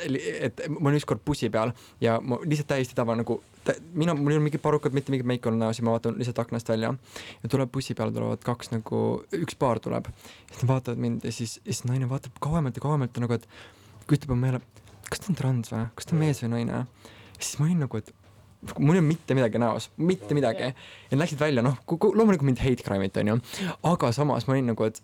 et 0.50 0.62
ma 0.70 0.92
olin 0.92 1.00
ükskord 1.00 1.24
bussi 1.26 1.50
peal 1.54 1.74
ja 2.04 2.20
ma 2.22 2.38
lihtsalt 2.44 2.70
täiesti 2.74 2.98
tava 2.98 3.16
nagu, 3.18 3.40
mina, 3.94 4.14
mul 4.18 4.34
ei 4.34 4.38
olnud 4.38 4.48
mingit 4.50 4.64
parukat, 4.64 4.94
mitte 4.98 5.14
mingit 5.14 5.30
meiki 5.30 5.50
olnud 5.50 5.66
näos 5.66 5.82
ja 5.82 5.88
ma 5.88 5.96
vaatan 5.96 6.18
lihtsalt 6.20 6.44
aknast 6.44 6.70
välja 6.70 6.94
ja 7.44 7.52
tuleb 7.52 7.74
bussi 7.74 7.98
peale 7.98 8.14
tulevad 8.16 8.46
kaks 8.46 8.74
nagu, 8.76 9.02
üks 9.42 9.58
paar 9.58 9.82
tuleb. 9.82 10.10
siis 10.52 10.64
nad 10.64 10.74
vaatavad 10.76 11.02
mind 11.02 11.26
ja 11.26 11.34
siis, 11.34 11.60
siis 11.66 11.84
naine 11.90 12.10
vaatab 12.10 12.38
kauemalt 12.44 12.78
ja 12.78 12.86
kauemalt 12.86 13.22
nagu, 13.26 13.38
et 13.38 13.48
küsib 14.10 14.34
mu 14.34 14.40
meele, 14.40 14.62
kas 15.10 15.24
ta 15.24 15.32
on 15.34 15.38
trans 15.40 15.74
või, 15.74 15.86
kas 15.96 16.10
ta 16.10 16.18
on 16.18 16.26
mees 16.26 16.42
või 16.44 16.54
naine. 16.56 16.86
siis 17.40 17.58
ma 17.60 17.70
olin 17.70 17.86
nagu, 17.88 18.02
et 18.02 18.14
mul 18.78 18.96
ei 18.96 19.02
olnud 19.02 19.10
mitte 19.10 19.38
midagi 19.38 19.62
näos, 19.62 19.90
mitte 19.98 20.38
midagi. 20.38 20.70
ja 20.74 21.16
nad 21.16 21.24
läksid 21.24 21.40
välja, 21.42 21.64
noh, 21.66 21.80
loomulikult 21.90 22.46
mind 22.46 22.62
hate 22.62 22.86
crime'iti 22.86 23.24
onju, 23.24 23.40
aga 23.90 24.12
samas 24.16 24.48
ma 24.48 24.58
olin 24.58 24.70
nagu, 24.74 24.90
et 24.90 25.02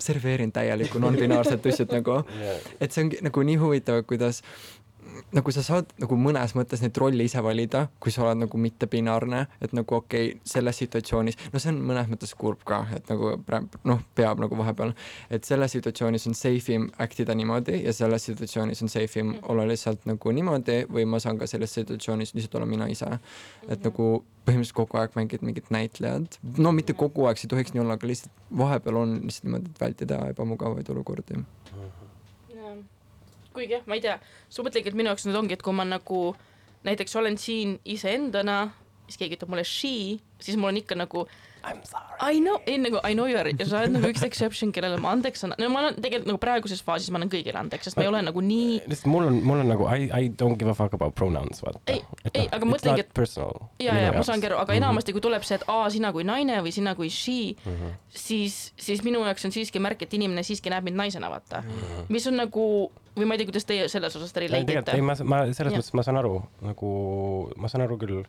serveerin 0.00 0.52
täielikku 0.52 1.00
non-binaarset 1.02 1.62
tussut 1.62 1.92
nagu, 1.92 2.20
et 2.80 2.92
see 2.92 3.06
ongi 3.06 3.20
nagu 3.24 3.44
nii 3.48 3.56
huvitav, 3.62 4.02
kuidas 4.08 4.42
nagu 5.36 5.52
sa 5.54 5.62
saad 5.64 5.90
nagu 6.00 6.18
mõnes 6.20 6.54
mõttes 6.56 6.82
neid 6.82 6.96
rolle 7.00 7.26
ise 7.26 7.42
valida, 7.44 7.86
kui 8.02 8.12
sa 8.14 8.24
oled 8.24 8.42
nagu 8.44 8.60
mittebinaarne, 8.60 9.42
et 9.62 9.74
nagu 9.76 9.98
okei 9.98 10.30
okay,, 10.32 10.40
selles 10.46 10.80
situatsioonis, 10.82 11.38
no 11.52 11.62
see 11.62 11.72
on 11.72 11.80
mõnes 11.90 12.10
mõttes 12.10 12.34
kurb 12.38 12.62
ka, 12.68 12.82
et 12.96 13.10
nagu 13.12 13.34
noh, 13.88 14.02
peab 14.18 14.42
nagu 14.42 14.58
vahepeal, 14.58 14.94
et 15.30 15.48
selles 15.48 15.76
situatsioonis 15.76 16.28
on 16.30 16.38
safe 16.38 16.74
im 16.76 16.88
act 17.02 17.20
ida 17.24 17.36
niimoodi 17.38 17.82
ja 17.84 17.94
selles 17.96 18.28
situatsioonis 18.30 18.82
on 18.86 18.92
safe 18.92 19.22
im 19.22 19.34
olla 19.50 19.66
lihtsalt 19.68 20.06
nagu 20.08 20.34
niimoodi 20.38 20.82
või 20.92 21.06
ma 21.08 21.20
saan 21.22 21.40
ka 21.40 21.48
selles 21.50 21.74
situatsioonis 21.76 22.34
lihtsalt 22.36 22.58
olla 22.60 22.70
mina 22.70 22.88
ise. 22.92 23.18
et 23.68 23.84
nagu 23.84 24.24
põhimõtteliselt 24.46 24.76
kogu 24.78 24.98
aeg 25.00 25.14
mängid 25.18 25.42
mingit 25.42 25.70
näitlejat, 25.74 26.38
no 26.58 26.72
mitte 26.72 26.94
kogu 26.94 27.26
aeg, 27.26 27.38
see 27.38 27.48
ei 27.48 27.54
tohiks 27.54 27.74
nii 27.74 27.82
olla, 27.82 27.96
aga 27.98 28.10
lihtsalt 28.10 28.44
vahepeal 28.58 29.02
on 29.02 29.16
lihtsalt 29.24 29.48
niimoodi, 29.48 29.72
et 29.72 29.80
vältida 29.80 30.20
ebamugavaid 30.30 30.90
olukordi 30.94 31.42
kuigi 33.56 33.78
jah, 33.78 33.86
ma 33.88 33.96
ei 33.96 34.04
tea, 34.04 34.18
sa 34.52 34.64
mõtledki, 34.64 34.92
et 34.92 34.98
minu 34.98 35.10
jaoks 35.12 35.26
nüüd 35.28 35.40
ongi, 35.40 35.56
et 35.56 35.64
kui 35.64 35.76
ma 35.76 35.86
nagu 35.88 36.20
näiteks 36.86 37.16
olen 37.18 37.38
siin 37.40 37.78
iseendana, 37.96 38.58
siis 39.08 39.18
keegi 39.20 39.36
ütleb 39.38 39.48
mulle 39.54 39.64
she, 39.64 40.18
siis 40.40 40.56
mul 40.56 40.68
on 40.74 40.76
ikka 40.82 40.94
nagu 40.98 41.26
I 41.66 42.38
know, 42.38 42.60
ei 42.70 42.76
nagu 42.78 43.00
I 43.02 43.14
know 43.16 43.26
you 43.26 43.34
are 43.40 43.50
ja 43.50 43.64
sa 43.66 43.80
oled 43.82 43.90
nagu 43.96 44.06
üks 44.06 44.22
exception, 44.22 44.70
kellele 44.70 45.00
ma 45.02 45.10
andeks 45.16 45.42
annan, 45.42 45.58
no 45.58 45.66
ma 45.74 45.80
olen 45.82 45.96
tegelikult 45.98 46.28
nagu 46.30 46.38
praeguses 46.38 46.82
faasis 46.86 47.10
ma 47.10 47.18
annan 47.18 47.30
kõigile 47.32 47.58
andeks, 47.58 47.88
sest 47.88 47.98
ma 47.98 48.04
ei 48.04 48.10
ole 48.12 48.20
nagu 48.22 48.42
nii 48.44 48.76
lihtsalt 48.86 49.08
mul 49.10 49.26
on, 49.26 49.40
mul 49.42 49.62
on 49.64 49.70
nagu 49.72 49.88
I, 49.90 50.06
I 50.14 50.28
don't 50.30 50.60
give 50.60 50.70
a 50.70 50.76
fuck 50.78 50.94
about 50.94 51.16
pronouns, 51.18 51.58
vaata. 51.64 51.80
Ei, 51.90 52.04
ei, 52.34 52.46
aga 52.54 52.68
mõtlengi, 52.70 53.02
et- 53.02 53.82
ja, 53.82 53.96
ja 53.98 54.12
ma 54.14 54.22
saangi 54.22 54.46
aru, 54.46 54.60
aga 54.62 54.72
Mhm. 54.72 54.78
enamasti, 54.82 55.12
kui 55.16 55.24
tuleb 55.26 55.42
see, 55.42 55.58
et 55.58 55.64
aa, 55.66 55.90
sina 55.90 56.12
kui 56.14 56.22
naine 56.24 56.60
või 56.62 56.70
sina 56.72 56.94
kui 56.94 57.10
she, 57.10 57.56
Mhm. 57.66 57.90
siis, 58.14 58.72
siis 58.78 59.02
minu 59.02 59.24
jaoks 59.26 59.44
on 59.44 59.50
siiski 59.50 59.82
märk, 59.82 60.02
et 60.06 60.14
inimene 60.14 60.46
siiski 60.46 60.70
näeb 60.70 60.84
mind 60.86 60.96
naisena, 61.02 61.28
vaata. 61.34 61.64
Mhm. 61.66 62.06
mis 62.08 62.26
on 62.30 62.36
nagu, 62.36 62.90
või 63.16 63.26
ma 63.26 63.34
ei 63.34 63.38
tea, 63.42 63.46
kuidas 63.50 63.64
teie 63.66 63.88
selles 63.88 64.14
osas 64.14 64.32
relate 64.36 64.62
tegelikult 64.64 64.88
ei, 64.94 65.00
ite. 65.02 65.02
ma, 65.02 65.14
ma 65.24 65.52
selles 65.52 65.72
Jah. 65.72 65.80
mõttes 65.82 65.94
ma 65.94 66.02
saan 66.06 66.16
aru 66.22 66.42
nagu, 66.62 67.50
ma 67.56 67.66
saan 67.68 67.82
aru 67.88 67.98
küll, 67.98 68.22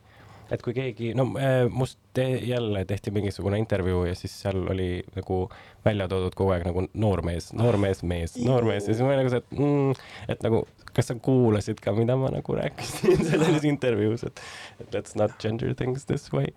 et 0.52 0.64
kui 0.64 0.76
keegi, 0.76 1.12
no 1.18 1.28
äh, 1.42 1.66
must 1.72 2.00
te, 2.16 2.26
jälle 2.48 2.84
tehti 2.88 3.12
mingisugune 3.16 3.60
intervjuu 3.62 4.06
ja 4.08 4.16
siis 4.16 4.36
seal 4.42 4.64
oli 4.72 5.04
nagu 5.16 5.46
välja 5.86 6.08
toodud 6.12 6.36
kogu 6.38 6.56
aeg 6.56 6.68
nagu 6.68 6.86
noormees, 6.94 7.52
noormees, 7.58 8.04
mees, 8.08 8.38
noormees 8.42 8.88
ja 8.88 8.94
siis 8.94 9.04
ma 9.04 9.12
olin 9.12 9.24
nagu 9.24 9.34
see, 9.34 9.44
et 9.44 9.60
mm,, 9.60 10.12
et 10.34 10.46
nagu 10.46 10.64
kas 10.98 11.12
sa 11.12 11.18
kuulasid 11.22 11.82
ka, 11.84 11.94
mida 11.98 12.18
ma 12.20 12.32
nagu 12.34 12.60
rääkisin 12.60 13.26
selles 13.32 13.66
intervjuus, 13.70 14.26
et, 14.28 14.46
et 14.82 14.96
let's 14.96 15.18
not 15.20 15.36
gender 15.42 15.76
things 15.78 16.08
this 16.10 16.32
way. 16.34 16.54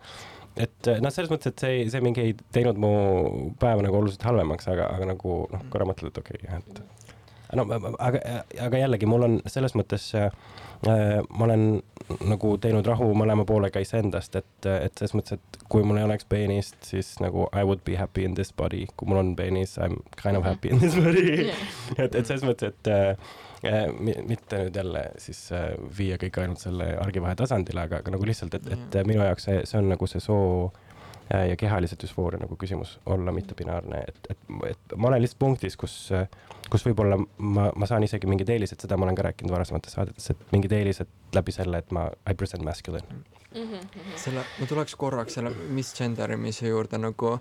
et 0.57 0.89
äh, 0.91 1.03
noh, 1.03 1.13
selles 1.15 1.31
mõttes, 1.33 1.53
et 1.53 1.67
see, 1.67 1.83
see 1.93 2.05
mingi 2.05 2.25
ei 2.25 2.39
teinud 2.55 2.81
mu 2.81 2.95
päeva 3.61 3.85
nagu 3.87 4.01
oluliselt 4.01 4.25
halvemaks, 4.27 4.71
aga, 4.73 4.89
aga 4.97 5.13
nagu 5.13 5.45
noh, 5.53 5.69
korra 5.73 5.87
mõtled, 5.89 6.15
et 6.15 6.23
okei 6.25 6.41
okay,, 6.43 6.63
et 6.63 7.00
no 7.57 7.65
aga, 7.99 8.21
aga 8.67 8.79
jällegi 8.79 9.07
mul 9.11 9.23
on 9.27 9.39
selles 9.51 9.75
mõttes 9.79 10.11
äh, 10.15 10.31
ma 10.87 11.45
olen 11.45 11.65
nagu 12.27 12.55
teinud 12.63 12.87
rahu 12.89 13.11
mõlema 13.15 13.45
poolega 13.49 13.81
iseendast, 13.85 14.37
et, 14.41 14.67
et 14.71 14.97
selles 14.99 15.13
mõttes, 15.19 15.37
et 15.37 15.59
kui 15.71 15.83
mul 15.87 15.99
ei 16.01 16.07
oleks 16.07 16.25
peenist, 16.31 16.79
siis 16.89 17.13
nagu 17.21 17.49
I 17.53 17.63
would 17.69 17.83
be 17.85 17.97
happy 18.01 18.25
in 18.25 18.35
this 18.35 18.53
body, 18.57 18.87
kui 18.97 19.09
mul 19.11 19.21
on 19.21 19.35
peenis, 19.37 19.77
I 19.79 19.89
m 19.91 19.99
kind 20.23 20.37
of 20.37 20.45
Mhm. 20.45 20.49
happy 20.49 20.69
in 20.73 20.79
this 20.81 20.95
body 20.97 21.37
Jah. 21.51 21.63
et, 22.07 22.15
et 22.15 22.27
selles 22.27 22.43
mõttes, 22.49 22.73
et 22.73 22.89
äh, 22.89 23.17
äh, 23.69 23.93
mi- 23.93 24.17
mitte 24.27 24.63
nüüd 24.65 24.77
jälle 24.81 25.05
siis 25.21 25.43
äh, 25.53 25.75
viia 25.99 26.17
kõik 26.23 26.41
ainult 26.43 26.63
selle 26.65 26.95
argivahe 27.03 27.37
tasandile, 27.37 27.85
aga, 27.85 28.01
aga 28.01 28.15
nagu 28.17 28.25
lihtsalt, 28.27 28.55
et, 28.57 28.71
et 28.79 28.97
äh, 29.03 29.05
minu 29.07 29.21
jaoks 29.27 29.45
see, 29.51 29.61
see 29.69 29.79
on 29.83 29.91
nagu 29.93 30.07
see 30.09 30.21
soo 30.25 30.71
ja 31.31 31.57
kehalise 31.57 31.97
düsfooria 32.03 32.41
nagu 32.43 32.57
küsimus 32.59 32.97
olla 33.07 33.33
mittebinaarne, 33.33 34.03
et, 34.09 34.31
et, 34.31 34.39
et 34.71 34.95
ma 34.97 35.09
olen 35.09 35.23
lihtsalt 35.23 35.39
punktis, 35.39 35.77
kus, 35.79 35.97
kus 36.71 36.87
võib-olla 36.87 37.19
ma, 37.39 37.69
ma 37.71 37.89
saan 37.89 38.07
isegi 38.07 38.31
mingeid 38.31 38.51
eeliseid, 38.57 38.83
seda 38.83 38.99
ma 38.99 39.07
olen 39.07 39.19
ka 39.19 39.29
rääkinud 39.29 39.55
varasemates 39.55 39.95
saadetes, 39.95 40.31
et 40.33 40.55
mingid 40.55 40.75
eelised 40.75 41.11
läbi 41.37 41.55
selle, 41.55 41.83
et 41.83 41.95
ma 41.95 42.09
I 42.27 42.35
present 42.35 42.67
masculine. 42.67 43.23
Mhm, 43.51 43.87
selle, 44.19 44.43
ma 44.61 44.67
tuleks 44.71 44.95
korraks 44.99 45.39
selle 45.39 45.51
misgender 45.75 46.35
imise 46.37 46.71
juurde 46.71 46.99
nagu 47.03 47.37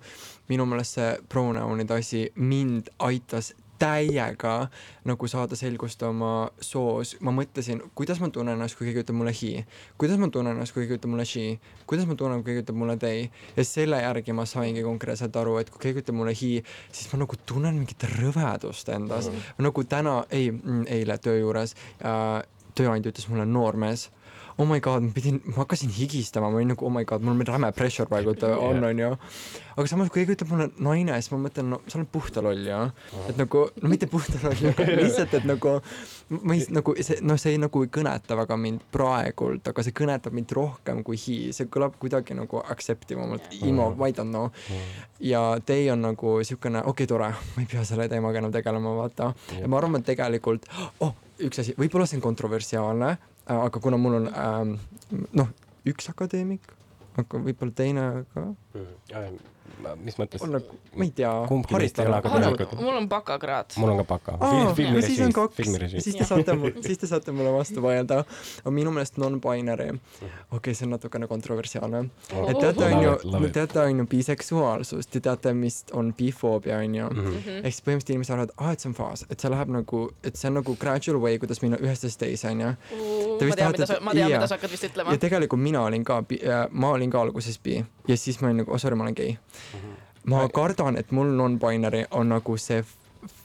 minu 0.50 0.66
meelest 0.70 0.98
see 0.98 1.10
pronounide 1.30 1.98
asi 2.02 2.24
mind 2.36 2.90
aitas 3.06 3.54
täiega 3.80 4.54
nagu 5.08 5.30
saada 5.32 5.58
selgust 5.60 6.04
oma 6.06 6.50
soos, 6.64 7.16
ma 7.26 7.34
mõtlesin, 7.36 7.82
kuidas 7.98 8.22
ma 8.22 8.30
tunnen 8.34 8.58
ennast, 8.58 8.78
kui 8.78 8.90
keegi 8.90 9.04
ütleb 9.04 9.20
mulle 9.22 9.34
he, 9.36 9.66
kuidas 10.02 10.20
ma 10.22 10.30
tunnen 10.34 10.58
ennast, 10.58 10.76
kui 10.76 10.84
keegi 10.84 11.00
ütleb 11.00 11.14
mulle 11.14 11.26
she, 11.30 11.46
kuidas 11.90 12.08
ma 12.10 12.18
tunnen, 12.20 12.44
kui 12.44 12.54
keegi 12.54 12.66
ütleb 12.66 12.80
mulle 12.82 12.98
they 13.02 13.26
ja 13.58 13.66
selle 13.68 14.02
järgi 14.04 14.36
ma 14.36 14.46
saingi 14.50 14.86
konkreetselt 14.86 15.40
aru, 15.40 15.58
et 15.62 15.72
kui 15.74 15.82
keegi 15.88 16.04
ütleb 16.04 16.20
mulle 16.20 16.36
he, 16.36 16.54
siis 16.92 17.10
ma 17.14 17.24
nagu 17.24 17.40
tunnen 17.50 17.80
mingit 17.80 18.08
rõvedust 18.18 18.92
endas. 18.94 19.32
Mm., 19.32 19.66
nagu 19.70 19.88
täna, 19.90 20.22
ei, 20.36 20.52
eile 21.00 21.20
töö 21.24 21.40
juures 21.40 21.76
äh, 22.04 22.40
tööandja 22.78 23.14
ütles 23.14 23.28
mulle 23.32 23.48
noormees 23.50 24.10
oh 24.60 24.68
my 24.68 24.80
god, 24.84 25.04
ma 25.04 25.14
pidin, 25.16 25.40
ma 25.48 25.64
hakkasin 25.64 25.92
higistama, 25.96 26.50
ma 26.52 26.60
olin 26.60 26.74
nagu 26.74 26.86
oh 26.86 26.92
my 26.92 27.06
god, 27.08 27.24
mul 27.24 27.38
on 27.38 27.48
räme 27.48 27.72
pressure 27.76 28.10
praegu 28.12 28.34
on, 28.52 28.84
onju. 28.84 29.12
aga 29.76 29.86
samas, 29.88 30.10
kui 30.12 30.26
keegi 30.26 30.36
ütleb 30.36 30.52
mulle 30.52 30.68
naine, 30.84 31.16
siis 31.22 31.32
ma 31.32 31.40
mõtlen, 31.46 31.70
no 31.72 31.80
sa 31.88 32.00
oled 32.00 32.10
puhta 32.12 32.44
loll 32.44 32.68
ju. 32.68 32.80
et 33.32 33.40
nagu, 33.40 33.62
no 33.80 33.92
mitte 33.92 34.10
puhta 34.12 34.42
loll, 34.44 34.66
aga 34.74 34.88
lihtsalt, 35.00 35.38
et 35.40 35.48
nagu 35.48 35.78
ma 36.36 36.58
ei, 36.58 36.66
nagu 36.76 36.96
see, 37.00 37.22
noh, 37.24 37.40
see 37.40 37.56
ei 37.56 37.62
nagu 37.62 37.86
ei 37.86 37.94
kõneta 38.00 38.36
väga 38.40 38.58
mind 38.60 38.84
praegult, 38.92 39.72
aga 39.72 39.86
see 39.86 39.96
kõnetab 39.96 40.36
mind 40.36 40.52
rohkem 40.60 41.02
kui 41.08 41.22
he, 41.24 41.38
see 41.56 41.72
kõlab 41.72 41.96
kuidagi 42.02 42.36
nagu 42.38 42.60
accept 42.66 43.16
ivamalt, 43.16 43.48
imo, 43.64 43.94
I 44.04 44.12
don't 44.18 44.34
know. 44.36 44.52
ja 45.24 45.44
teie 45.66 45.88
on 45.96 46.04
nagu 46.04 46.36
siukene, 46.44 46.84
okei 46.84 47.08
okay,, 47.08 47.14
tore, 47.16 47.32
ma 47.56 47.64
ei 47.64 47.72
pea 47.72 47.88
selle 47.88 48.12
teemaga 48.12 48.44
enam 48.44 48.52
tegelema, 48.54 48.94
vaata. 49.00 49.32
ja 49.56 49.72
ma 49.72 49.80
arvan, 49.80 50.04
et 50.04 50.12
tegelikult, 50.12 50.68
oh, 51.06 51.16
üks 51.40 51.64
asi, 51.64 51.74
võib-olla 51.80 52.08
see 52.10 52.20
on 52.20 52.26
kontroversiaalne, 52.28 53.16
aga 53.50 53.80
kuna 53.82 53.98
mul 53.98 54.20
on 54.20 54.28
ähm, 54.30 54.74
noh, 55.34 55.50
üks 55.90 56.10
akadeemik, 56.12 56.68
aga 57.18 57.42
võib-olla 57.46 57.74
teine 57.76 58.06
ka, 58.34 58.46
mis 60.04 60.18
mõttes? 60.20 60.44
on 60.44 60.56
nagu, 60.58 60.80
ma 60.96 61.06
ei 61.08 61.12
tea, 61.16 61.32
Kumbki 61.50 61.78
meist 61.78 62.00
ei 62.00 62.10
ole 62.10 62.18
akadeemikud. 62.20 62.82
mul 62.82 63.00
on 63.02 63.10
bakakraad. 63.12 63.78
mul 63.82 63.94
on 63.94 64.02
ka 64.02 64.08
baka. 64.14 64.38
aa, 64.40 64.64
no 64.70 65.04
siis 65.06 65.22
on 65.26 65.36
te 66.20 66.26
saate, 66.28 66.58
siis 66.86 67.02
te 67.04 67.10
saate 67.10 67.36
mulle 67.36 67.54
vastu 67.56 67.84
vaielda. 67.88 68.24
aga 68.64 68.74
minu 68.76 68.94
meelest 68.96 69.20
non-binary, 69.22 69.90
okei 69.94 70.58
okay,, 70.58 70.74
see 70.74 70.88
on 70.88 70.96
natukene 70.98 71.30
kontroversiaalne. 71.32 72.04
et 72.42 72.60
teate, 72.60 72.92
love, 73.24 73.48
it. 73.48 73.54
teate, 73.58 73.80
onju, 73.86 74.08
biseksuaalsust 74.10 75.16
ja 75.16 75.24
teate, 75.30 75.54
mis 75.54 75.84
on 75.94 76.14
bifoobia, 76.14 76.82
onju. 76.84 77.10
Mhm. 77.14 77.62
ehk 77.64 77.74
siis 77.74 77.86
põhimõtteliselt 77.86 78.16
inimesed 78.16 78.36
arvavad, 78.36 78.56
aa, 78.58 78.74
et 78.76 78.84
see 78.84 78.92
on 78.92 78.98
faas, 78.98 79.26
et 79.30 79.40
see 79.40 79.54
läheb 79.54 79.74
nagu, 79.74 80.04
et 80.24 80.40
see 80.40 80.52
on 80.52 80.60
nagu 80.62 80.76
gradual 80.80 81.22
way, 81.24 81.40
kuidas 81.42 81.64
minna 81.66 81.80
ühest 81.82 82.00
asjast 82.06 82.24
teise, 82.24 82.50
onju. 82.50 82.74
Te 83.40 83.48
ma 83.48 83.56
tean, 83.56 83.74
mida 83.76 83.88
sa, 83.88 84.00
ma 84.04 84.16
tean, 84.16 84.32
mida 84.32 84.48
sa 84.48 84.58
hakkad 84.58 84.74
vist 84.74 84.88
ütlema 84.90 85.16
ja. 85.16 85.22
tegelikult 85.22 85.62
mina 85.62 85.84
olin 85.86 86.04
ka, 86.08 86.22
ma 86.72 86.94
olin 86.96 87.12
ka 87.14 87.22
alguses 87.22 87.60
bi 87.64 87.80
ja 88.10 88.18
siis 88.18 88.40
ma 88.42 88.50
olin 88.50 88.64
nagu, 88.64 88.74
oh 88.74 88.82
sorry, 88.82 88.98
ma 88.98 89.06
olen 89.08 89.18
gei. 89.18 89.38
ma 90.30 90.48
kardan, 90.54 90.98
et 91.00 91.12
mul 91.16 91.32
non-binary 91.38 92.06
on 92.12 92.34
nagu 92.34 92.58
see 92.58 92.82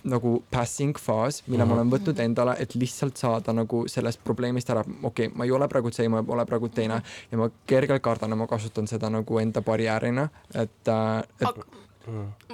nagu 0.07 0.37
passing 0.53 0.99
faas, 1.01 1.41
mille 1.51 1.65
ma 1.67 1.75
olen 1.75 1.91
võtnud 1.91 2.21
endale, 2.23 2.55
et 2.63 2.77
lihtsalt 2.79 3.19
saada 3.19 3.55
nagu 3.57 3.85
sellest 3.91 4.21
probleemist 4.25 4.71
ära, 4.71 4.85
okei 4.87 5.29
okay,, 5.29 5.33
ma 5.35 5.47
ei 5.49 5.55
ole 5.57 5.69
praegu 5.71 5.91
see, 5.95 6.07
ma 6.13 6.21
ei 6.23 6.35
ole 6.37 6.45
praegu 6.47 6.69
teine. 6.71 7.01
Ja 7.33 7.41
ma 7.41 7.49
kergelt 7.67 8.05
kardan 8.05 8.31
ja 8.31 8.39
ma 8.39 8.47
kasutan 8.51 8.87
seda 8.91 9.11
nagu 9.11 9.41
enda 9.43 9.63
barjäärina, 9.67 10.29
et 10.55 10.93
äh,, 10.93 11.25
et 11.41 11.49
Aga- 11.49 11.67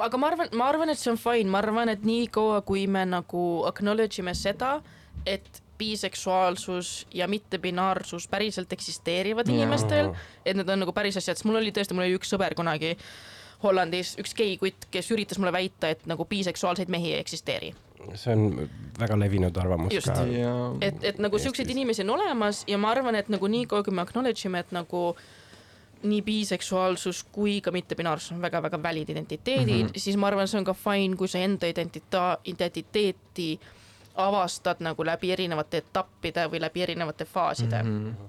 aga 0.06 0.18
ma 0.22 0.30
arvan, 0.30 0.52
ma 0.54 0.68
arvan, 0.70 0.92
et 0.94 0.98
see 0.98 1.10
on 1.12 1.18
fine, 1.20 1.50
ma 1.50 1.58
arvan, 1.58 1.90
et 1.92 2.06
niikaua, 2.06 2.62
kui 2.66 2.86
me 2.86 3.04
nagu 3.04 3.44
acknowledge 3.68 4.22
ime 4.22 4.34
seda, 4.38 4.78
et 5.26 5.62
biseksuaalsus 5.80 7.06
ja 7.14 7.28
mittebinaarsus 7.28 8.28
päriselt 8.28 8.72
eksisteerivad 8.72 9.48
Jaa. 9.48 9.56
inimestel, 9.56 10.12
et 10.44 10.56
need 10.56 10.68
on 10.68 10.84
nagu 10.84 10.94
päris 10.96 11.18
asjad, 11.20 11.38
sest 11.38 11.48
mul 11.48 11.60
oli 11.60 11.72
tõesti, 11.74 11.96
mul 11.96 12.08
oli 12.08 12.18
üks 12.20 12.32
sõber 12.34 12.56
kunagi 12.58 12.96
Hollandis, 13.60 14.14
üks 14.20 14.32
geikutt, 14.36 14.86
kes 14.92 15.10
üritas 15.12 15.40
mulle 15.40 15.52
väita, 15.52 15.90
et 15.92 16.06
nagu 16.08 16.24
biseksuaalseid 16.24 16.88
mehi 16.92 17.12
ei 17.12 17.20
eksisteeri. 17.20 17.74
see 18.16 18.32
on 18.32 18.68
väga 18.98 19.18
levinud 19.20 19.56
arvamus 19.60 19.92
Just. 19.92 20.08
ka. 20.08 20.22
ja 20.24 20.54
et, 20.80 21.02
et 21.04 21.18
nagu 21.20 21.38
siukseid 21.38 21.68
inimesi 21.68 22.00
on 22.06 22.14
olemas 22.14 22.64
ja 22.66 22.78
ma 22.80 22.94
arvan, 22.94 23.14
et 23.14 23.28
nagu 23.28 23.46
niikaua, 23.46 23.84
kui 23.84 23.92
me 23.92 24.00
acknowledge 24.00 24.48
ime, 24.48 24.62
et 24.64 24.72
nagu 24.72 25.02
nii 26.02 26.22
biseksuaalsus 26.24 27.20
kui 27.32 27.58
ka 27.60 27.72
mittebinaarsus 27.76 28.32
on 28.32 28.40
väga-väga 28.40 28.80
valid 28.82 29.12
identiteedid 29.12 29.82
mm, 29.82 29.88
-hmm. 29.88 30.00
siis 30.00 30.16
ma 30.16 30.26
arvan, 30.26 30.48
see 30.48 30.58
on 30.58 30.64
ka 30.64 30.74
fine, 30.74 31.16
kui 31.16 31.28
sa 31.28 31.38
enda 31.38 31.68
identita-, 31.68 32.38
identiteeti 32.44 33.60
avastad 34.20 34.82
nagu 34.84 35.04
läbi 35.06 35.32
erinevate 35.32 35.82
etappide 35.84 36.46
või 36.52 36.60
läbi 36.60 36.82
erinevate 36.82 37.24
faaside. 37.24 37.82
Mm. 37.82 38.06
-hmm. 38.06 38.28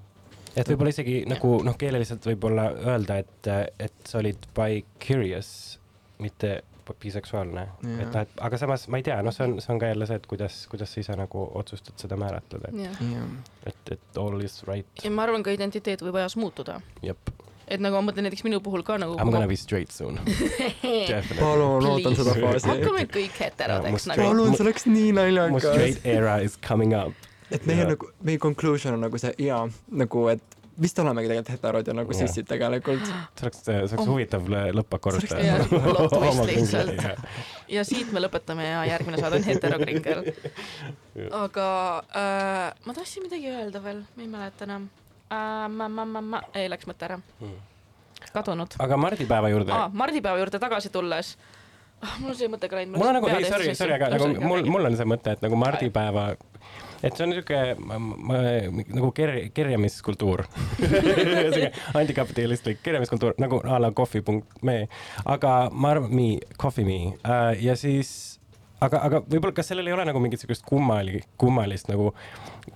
et 0.56 0.68
võib-olla 0.68 0.94
isegi 0.94 1.22
nagu 1.28 1.54
noh, 1.64 1.78
keeleliselt 1.78 2.26
võib-olla 2.26 2.70
öelda, 2.72 3.16
et, 3.22 3.52
et 3.78 3.94
sa 4.06 4.18
olid 4.18 4.50
by 4.56 4.84
curious, 5.06 5.78
mitte 6.18 6.62
biseksuaalne. 7.00 7.62
Et 7.82 8.12
noh, 8.12 8.20
et 8.20 8.40
aga 8.40 8.58
samas 8.58 8.88
ma 8.90 8.98
ei 9.00 9.06
tea, 9.06 9.20
noh, 9.22 9.34
see 9.34 9.46
on, 9.46 9.54
see 9.62 9.72
on 9.74 9.80
ka 9.80 9.92
jälle 9.92 10.06
see, 10.08 10.18
et 10.20 10.26
kuidas, 10.26 10.58
kuidas 10.70 10.92
sa 10.94 11.00
ise 11.00 11.16
nagu 11.18 11.44
otsustad 11.60 11.96
seda 12.00 12.18
määratleda, 12.20 12.72
ja 12.76 13.22
et, 13.66 13.94
et 13.94 14.20
all 14.20 14.42
is 14.44 14.62
right, 14.68 15.04
ja 15.04 15.10
ma 15.14 15.26
arvan, 15.26 15.44
ka 15.46 15.54
identiteet 15.54 16.02
võib 16.04 16.18
ajas 16.20 16.36
muutuda, 16.36 16.80
jep. 17.02 17.32
Et 17.68 17.80
nagu 17.80 17.96
ma 17.98 18.02
mõtlen 18.10 18.26
näiteks 18.28 18.44
minu 18.46 18.60
puhul 18.64 18.82
ka 18.86 18.98
nagu. 18.98 19.14
I 19.18 19.24
m 19.24 19.30
gonna 19.34 19.48
be 19.50 19.56
straight 19.56 19.92
soon. 19.92 20.18
Definitely. 20.26 21.40
palun, 21.40 21.86
ootan 21.92 22.16
seda 22.18 22.34
faasi. 22.38 22.68
hakkame 22.68 23.04
kõik 23.10 23.36
heterod, 23.40 23.84
Jaa, 23.84 23.92
eks 23.94 24.06
mu 24.08 24.14
nagu. 24.14 24.22
palun, 24.30 24.56
see 24.56 24.64
oleks 24.66 24.86
nii 24.88 25.12
mu 25.12 25.20
naljakas. 25.20 25.68
straight 25.68 26.06
era 26.06 26.38
is 26.42 26.56
coming 26.68 26.94
up. 26.96 27.12
et 27.50 27.66
meie 27.68 27.84
nagu, 27.84 28.08
meie 28.24 28.38
conclusion 28.40 28.94
on 28.96 29.00
nagu 29.06 29.18
see 29.20 29.34
jaa, 29.44 29.66
nagu 29.92 30.26
et 30.32 30.58
vist 30.82 30.96
olemegi 30.98 31.28
tegelikult 31.28 31.50
heterod 31.52 31.86
ja 31.86 31.92
nagu 31.94 32.14
Jah. 32.16 32.22
sissid 32.24 32.46
tegelikult. 32.48 33.02
see 33.36 33.44
oleks, 33.44 33.58
see 33.66 33.74
oleks 33.76 33.92
Oh. 34.00 34.06
huvitav 34.08 34.46
lõ- 34.48 34.72
lõppakord 34.78 35.20
See 35.20 35.36
oleks 35.36 35.44
Jah, 35.46 35.66
plot 35.68 36.10
twist 36.16 36.32
Oma 36.40 36.46
lihtsalt. 36.48 36.94
kringli, 36.96 37.34
ja 37.76 37.84
siit 37.84 38.08
me 38.16 38.22
lõpetame 38.24 38.64
ja 38.70 38.80
järgmine 38.88 39.20
saade 39.20 39.36
on 39.42 39.44
heterokringer. 39.50 40.22
aga 41.44 41.68
äh, 42.16 42.72
ma 42.88 42.94
tahtsin 42.96 43.22
midagi 43.28 43.52
öelda 43.52 43.82
veel, 43.84 44.00
ma 44.16 44.24
ei 44.24 44.30
mäleta 44.32 44.64
enam 44.68 44.88
ma, 45.32 45.88
ma, 45.88 46.04
ma, 46.04 46.20
ma, 46.20 46.42
ei 46.54 46.68
läks 46.72 46.88
mõte 46.90 47.08
ära, 47.08 47.18
Mm. 47.40 47.58
kadunud 48.32 48.76
aga 48.80 48.96
mardipäeva 48.96 49.50
juurde 49.52 49.72
ah,. 49.74 49.90
mardipäeva 49.92 50.38
juurde 50.38 50.58
tagasi 50.62 50.92
tulles 50.94 51.36
ah,, 52.02 52.16
mul 52.20 52.30
on 52.30 52.38
see 52.38 52.48
mõte 52.52 52.68
ka 52.70 52.76
läinud. 52.78 52.96
mul 52.98 53.08
on 53.10 53.18
nagu, 53.18 53.28
ei 53.28 53.44
sorry, 53.48 53.74
sorry, 53.74 53.96
aga 53.98 54.12
nagu 54.14 54.30
mul, 54.46 54.64
mul 54.70 54.90
on 54.90 54.96
see 54.96 55.08
mõte, 55.08 55.34
et 55.36 55.42
nagu 55.44 55.58
mardipäeva 55.58 56.32
et 57.02 57.16
see 57.18 57.24
on 57.26 57.32
niisugune 57.32 58.84
nagu 58.94 59.10
ker-, 59.16 59.48
kerjamiskultuur 59.54 60.44
antikapitalistlik 61.98 62.82
kerjamiskultuur 62.82 63.34
nagu 63.42 63.58
a 63.66 63.80
la 63.82 63.90
coffee.me, 63.90 64.76
aga 65.24 65.56
ma 65.72 65.90
arvan, 65.96 66.14
me, 66.14 66.28
coffee 66.56 66.86
me 66.86 67.00
äh, 67.26 67.58
ja 67.64 67.76
siis 67.76 68.31
aga, 68.82 69.00
aga 69.06 69.20
võib-olla, 69.24 69.54
kas 69.56 69.68
sellel 69.72 69.88
ei 69.90 69.94
ole 69.94 70.04
nagu 70.08 70.20
mingit 70.22 70.42
sihukest 70.42 70.64
kummali, 70.68 71.20
kummalist 71.40 71.88
nagu 71.90 72.10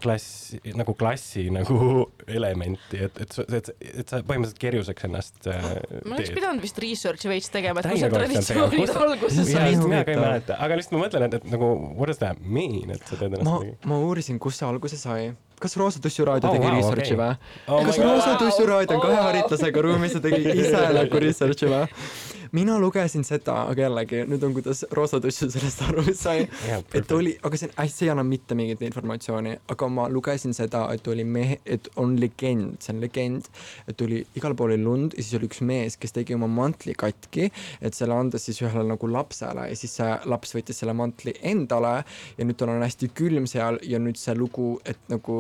klass, 0.02 0.54
nagu 0.76 0.94
klassi 0.98 1.46
nagu 1.54 1.76
elementi, 2.38 3.00
et, 3.07 3.20
et, 3.24 3.36
et, 3.61 3.70
et 4.02 4.12
sa 4.12 4.20
põhimõtteliselt 4.26 4.61
kerjuseks 4.62 5.07
ennast 5.09 5.48
äh, 5.50 5.66
ma 6.04 6.16
oleks 6.16 6.30
teed. 6.30 6.36
pidanud 6.40 6.64
vist 6.64 6.78
research'i 6.82 7.30
veits 7.30 7.50
tegema, 7.54 7.82
et 7.82 7.90
kus 7.90 8.04
need 8.04 8.16
traditsioonid 8.16 8.76
nii 8.76 9.72
just 9.72 9.88
mina 9.88 10.04
ka 10.07 10.14
ei 10.14 10.20
mäleta, 10.20 10.59
aga 10.66 10.78
lihtsalt 10.80 10.96
ma 10.98 11.02
mõtlen, 11.07 11.26
et, 11.28 11.38
et 11.40 11.50
nagu 11.57 11.72
what 11.98 12.11
does 12.12 12.22
that 12.22 12.40
mean, 12.42 12.90
et 12.94 13.02
sa 13.07 13.14
teed 13.18 13.32
ennast 13.32 13.46
ma 13.50 13.59
mingi, 13.62 13.76
ma 13.90 14.00
uurisin, 14.07 14.38
kust 14.42 14.62
see 14.62 14.68
alguse 14.68 14.98
sai. 15.00 15.28
kas 15.62 15.76
Roosa 15.80 16.00
Tussiraadio 16.04 16.50
Oh, 16.50 16.52
tegi 16.57 16.66
wow, 16.68 16.74
research'i 16.76 17.14
okei. 17.14 17.20
või? 17.22 17.52
Oh 17.72 17.84
kas. 17.88 17.98
Roosa 18.02 18.32
Wow. 18.34 18.40
Tussiraadio 18.42 18.96
on 18.96 19.00
Oh, 19.00 19.04
kahe 19.07 19.14
wow. 19.16 19.26
haritlasega 19.30 19.82
ruumis 19.86 20.12
ja 20.18 20.20
tegi 20.20 20.42
ise 20.52 20.82
nagu 20.98 21.20
research'i 21.24 21.70
või? 21.72 21.86
mina 22.53 22.78
lugesin 22.78 23.24
seda, 23.26 23.62
aga 23.70 23.86
jällegi 23.86 24.22
nüüd 24.28 24.44
on, 24.47 24.55
kuidas 24.57 24.84
Roosa 24.94 25.20
Tussu 25.20 25.49
sellest 25.51 25.82
aru 25.88 26.05
sai. 26.14 26.47
Jaa, 26.70 26.82
et 26.94 27.12
oli, 27.16 27.36
aga 27.42 27.61
see 27.61 27.72
see 27.86 28.07
ei 28.07 28.12
anna 28.12 28.24
mitte 28.26 28.55
mingit 28.59 28.82
informatsiooni, 28.86 29.57
aga 29.72 29.88
ma 29.88 30.07
lugesin 30.12 30.55
seda, 30.57 30.84
et 30.94 31.07
oli 31.09 31.24
mehe, 31.24 31.59
et 31.64 31.88
on 31.97 32.16
legend, 32.20 32.76
see 32.82 32.94
on 32.94 33.01
legend, 33.03 33.49
et 33.88 34.01
oli 34.05 34.22
igal 34.36 34.55
pool 34.57 34.66
oli 34.66 34.82
lund 34.82 35.14
ja 35.16 35.22
siis 35.22 35.38
oli 35.38 35.49
üks 35.51 35.62
mees, 35.66 35.97
kes 36.01 36.14
tegi 36.16 36.34
oma 36.36 36.49
mantli 36.51 36.94
katki, 36.99 37.49
et 37.80 37.97
selle 37.97 38.16
anda 38.16 38.38
siis 38.42 38.61
ühele 38.64 38.84
nagu 38.86 39.11
lapsele 39.11 39.68
ja 39.70 39.78
siis 39.78 39.97
see 39.99 40.09
laps 40.30 40.55
võttis 40.57 40.80
selle 40.82 40.94
mantli 40.97 41.34
endale 41.47 41.94
ja 42.36 42.47
nüüd 42.47 42.59
tal 42.61 42.72
on 42.74 42.84
hästi 42.84 43.11
külm 43.16 43.47
seal 43.51 43.80
ja 43.86 44.01
nüüd 44.03 44.18
see 44.20 44.34
lugu, 44.36 44.76
et 44.84 45.01
nagu, 45.12 45.38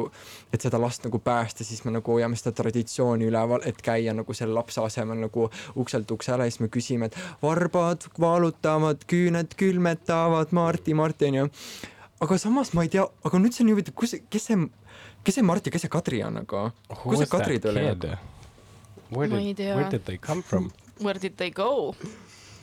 et 0.54 0.62
seda 0.62 0.80
last 0.82 1.06
nagu 1.06 1.20
päästa, 1.22 1.66
siis 1.66 1.84
me 1.84 1.94
nagu 1.96 2.16
hoiame 2.16 2.38
seda 2.38 2.54
traditsiooni 2.62 3.28
üleval, 3.28 3.64
et 3.68 3.80
käia 3.84 4.14
nagu 4.16 4.36
selle 4.36 4.56
lapse 4.56 4.82
asemel 4.82 5.20
nagu 5.26 5.48
ukselt 5.76 6.10
uksele 6.10 6.46
ja 6.46 6.52
siis 6.54 6.62
me 6.64 6.70
küsime, 6.72 7.05
et 7.08 7.18
varbad 7.42 8.06
valutavad, 8.20 9.04
küüned 9.10 9.56
külmetavad, 9.58 10.54
Marti, 10.56 10.94
Marti 10.94 11.30
onju. 11.30 11.48
aga 12.24 12.38
samas 12.40 12.72
ma 12.76 12.86
ei 12.86 12.92
tea, 12.92 13.04
aga 13.28 13.42
nüüd 13.42 13.56
see 13.56 13.64
on 13.64 13.70
nii 13.70 13.76
huvitav, 13.76 13.96
kus, 13.98 14.16
kes 14.32 14.48
see, 14.50 14.68
kes 15.26 15.38
see 15.38 15.46
Mart 15.46 15.66
ja 15.66 15.74
kes 15.74 15.86
see 15.86 15.92
Kadri 15.92 16.22
on 16.26 16.40
nagu? 16.40 16.68
Who 16.92 17.10
kus 17.10 17.20
see 17.20 17.28
is 17.28 17.30
that 17.30 17.34
Kadri 17.36 17.60
tuli? 17.62 17.84
kid? 17.92 18.08
Where 19.10 19.30
Ma 19.30 19.38
ei 19.38 19.52
did, 19.52 19.56
tea. 19.56 19.74
where 19.74 19.90
did 19.90 20.04
they 20.04 20.18
come 20.18 20.42
from? 20.42 20.70
Where 21.04 21.18
did 21.20 21.36
they 21.36 21.50
go? 21.50 21.94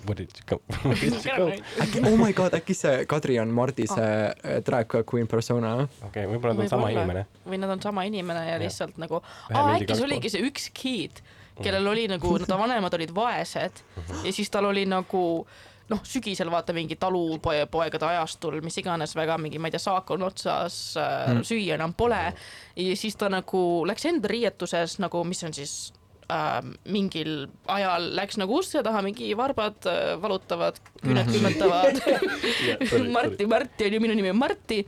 Where 0.06 0.16
did 0.16 0.32
you 0.36 0.44
come, 0.46 0.60
where 0.84 0.96
did 1.00 1.14
you 1.14 1.36
go? 1.38 1.48
äkki, 1.84 2.02
oh 2.04 2.18
my 2.18 2.34
god, 2.34 2.56
äkki 2.58 2.76
see 2.76 3.06
Kadri 3.08 3.38
on 3.40 3.54
Mardi 3.56 3.86
see 3.88 4.02
oh. 4.04 4.60
drag 4.66 4.92
queen 5.06 5.30
persona? 5.32 5.88
okei, 6.04 6.26
võib-olla 6.28 6.58
ta 6.58 6.66
on 6.66 6.72
sama 6.74 6.90
inimene. 6.92 7.24
või 7.48 7.60
nad 7.62 7.72
on 7.72 7.84
sama 7.84 8.04
inimene 8.10 8.42
ja 8.44 8.58
Jah. 8.58 8.64
lihtsalt 8.66 9.00
nagu, 9.00 9.22
aa 9.54 9.78
äkki 9.78 9.96
see 9.96 10.08
oligi 10.08 10.34
see 10.34 10.44
üks 10.50 10.68
kid, 10.76 11.24
kellel 11.62 11.88
oli 11.88 12.08
nagu, 12.08 12.38
ta 12.48 12.58
vanemad 12.58 12.94
olid 12.98 13.14
vaesed 13.16 13.84
ja 14.24 14.34
siis 14.34 14.50
tal 14.50 14.66
oli 14.66 14.86
nagu 14.90 15.24
noh, 15.90 16.00
sügisel 16.08 16.50
vaata 16.52 16.74
mingi 16.74 16.96
talupoegade 16.96 18.06
ajastul, 18.08 18.62
mis 18.64 18.78
iganes 18.80 19.16
väga 19.16 19.38
mingi, 19.38 19.60
ma 19.60 19.68
ei 19.68 19.76
tea, 19.76 19.84
saak 19.84 20.12
on 20.16 20.24
otsas 20.24 20.98
äh, 20.98 21.28
Mm., 21.34 21.44
süüa 21.44 21.76
enam 21.76 21.94
pole 21.94 22.22
ja 22.76 22.96
siis 22.96 23.16
ta 23.20 23.30
nagu 23.30 23.84
läks 23.86 24.06
enda 24.10 24.32
riietuses 24.32 24.98
nagu, 25.04 25.24
mis 25.28 25.44
on 25.44 25.54
siis 25.54 25.94
äh, 26.34 26.60
mingil 26.90 27.34
ajal 27.70 28.10
läks 28.18 28.40
nagu 28.42 28.58
ukse 28.60 28.82
taha, 28.86 29.02
mingi 29.06 29.30
varbad 29.38 29.86
äh, 29.90 30.16
valutavad, 30.24 30.80
küüned 31.04 31.24
Mhm. 31.24 31.34
külmetavad. 31.34 32.02
Marti, 33.16 33.46
Marti 33.48 33.88
ju, 33.94 34.00
minu 34.02 34.16
nimi 34.18 34.30
on 34.34 34.38
Marti, 34.40 34.82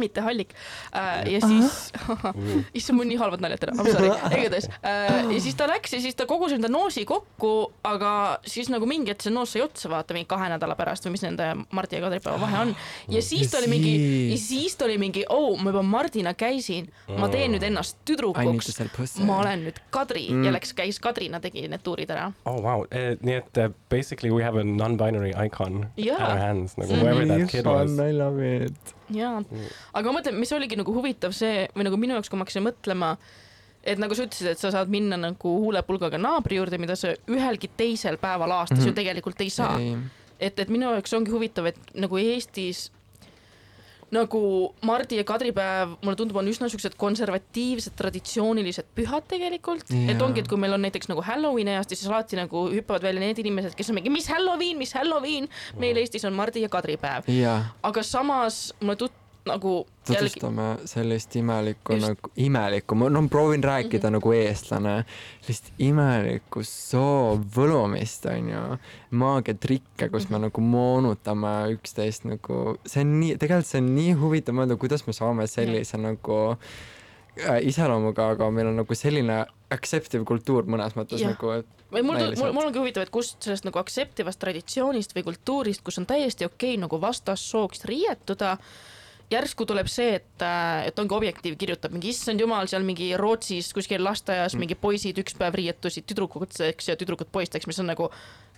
mitte 0.00 0.20
Hallik. 0.24 0.54
Äh,. 0.94 1.28
ja 1.34 1.40
siis, 1.40 1.92
issand, 2.78 2.96
mul 2.98 3.08
nii 3.08 3.18
halvad 3.20 3.42
naljad 3.44 3.60
täna, 3.64 3.74
I 3.74 3.84
m 3.84 3.90
sorry, 3.92 4.10
igatahes 4.38 4.68
äh, 4.80 5.32
ja 5.34 5.40
siis 5.42 5.56
ta 5.58 5.66
läks 5.70 5.92
ja 5.96 6.00
siis 6.02 6.16
ta 6.18 6.26
kogus 6.30 6.54
enda 6.56 6.68
noosi 6.72 7.04
kokku, 7.08 7.52
aga 7.86 8.12
siis 8.48 8.70
nagu 8.72 8.86
mingi 8.88 9.12
hetk 9.12 9.24
see 9.26 9.32
noos 9.34 9.52
sai 9.54 9.62
otsa, 9.64 9.90
vaata 9.92 10.14
mingi 10.16 10.28
kahe 10.30 10.48
nädala 10.52 10.76
pärast 10.78 11.06
või 11.06 11.14
mis 11.16 11.24
nende 11.26 11.50
Mardi 11.74 11.98
ja 11.98 12.02
Kadripäeva 12.06 12.38
vahe 12.42 12.60
on. 12.64 12.74
ja 13.12 13.22
siis 13.22 13.50
ta 13.52 13.58
oli 13.60 13.70
mingi, 13.72 13.94
ja 14.32 14.38
siis 14.40 14.76
ta 14.78 14.86
oli 14.88 14.98
mingi, 15.02 15.24
oo, 15.30 15.54
ma 15.56 15.70
juba 15.74 15.82
Mardina 15.86 16.34
käisin, 16.38 16.88
ma 17.18 17.28
teen 17.32 17.54
nüüd 17.54 17.66
ennast 17.66 17.98
tüdrukuks, 18.08 19.18
ma 19.26 19.40
olen 19.42 19.66
nüüd 19.68 19.80
Kadri. 19.94 20.26
Mm. 20.32 20.44
ja 20.48 20.53
läks, 20.54 20.72
käis 20.78 20.98
Kadrina, 21.02 21.40
tegi 21.44 21.66
need 21.68 21.82
tuurid 21.84 22.10
ära. 22.10 22.30
oh 22.46 22.58
wow, 22.64 22.84
nii 23.22 23.36
et 23.40 23.58
uh, 23.62 23.68
basically 23.90 24.30
we 24.32 24.42
have 24.44 24.56
a 24.60 24.64
non-binary 24.64 25.32
icon 25.46 25.86
Jaa. 25.96 26.16
at 26.18 26.28
our 26.30 26.38
hands 26.38 26.76
nagu 26.78 26.92
Mhm. 26.92 27.00
whoever 27.00 27.26
that 27.26 27.50
kid 27.50 27.66
was. 27.66 27.98
I 27.98 28.12
love 28.12 28.40
it. 28.64 28.94
jaa, 29.12 29.42
aga 29.94 30.12
ma 30.12 30.18
mõtlen, 30.20 30.38
mis 30.40 30.52
oligi 30.56 30.76
nagu 30.80 30.94
huvitav 30.96 31.32
see 31.36 31.68
või 31.76 31.84
nagu 31.90 31.96
minu 32.00 32.14
jaoks, 32.16 32.30
kui 32.32 32.38
ma 32.38 32.44
hakkasin 32.46 32.64
mõtlema, 32.66 33.16
et 33.84 33.98
nagu 34.00 34.14
sa 34.16 34.24
ütlesid, 34.24 34.46
et 34.54 34.58
sa 34.58 34.70
saad 34.72 34.88
minna 34.88 35.16
nagu 35.20 35.54
huulepulgaga 35.60 36.16
naabri 36.18 36.56
juurde, 36.56 36.78
mida 36.80 36.96
sa 36.96 37.12
ühelgi 37.28 37.68
teisel 37.76 38.16
päeval 38.16 38.50
aastas 38.60 38.78
mm 38.78 38.84
-hmm. 38.84 38.88
ju 38.88 38.92
tegelikult 39.00 39.40
ei 39.40 39.50
saa. 39.50 39.78
et, 40.40 40.58
et 40.58 40.68
minu 40.68 40.88
jaoks 40.90 41.12
ongi 41.14 41.30
huvitav, 41.30 41.66
et 41.66 41.78
nagu 41.94 42.16
Eestis 42.18 42.90
nagu 44.14 44.42
Mardi 44.86 45.18
ja 45.18 45.24
Kadripäev, 45.28 45.96
mulle 46.04 46.18
tundub, 46.18 46.38
on 46.40 46.50
üsna 46.50 46.68
siuksed 46.72 46.96
konservatiivsed, 47.00 47.96
traditsioonilised 47.98 48.92
pühad 48.96 49.26
tegelikult 49.30 49.90
yeah.. 49.90 50.14
et 50.14 50.22
ongi, 50.24 50.44
et 50.44 50.50
kui 50.50 50.60
meil 50.60 50.76
on 50.76 50.84
näiteks 50.86 51.10
nagu 51.10 51.24
Halloweeni 51.24 51.74
ajast, 51.74 51.96
siis 51.96 52.10
alati 52.10 52.38
nagu 52.38 52.66
hüppavad 52.72 53.06
välja 53.08 53.24
need 53.24 53.42
inimesed, 53.42 53.76
kes 53.78 53.90
on 53.92 53.98
mingi, 54.00 54.12
mis 54.14 54.30
Halloween, 54.30 54.78
mis 54.80 54.94
Halloween, 54.96 55.50
meil 55.80 56.00
Eestis 56.00 56.26
on 56.28 56.36
Mardi 56.36 56.64
ja 56.64 56.72
Kadripäev, 56.72 57.28
jaa, 57.32 57.58
aga 57.84 58.06
samas 58.06 58.66
mulle 58.80 58.98
tut-, 59.04 59.20
nagu 59.44 59.86
tutvustame 60.06 60.66
sellist 60.88 61.34
imelikku 61.36 61.92
Just. 61.92 62.06
nagu, 62.08 62.30
imelikku, 62.36 62.96
ma 62.96 63.10
no 63.12 63.22
proovin 63.28 63.64
rääkida 63.64 64.08
Mhm. 64.08 64.16
nagu 64.16 64.32
eestlane, 64.32 64.94
sellist 65.42 65.72
imelikku 65.78 66.62
soo 66.64 67.36
võlumist 67.56 68.24
onju, 68.30 68.78
maagiatrikke, 69.10 70.08
kus 70.10 70.30
me 70.30 70.38
nagu 70.38 70.60
moonutame 70.60 71.54
üksteist 71.76 72.24
nagu, 72.28 72.78
see 72.86 73.04
on 73.04 73.20
nii, 73.20 73.36
tegelikult 73.38 73.66
see 73.68 73.82
on 73.82 73.94
nii 73.94 74.16
huvitav 74.20 74.56
mõelda, 74.56 74.78
kuidas 74.80 75.06
me 75.06 75.12
saame 75.12 75.46
sellise 75.50 76.00
nagu 76.00 76.40
äh, 76.54 77.60
iseloomuga, 77.66 78.30
aga 78.36 78.50
meil 78.50 78.72
on 78.72 78.76
nagu 78.80 78.94
selline 78.94 79.44
acceptive 79.74 80.24
kultuur 80.24 80.64
mõnes 80.70 80.94
mõttes 80.96 81.20
Jah. 81.20 81.34
nagu, 81.34 81.50
et 81.60 81.66
või 81.92 82.02
mul, 82.02 82.18
mul, 82.38 82.52
mul 82.56 82.66
ongi 82.70 82.80
huvitav, 82.80 83.04
et 83.06 83.10
kust 83.14 83.42
sellest 83.44 83.64
nagu 83.66 83.78
aktseptivast 83.78 84.40
traditsioonist 84.42 85.14
või 85.14 85.24
kultuurist, 85.28 85.82
kus 85.84 85.98
on 86.00 86.06
täiesti 86.10 86.46
okei 86.46 86.74
okay, 86.74 86.80
nagu 86.80 86.98
vastassooks 87.00 87.84
riietuda, 87.90 88.56
järsku 89.32 89.66
tuleb 89.68 89.88
see, 89.90 90.18
et, 90.20 90.44
et 90.88 90.98
ongi 91.00 91.16
Objektiiv 91.16 91.56
kirjutab 91.60 91.94
mingi 91.94 92.10
issand 92.12 92.40
jumal, 92.40 92.68
seal 92.70 92.84
mingi 92.86 93.12
Rootsis 93.18 93.72
kuskil 93.76 94.02
lasteaias 94.04 94.54
mm. 94.54 94.64
mingi 94.64 94.78
poisid 94.78 95.18
üks 95.22 95.36
päev 95.38 95.56
riietusid 95.58 96.06
tüdrukuteks 96.10 96.90
ja 96.90 96.98
tüdrukud 97.00 97.30
poisteks, 97.32 97.68
mis 97.70 97.80
on 97.82 97.90
nagu 97.92 98.10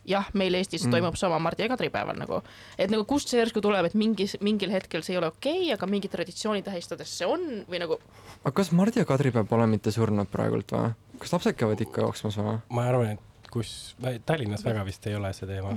jah, 0.06 0.28
meil 0.38 0.54
Eestis 0.58 0.84
Mm. 0.84 0.88
mm. 0.88 0.96
toimub 0.96 1.18
sama 1.18 1.38
Mardi 1.42 1.64
ja 1.64 1.70
Kadripäeval 1.72 2.18
nagu, 2.18 2.40
et 2.78 2.90
nagu 2.92 3.04
kust 3.08 3.32
see 3.32 3.40
järsku 3.40 3.62
tuleb, 3.64 3.88
et 3.88 3.94
mingis, 3.98 4.36
mingil 4.40 4.70
hetkel 4.74 5.02
see 5.02 5.16
ei 5.16 5.20
ole 5.20 5.30
okei 5.32 5.60
okay,, 5.60 5.72
aga 5.74 5.90
mingi 5.90 6.10
traditsiooni 6.12 6.62
tähistades 6.66 7.14
see 7.18 7.26
on 7.26 7.64
või 7.70 7.82
nagu 7.82 7.98
aga 8.42 8.54
kas 8.54 8.72
Mardi 8.72 9.02
ja 9.02 9.08
Kadripäev 9.08 9.48
pole 9.50 9.66
mitte 9.70 9.94
surnud 9.94 10.30
praegult 10.30 10.74
või? 10.76 10.92
kas 11.22 11.34
lapsed 11.34 11.58
käivad 11.58 11.82
ikka 11.82 12.06
jooksmas 12.06 12.38
või? 12.38 12.58
ma 12.70 12.88
arvan, 12.90 13.16
et 13.16 13.50
kus, 13.50 13.96
Tallinnas 14.26 14.64
väga 14.66 14.84
vist 14.86 15.06
ei 15.06 15.18
ole 15.18 15.32
see 15.34 15.48
teema 15.50 15.74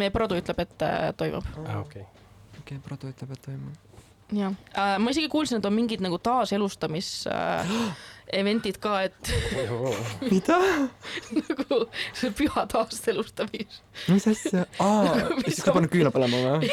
meie 0.00 0.14
produ 0.14 0.38
ütleb, 0.40 0.64
et 0.66 0.86
äh, 0.86 1.12
toimub 1.18 1.46
ah,. 1.66 1.84
okei 1.84 2.06
okei 2.70 2.80
Pradu 2.84 3.10
ütleb, 3.10 3.32
et 3.34 3.42
toimub. 3.44 3.89
Jah 4.32 4.54
äh,, 4.74 4.96
ma 5.02 5.12
isegi 5.12 5.28
kuulsin, 5.32 5.60
et 5.60 5.68
on 5.68 5.74
mingid 5.74 6.02
nagu 6.04 6.18
taaselustamis 6.22 7.10
äh, 7.30 7.74
event'id 8.40 8.78
ka, 8.82 9.00
et 9.08 9.32
mida? 10.32 10.58
nagu 11.40 11.80
see 12.12 12.30
püha 12.42 12.66
taaselustamis. 12.70 13.80
mis 14.08 14.28
asja? 14.30 14.66
aa, 14.84 15.16
siis 15.46 15.64
sa 15.64 15.74
paned 15.76 15.92
küüla 15.92 16.12
põlema 16.14 16.44
või? 16.60 16.70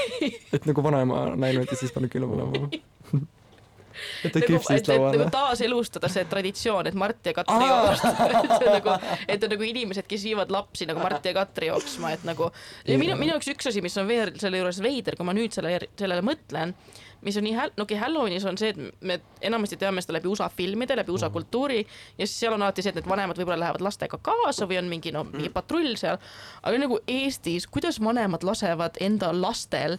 et 0.53 0.69
nagu 0.69 0.85
vanaema 0.85 1.29
näinud 1.39 1.67
ja 1.69 1.79
siis 1.79 1.95
paned 1.95 2.13
küüla 2.13 2.29
põlema 2.29 2.67
või? 2.67 2.81
et 4.23 4.33
ta 4.33 4.41
nagu, 4.41 4.51
küpsist 4.51 4.89
et, 4.89 4.91
et 4.93 5.17
nagu 5.17 5.27
taaselustada 5.33 6.09
see 6.11 6.25
traditsioon, 6.29 6.89
et 6.89 6.97
Mart 6.97 7.25
ja 7.25 7.33
Katri 7.37 7.57
Aa! 7.65 7.79
jooksvad, 7.87 8.35
et 8.37 8.67
nagu, 8.77 8.95
et 9.27 9.47
on 9.47 9.53
nagu 9.55 9.67
inimesed, 9.71 10.07
kes 10.09 10.27
viivad 10.29 10.53
lapsi 10.53 10.87
nagu 10.89 11.01
Mart 11.03 11.25
ja 11.25 11.33
Katri 11.37 11.71
jooksma, 11.71 12.13
et 12.17 12.27
nagu 12.27 12.51
ja 12.87 12.99
minu, 13.01 13.17
minu 13.19 13.35
jaoks 13.35 13.51
üks 13.55 13.71
asi, 13.71 13.83
mis 13.85 13.97
on 13.97 14.09
veel 14.09 14.35
selle 14.41 14.61
juures 14.61 14.81
veider, 14.83 15.17
kui 15.17 15.27
ma 15.27 15.35
nüüd 15.37 15.55
selle, 15.55 15.79
sellele 15.99 16.25
mõtlen, 16.25 16.75
mis 17.27 17.37
on 17.39 17.45
nii 17.47 17.55
häl-, 17.57 17.73
no 17.77 17.85
okei, 17.87 17.99
Halloweenis 17.99 18.45
on 18.47 18.57
see, 18.59 18.71
et 18.71 19.03
me 19.05 19.19
enamasti 19.45 19.79
teame 19.79 20.03
seda 20.03 20.17
läbi 20.17 20.31
USA 20.31 20.47
filmide, 20.53 20.95
läbi 20.97 21.11
USA 21.13 21.29
kultuuri 21.33 21.81
ja 21.83 22.25
siis 22.25 22.37
seal 22.39 22.55
on 22.55 22.63
alati 22.63 22.85
see, 22.85 22.93
et 22.95 23.01
need 23.01 23.09
vanemad 23.09 23.39
võib-olla 23.39 23.59
lähevad 23.65 23.83
lastega 23.83 24.19
kaasa 24.23 24.69
või 24.69 24.79
on 24.81 24.89
mingi 24.91 25.13
no 25.15 25.25
mingi 25.27 25.51
patrull 25.53 25.95
seal, 25.99 26.21
aga 26.63 26.81
nagu 26.81 27.01
Eestis, 27.11 27.67
kuidas 27.67 27.99
vanemad 28.03 28.47
lasevad 28.47 28.99
enda 29.03 29.33
lastel 29.35 29.97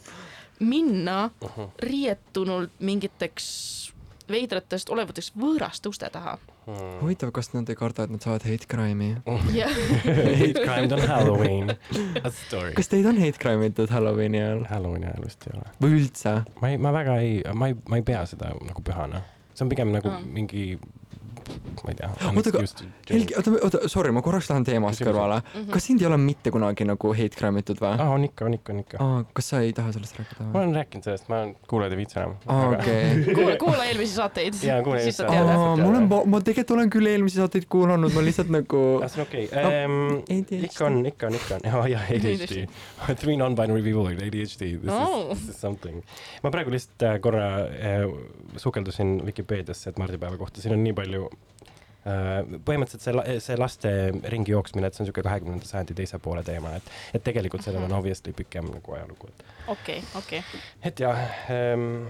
minna 0.59 1.29
riietunult 1.85 2.81
mingiteks 2.83 3.88
veidratest 4.33 4.91
olevateks 4.95 5.33
võõraste 5.39 5.89
uste 5.91 6.09
taha. 6.12 6.37
Hmm. 6.68 6.99
huvitav, 7.01 7.31
kas 7.33 7.49
nad 7.55 7.68
ei 7.72 7.76
karda, 7.81 8.05
et 8.05 8.11
nad 8.12 8.20
saavad 8.20 8.43
hate 8.45 8.66
crime'i? 8.68 9.14
jah, 9.57 9.72
Hate 10.43 10.61
crimed 10.61 10.93
on 10.93 11.01
Halloween. 11.09 11.72
Kas 12.76 12.91
teid 12.93 13.07
on 13.09 13.16
hate 13.20 13.41
crime 13.41 13.70
itud 13.70 13.89
Halloweeni 13.93 14.41
ajal 14.43 14.64
Halloweeni 14.68 15.09
ajal 15.09 15.24
vist 15.24 15.47
ei 15.49 15.57
ole. 15.57 15.64
või 15.81 15.97
üldse? 16.03 16.35
ma 16.61 16.72
ei, 16.74 16.76
ma 16.79 16.93
väga 16.93 17.16
ei, 17.24 17.39
ma 17.57 17.70
ei, 17.72 17.76
ma 17.89 18.01
ei 18.01 18.05
pea 18.05 18.20
seda 18.29 18.53
nagu 18.68 18.85
pühana. 18.85 19.22
see 19.55 19.64
on 19.64 19.72
pigem 19.72 19.95
nagu 19.97 20.12
Aa. 20.12 20.20
mingi, 20.20 20.66
ma 21.85 21.93
ei 21.93 21.97
tea. 21.99 22.09
Oota, 22.29 22.51
aga 22.53 22.63
Helgi, 23.11 23.35
oota, 23.39 23.53
oota, 23.65 23.81
sorry, 23.89 24.13
ma 24.15 24.23
korraks 24.25 24.49
lähen 24.51 24.65
teemast 24.67 25.03
kõrvale. 25.05 25.41
Mhm. 25.55 25.71
kas 25.73 25.87
sind 25.89 26.03
ei 26.03 26.09
ole 26.09 26.19
mitte 26.21 26.51
kunagi 26.55 26.85
nagu 26.89 27.13
hate 27.17 27.37
crime 27.39 27.63
itud 27.63 27.81
või? 27.83 27.95
aa, 27.95 28.09
on 28.15 28.25
ikka, 28.29 28.45
on 28.49 28.57
ikka, 28.59 28.73
on 28.75 28.81
ikka. 28.85 29.01
aa, 29.05 29.23
kas 29.35 29.51
sa 29.53 29.61
ei 29.65 29.73
taha 29.77 29.93
sellest 29.97 30.19
rääkida 30.21 30.45
ma 30.45 30.51
või? 30.53 30.63
olen 30.63 30.75
rääkinud 30.81 31.09
sellest, 31.09 31.29
ma 31.33 31.41
olen, 31.43 31.55
kuulajad 31.71 31.95
ei 31.97 32.01
viitsi 32.03 32.19
enam. 32.21 32.35
aa, 32.47 32.69
okei. 32.75 33.59
kuula, 33.63 33.87
eelmisi 33.89 34.15
saateid. 34.15 34.59
Jaa, 34.69 34.81
kuula 34.87 35.01
eelmisi 35.03 35.23
saateid. 35.23 35.53
aa, 35.55 35.77
ma 35.81 35.89
olen, 35.93 36.09
ma 36.35 36.41
tegelikult 36.45 36.75
olen 36.79 36.93
küll 36.93 37.11
eelmisi 37.13 37.41
saateid 37.41 37.69
kuulanud, 37.73 38.15
ma 38.15 38.25
lihtsalt 38.27 38.53
nagu 38.55 38.83
see 39.09 39.23
on 39.23 39.27
okei 39.27 39.47
okay.. 39.49 39.87
ADHD. 40.39 40.63
ikka 40.69 40.87
on, 40.91 41.01
ikka 41.13 41.31
on, 41.31 41.39
ikka 41.41 41.59
on. 41.59 41.69
jaa, 41.73 41.85
jaa, 41.95 42.05
ADHD. 42.19 42.65
Three 43.23 43.37
non-binary 43.41 43.83
people 43.83 44.05
with 44.09 44.23
ADHD. 44.25 44.75
This 44.83 44.91
Oh. 44.93 45.33
is, 45.33 45.39
this 45.47 45.55
is 45.57 45.61
something. 45.61 46.03
ma 46.43 46.51
praegu 46.55 46.73
lihtsalt 46.75 47.03
äh, 47.07 47.19
korra 47.25 47.47
äh, 47.69 48.05
sukeldusin 48.57 49.19
Vikipeediasse, 49.27 49.91
et 49.91 49.99
mardipäeva 49.99 50.37
kohta, 50.41 50.61
siin 50.63 50.75
on 50.77 50.83
nii 50.85 50.95
palju 50.97 51.29
põhimõtteliselt 52.65 53.05
see, 53.05 53.39
see 53.45 53.57
laste 53.61 53.93
ringi 54.33 54.53
jooksmine, 54.55 54.87
et 54.89 54.95
see 54.97 55.03
on 55.03 55.09
niisugune 55.09 55.27
kahekümnenda 55.29 55.67
sajandi 55.69 55.95
teise 55.99 56.19
poole 56.23 56.43
teema, 56.47 56.75
et, 56.79 56.91
et 57.15 57.25
tegelikult 57.27 57.63
sellel 57.67 57.85
on 57.89 57.93
obviously 57.99 58.33
pikem 58.33 58.71
nagu 58.73 58.95
ajalugu, 58.99 59.29
et, 59.35 59.45
okei, 59.77 60.03
okei. 60.23 60.43
et 60.83 61.01
jah 61.07 61.25
ähm,. 61.51 62.07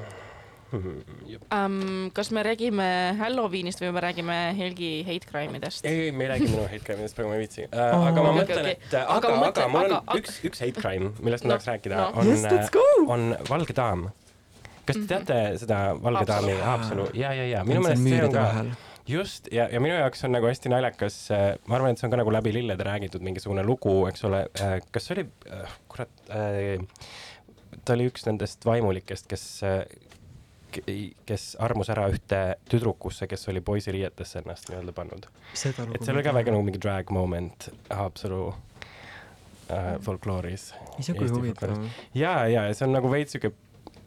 Um, 0.69 2.11
kas 2.13 2.29
me 2.37 2.43
räägime 2.45 2.85
Halloweenist 3.17 3.81
või 3.81 3.89
me 3.97 4.01
räägime 4.05 4.35
Helgi 4.59 4.91
hate 5.07 5.25
crime 5.31 5.57
idest? 5.57 5.87
ei, 5.89 6.11
me 6.13 6.27
ei 6.27 6.31
räägi 6.35 6.49
minu 6.51 6.67
hate 6.69 6.83
crime'idest, 6.85 7.17
praegu 7.17 7.31
ma 7.31 7.39
ei 7.39 7.41
viitsi 7.47 7.63
uh,. 7.65 7.79
Oh. 7.97 8.05
aga 8.11 8.25
ma 8.27 8.33
Okei, 8.35 8.43
mõtlen, 8.43 8.61
okei. 8.67 8.75
et 8.77 8.97
äh, 8.99 9.07
Aga 9.07 9.15
aga, 9.17 9.31
aga 9.33 9.39
mõtlen- 9.47 9.73
mul 9.73 9.81
on 9.87 9.95
aga- 9.97 10.03
aga- 10.13 10.19
üks, 10.21 10.37
üks 10.51 10.61
hate 10.61 10.83
crime, 10.85 11.09
millest 11.25 11.47
ma 11.47 11.49
No, 11.49 11.57
tahaks 11.57 11.71
rääkida 11.73 11.97
no. 11.97 12.11
on 12.21 12.29
Yes, 12.29 12.75
on 13.17 13.25
Valge 13.49 13.77
Daam. 13.81 14.05
kas 14.85 14.97
te 14.97 15.01
Mhm. 15.01 15.09
teate 15.09 15.39
seda 15.65 15.79
Valge. 16.03 16.27
Daami 16.29 16.59
Haapsalu? 16.61 17.09
ja, 17.15 17.33
ja, 17.33 17.49
ja 17.55 17.65
minu 17.65 17.81
meelest 17.87 18.05
see 18.05 18.23
on 18.29 18.33
ka 18.37 18.45
vahel. 18.45 18.71
Just 19.09 19.49
ja, 19.53 19.69
ja 19.73 19.81
minu 19.81 19.97
jaoks 19.97 20.25
on 20.27 20.35
nagu 20.37 20.49
hästi 20.49 20.73
naljakas, 20.73 21.17
ma 21.67 21.79
arvan, 21.79 21.95
et 21.95 22.01
see 22.01 22.09
on 22.09 22.15
ka 22.15 22.21
nagu 22.21 22.33
läbi 22.35 22.53
lillede 22.55 22.87
räägitud 22.87 23.25
mingisugune 23.25 23.65
lugu, 23.67 23.95
eks 24.11 24.25
ole, 24.29 24.45
kas 24.93 25.09
see 25.09 25.17
oli, 25.17 25.27
kurat, 25.89 26.13
ta 27.85 27.97
oli 27.97 28.09
üks 28.11 28.27
nendest 28.29 28.67
vaimulikest, 28.69 29.29
kes, 29.31 29.45
kes 31.29 31.47
armus 31.65 31.91
ära 31.93 32.09
ühte 32.13 32.41
tüdrukusse, 32.71 33.29
kes 33.31 33.49
oli 33.53 33.63
poisiriietesse 33.65 34.43
ennast 34.43 34.69
nii-öelda 34.71 34.95
pannud. 34.97 35.29
et 35.55 36.05
seal 36.05 36.17
oli 36.17 36.27
ka 36.27 36.35
väga 36.37 36.55
nagu 36.55 36.67
mingi 36.67 36.83
drag 36.83 37.13
moment 37.15 37.71
Haapsalu 37.89 38.43
äh, 39.73 39.95
folklooris. 40.05 40.73
ise 41.01 41.17
kui 41.17 41.31
huvitav. 41.33 41.73
ja, 42.15 42.43
ja, 42.51 42.69
see 42.75 42.89
on 42.89 42.97
nagu 42.99 43.11
veits 43.13 43.37
sihuke 43.37 43.55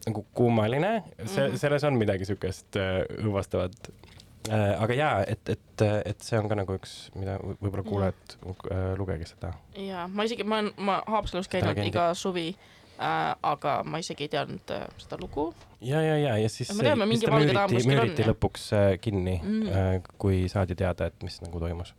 nagu 0.06 0.24
kummaline, 0.34 1.02
see 1.24 1.48
Mhm., 1.48 1.58
selles 1.62 1.84
on 1.86 1.98
midagi 1.98 2.26
siukest 2.26 2.78
äh, 2.78 3.02
õõvastavat 3.22 3.90
äh,. 3.90 4.11
Aga 4.50 4.94
ja, 4.98 5.08
et, 5.28 5.48
et, 5.54 5.82
et 6.04 6.22
see 6.26 6.38
on 6.40 6.48
ka 6.50 6.56
nagu 6.58 6.74
üks, 6.74 7.10
mida 7.14 7.36
võ- 7.38 7.56
võib-olla 7.62 7.84
kuulajad 7.86 8.36
äh,, 8.42 8.92
lugege 8.98 9.26
seda. 9.30 9.52
jaa, 9.78 10.08
ma 10.10 10.24
isegi, 10.26 10.42
ma 10.44 10.58
olen, 10.62 10.72
ma 10.82 10.96
Haapsalus 11.06 11.46
käinud 11.52 11.78
iga 11.84 12.08
suvi 12.18 12.48
äh,, 12.50 13.34
aga 13.52 13.76
ma 13.86 14.00
isegi 14.02 14.26
ei 14.26 14.32
teadnud 14.34 14.72
äh, 14.74 14.84
seda 14.98 15.18
lugu. 15.22 15.52
ja, 15.80 16.02
ja, 16.02 16.16
ja, 16.18 16.36
ja 16.42 16.48
siis 16.50 16.72
Me 16.74 16.88
teame, 16.88 17.06
mingi 17.06 17.30
Valge 17.30 17.52
müüriti, 17.52 17.74
kuskil 17.76 17.92
on, 17.92 17.94
müüriti 17.94 18.26
lõpuks 18.32 18.68
äh, 18.78 18.88
kinni 19.00 19.38
Mm. 19.42 19.68
äh,, 19.70 20.14
kui 20.18 20.48
saadi 20.50 20.74
teada, 20.78 21.06
et 21.12 21.22
mis 21.22 21.38
nagu 21.44 21.60
toimus. 21.62 21.94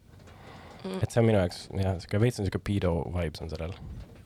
Mm. 0.83 0.99
et 0.99 1.11
see 1.11 1.21
on 1.21 1.29
minu 1.29 1.39
jaoks 1.39 1.67
jah, 1.79 1.95
siuke 2.03 2.19
veits 2.19 2.41
on 2.43 2.49
siuke 2.49 2.59
pedo 2.59 2.89
vibes 3.15 3.39
on 3.45 3.49
sellel 3.53 3.71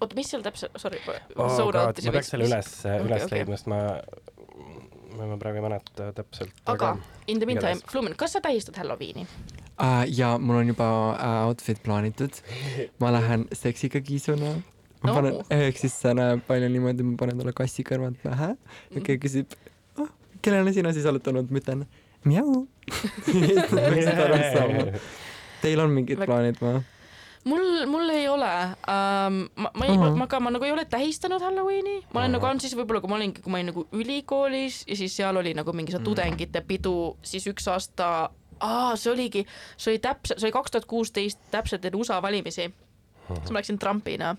oota, 0.01 0.15
mis 0.17 0.29
seal 0.29 0.41
täpselt, 0.45 0.73
sorry 0.81 0.97
oh,. 1.05 1.53
God, 1.69 2.01
ma 2.05 2.11
peaks 2.17 2.33
selle 2.33 2.45
üles, 2.49 2.71
üles 2.85 3.23
okei. 3.27 3.37
leidma, 3.37 3.57
sest 3.57 3.69
ma, 3.69 3.79
ma 5.17 5.25
ma 5.33 5.37
praegu 5.41 5.57
ei 5.61 5.65
mäleta 5.65 6.11
täpselt. 6.17 6.53
aga 6.65 6.95
in 7.27 7.39
the 7.41 7.45
meantime 7.49 7.81
Flumen, 7.91 8.15
kas 8.15 8.31
sa 8.37 8.41
tähistad 8.41 8.77
Halloweeni? 8.77 9.27
uh,. 9.81 10.05
ja 10.17 10.37
mul 10.37 10.55
on 10.61 10.67
juba 10.73 10.87
uh, 11.11 11.47
outfit 11.47 11.83
plaanitud. 11.83 12.33
ma 12.99 13.11
lähen 13.13 13.45
seksiga 13.53 14.01
kiisuna. 14.01 14.55
ma 15.03 15.07
No. 15.07 15.13
panen, 15.13 15.35
ehk 15.53 15.77
siis 15.77 15.93
see 16.01 16.13
näeb 16.17 16.39
välja 16.49 16.69
niimoodi, 16.73 17.03
ma 17.05 17.13
panen 17.19 17.37
talle 17.37 17.51
kassi 17.53 17.83
kõrvalt 17.85 18.17
pähe 18.23 18.47
ja 18.95 19.01
keegi 19.01 19.19
küsib 19.27 19.45
oh,, 20.01 20.07
kellena 20.41 20.73
sina 20.73 20.89
siis 20.95 21.05
oled 21.05 21.21
tulnud, 21.23 21.51
ma 21.53 21.57
ütlen 21.61 21.83
mjau. 22.25 22.63
Teil 25.61 25.79
on 25.83 25.91
mingid 25.93 26.17
Väga- 26.19 26.25
plaanid 26.31 26.57
või? 26.61 26.81
mul, 27.47 27.85
mul 27.91 28.09
ei 28.13 28.27
ole 28.29 28.49
um,, 28.87 29.37
ma, 29.55 29.71
ma 29.73 29.85
ei, 29.87 29.95
Ahah. 29.95 30.15
ma 30.19 30.27
ka, 30.31 30.39
ma 30.43 30.51
nagu 30.53 30.65
ei 30.67 30.71
ole 30.75 30.85
tähistanud 30.89 31.41
Halloweeni, 31.43 31.97
ma 32.13 32.21
olen 32.21 32.29
Ahah. 32.29 32.35
nagu 32.37 32.49
olnud 32.51 32.65
siis 32.65 32.75
võib-olla, 32.77 33.01
kui 33.03 33.11
ma 33.11 33.19
olingi, 33.19 33.41
kui 33.45 33.51
ma 33.53 33.59
olin 33.61 33.71
nagu 33.73 33.85
ülikoolis 33.95 34.83
ja 34.87 34.95
siis 34.99 35.15
seal 35.17 35.39
oli 35.39 35.53
nagu 35.57 35.73
mingi 35.73 35.91
see 35.95 35.99
Mm. 36.01 36.07
tudengite 36.11 36.61
pidu, 36.67 36.95
siis 37.25 37.45
üks 37.49 37.67
aasta, 37.71 38.29
aa, 38.59 38.95
see 38.95 39.11
oligi, 39.11 39.45
see 39.77 39.93
oli 39.95 39.99
täpselt, 40.03 40.39
see 40.39 40.47
oli 40.47 40.55
kaks 40.59 40.71
tuhat 40.75 40.85
kuusteist, 40.89 41.39
täpselt 41.51 41.85
enne 41.85 41.97
USA 41.99 42.21
valimisi. 42.21 42.67
siis 43.27 43.51
ma 43.51 43.59
läksin 43.59 43.79
Trumpina 43.79 44.29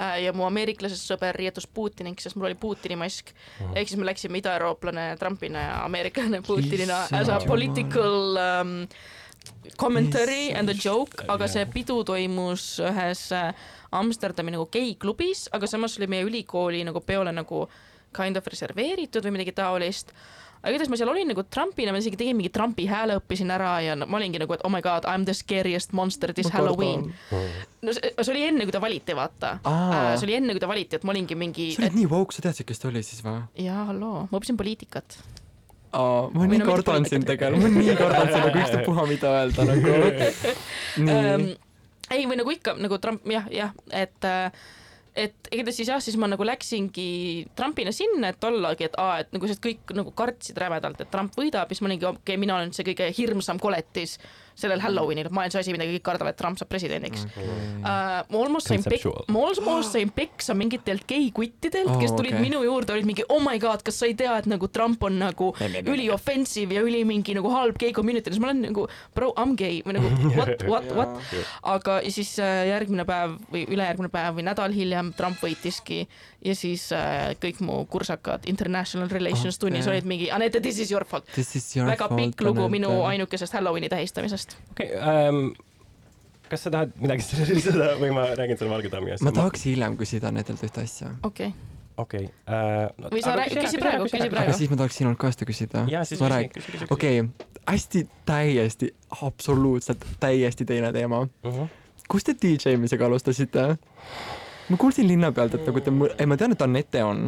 äh, 0.00 0.16
ja 0.24 0.32
mu 0.34 0.42
ameeriklasest 0.48 1.06
sõber 1.12 1.36
riietus 1.38 1.66
Putiniks, 1.70 2.24
sest 2.26 2.36
mul 2.36 2.48
oli 2.50 2.56
Putini 2.58 2.96
mask. 2.98 3.30
ehk 3.74 3.88
siis 3.88 3.98
me 4.00 4.06
läksime 4.08 4.38
idaeurooplane 4.42 5.16
Trumpina 5.20 5.58
ja 5.62 5.76
ameeriklane 5.84 6.42
Putinina 6.42 7.04
as 7.12 7.28
a 7.28 7.38
political 7.46 8.34
um, 8.36 8.74
commentary 9.80 10.52
and 10.52 10.68
a 10.68 10.74
joke, 10.74 11.24
aga 11.28 11.48
see 11.50 11.64
pidu 11.72 12.02
toimus 12.06 12.78
ühes 12.84 13.26
äh, 13.32 13.50
Amsterdami 13.94 14.54
nagu 14.54 14.68
geiklubis, 14.72 15.48
aga 15.54 15.68
samas 15.70 15.98
oli 15.98 16.08
meie 16.10 16.26
ülikooli 16.26 16.82
nagu 16.86 17.00
peole 17.04 17.32
nagu 17.34 17.66
kind 18.14 18.38
of 18.38 18.46
reserveeritud 18.50 19.26
või 19.26 19.36
midagi 19.38 19.54
taolist. 19.56 20.12
aga 20.64 20.72
igatahes 20.72 20.88
ma 20.88 20.96
seal 20.96 21.10
olin 21.12 21.28
nagu 21.28 21.42
Trumpina, 21.44 21.92
ma 21.92 22.00
isegi 22.00 22.16
tegin 22.16 22.38
mingi 22.38 22.50
Trumpi 22.54 22.86
hääle, 22.88 23.18
õppisin 23.20 23.52
ära 23.52 23.74
ja 23.84 23.96
no, 23.98 24.08
ma 24.08 24.16
olingi 24.16 24.40
nagu, 24.40 24.54
et 24.56 24.64
oh 24.64 24.72
my 24.72 24.80
god, 24.84 25.04
I 25.04 25.18
m 25.18 25.26
the 25.28 25.34
scariest 25.36 25.92
monster 25.92 26.32
this 26.32 26.48
Halloween. 26.54 27.10
no 27.84 27.92
see, 27.92 28.14
see 28.16 28.32
oli 28.32 28.46
enne, 28.48 28.64
kui 28.64 28.72
ta 28.72 28.80
valiti, 28.80 29.16
vaata. 29.18 29.58
Aa. 29.68 30.14
see 30.16 30.30
oli 30.30 30.38
enne, 30.40 30.56
kui 30.56 30.64
ta 30.64 30.70
valiti, 30.70 30.96
et 30.96 31.04
ma 31.04 31.12
olingi 31.12 31.36
mingi, 31.36 31.70
sa 31.76 31.84
olid 31.84 31.98
nii 32.00 32.08
woke, 32.10 32.36
sa 32.36 32.46
teadsid, 32.48 32.68
kes 32.70 32.80
ta 32.80 32.88
oli 32.88 33.04
siis 33.04 33.20
või? 33.26 33.44
jaa, 33.66 33.84
halloo, 33.92 34.24
ma 34.30 34.40
õppisin 34.40 34.60
poliitikat. 34.60 35.18
Aa, 35.94 36.28
ma 36.34 36.46
nii 36.50 36.62
kardan 36.66 37.08
sind 37.08 37.26
tegelikult, 37.28 37.74
ma 37.74 37.82
nii 37.82 37.98
kardan 37.98 38.30
sind 38.30 38.46
nagu 38.48 38.62
ükstapuha 38.62 39.06
mida 39.12 39.34
öelda 39.40 39.66
nagu. 39.68 39.98
nii 41.04 41.18
ähm,. 41.18 41.50
ei, 42.10 42.24
või 42.26 42.40
nagu 42.40 42.54
ikka 42.54 42.76
nagu 42.80 42.98
Trump 43.02 43.28
jah, 43.30 43.46
jah, 43.54 43.76
et 43.94 44.28
äh, 44.28 44.64
et 45.14 45.50
igatahes 45.54 45.78
siis 45.78 45.90
jah, 45.92 46.00
siis 46.02 46.16
ma 46.18 46.26
nagu 46.30 46.46
läksingi 46.46 47.08
Trumpina 47.56 47.92
sinna, 47.94 48.32
et 48.34 48.46
ollagi, 48.46 48.88
et 48.88 48.96
aa, 48.98 49.20
et 49.22 49.30
nagu 49.34 49.46
sest 49.50 49.62
kõik 49.62 49.94
nagu 49.94 50.10
kartsid 50.16 50.58
rämedalt, 50.58 51.04
et 51.04 51.10
Trump 51.12 51.36
võidab, 51.38 51.70
siis 51.70 51.84
ma 51.84 51.90
olingi, 51.92 52.08
okei 52.08 52.22
okay,, 52.34 52.40
mina 52.40 52.58
olen 52.58 52.74
see 52.74 52.86
kõige 52.90 53.06
hirmsam 53.14 53.62
koletis 53.62 54.18
sellel 54.58 54.82
Halloweenil, 54.82 55.30
ma 55.34 55.44
olen 55.44 55.54
see 55.54 55.62
asi, 55.64 55.74
mida 55.74 55.86
kõik 55.88 56.04
kardavad, 56.06 56.34
et 56.34 56.40
Trump 56.40 56.60
saab 56.60 56.70
presidendiks 56.70 57.26
okay.. 57.26 57.46
uh,. 57.80 58.22
ma 58.30 58.42
almost 58.42 58.70
sain 58.70 58.84
pek- 58.86 59.06
ma 59.32 59.46
almost 59.48 59.96
sain 59.96 60.12
peksa 60.14 60.56
mingitelt 60.58 61.06
geikuttidelt 61.10 61.90
oh,, 61.90 62.00
kes 62.02 62.14
tulid 62.14 62.36
okay. 62.36 62.44
minu 62.46 62.62
juurde, 62.66 62.94
olid 62.94 63.08
mingi 63.08 63.26
oh 63.28 63.42
my 63.44 63.58
god, 63.62 63.82
kas 63.86 63.98
sa 64.00 64.10
ei 64.10 64.16
tea, 64.18 64.34
et 64.40 64.48
nagu 64.50 64.68
Trump 64.72 65.02
on 65.06 65.18
nagu 65.22 65.50
ülioffensive 65.60 66.78
ja 66.78 66.84
üli 66.86 67.02
mingi 67.08 67.36
nagu 67.36 67.50
halb 67.54 67.78
gei 67.80 67.94
community, 67.96 68.32
siis 68.32 68.42
ma 68.42 68.52
olen 68.52 68.62
nagu 68.68 68.86
bro, 69.16 69.32
I 69.34 69.48
m 69.48 69.56
gay 69.58 69.80
või 69.86 69.98
nagu 69.98 70.12
what, 70.38 70.66
what, 70.68 70.90
what. 70.94 71.16
aga 71.74 71.98
siis 72.14 72.36
äh, 72.42 72.68
järgmine 72.70 73.06
päev 73.08 73.38
või 73.52 73.64
ülejärgmine 73.74 74.12
päev 74.12 74.38
või 74.38 74.46
nädal 74.46 74.74
hiljem 74.74 75.12
Trump 75.18 75.42
võitiski 75.42 76.04
ja 76.44 76.54
siis 76.56 76.86
äh, 76.92 77.32
kõik 77.40 77.60
mu 77.64 77.78
kursakad 77.90 78.44
international 78.50 79.08
relations 79.12 79.58
tunnis 79.60 79.88
olid 79.88 80.06
mingi, 80.08 80.28
Anette, 80.34 80.60
this 80.64 80.78
is 80.82 80.92
your 80.92 81.06
fault. 81.08 81.26
This 81.32 81.54
is 81.56 81.66
your 81.76 81.88
väga 81.88 82.08
pikk 82.12 82.44
lugu 82.44 82.68
minu 82.72 82.90
ainukesest 83.08 83.56
Halloweeni 83.56 83.88
tähistamisest. 83.92 84.43
okei, 84.74 84.90
kas 86.50 86.66
sa 86.66 86.72
tahad 86.74 86.96
midagi 87.00 87.24
lisada 87.54 87.94
või 88.00 88.10
ma 88.14 88.26
räägin 88.38 88.58
selle 88.60 88.72
Valge 88.74 88.90
Tammi 88.92 89.14
asja? 89.14 89.26
ma 89.26 89.32
tahaks 89.36 89.64
hiljem 89.68 89.96
küsida 90.00 90.30
Anetelt 90.32 90.62
ühte 90.66 90.84
asja. 90.84 91.12
okei 91.22 91.52
okay., 91.52 91.72
okei 91.96 92.24
äh, 92.26 92.90
no, 92.98 93.10
Või 93.14 93.22
sa 93.24 93.36
räägi- 93.38 93.58
küsi 93.62 93.80
praegu, 93.80 94.08
küsi 94.10 94.28
praegu. 94.28 94.42
aga 94.44 94.56
siis 94.58 94.70
ma 94.72 94.80
tahaks 94.82 95.00
sinult 95.00 95.18
ka 95.18 95.32
seda 95.34 95.48
küsida. 95.50 95.84
okei 96.90 97.20
okay,, 97.20 97.50
hästi 97.70 98.06
täiesti, 98.26 98.94
absoluutselt 99.22 100.04
täiesti 100.20 100.64
teine 100.68 100.92
teema. 100.92 101.24
Mhm. 101.44 101.70
kus 102.08 102.24
te 102.24 102.34
DJ 102.34 102.74
imisega 102.78 103.06
alustasite? 103.06 103.76
ma 104.68 104.76
kuulsin 104.80 105.08
linna 105.08 105.32
pealt, 105.32 105.54
et 105.54 105.66
nagu 105.66 105.80
te, 105.80 105.92
ei 106.18 106.26
ma 106.26 106.36
tean, 106.40 106.52
et 106.52 106.62
Anette 106.62 107.04
on, 107.04 107.26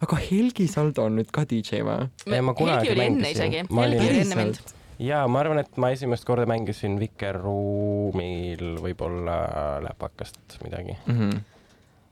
aga 0.00 0.16
Helgi 0.16 0.66
Saldo 0.68 1.04
on 1.04 1.18
nüüd 1.20 1.30
ka 1.32 1.44
DJ 1.48 1.82
või? 1.84 2.08
Ei, 2.26 2.40
ma 2.40 2.54
kunagi 2.56 2.88
Helgi 2.88 2.92
oli 2.94 3.06
enne 3.06 3.22
mängisin. 3.22 3.36
isegi, 3.36 3.64
Helgi 3.80 4.08
oli 4.08 4.20
enne 4.24 4.38
mind. 4.42 4.60
Ja 4.98 5.22
ma 5.30 5.42
arvan, 5.42 5.62
et 5.62 5.76
ma 5.80 5.90
esimest 5.94 6.26
korda 6.28 6.46
mängisin 6.48 6.98
Vikerruumil 7.00 8.78
võib-olla 8.82 9.38
läpakast 9.84 10.58
midagi. 10.64 10.98
mm. 11.06 11.18
-hmm. 11.18 11.57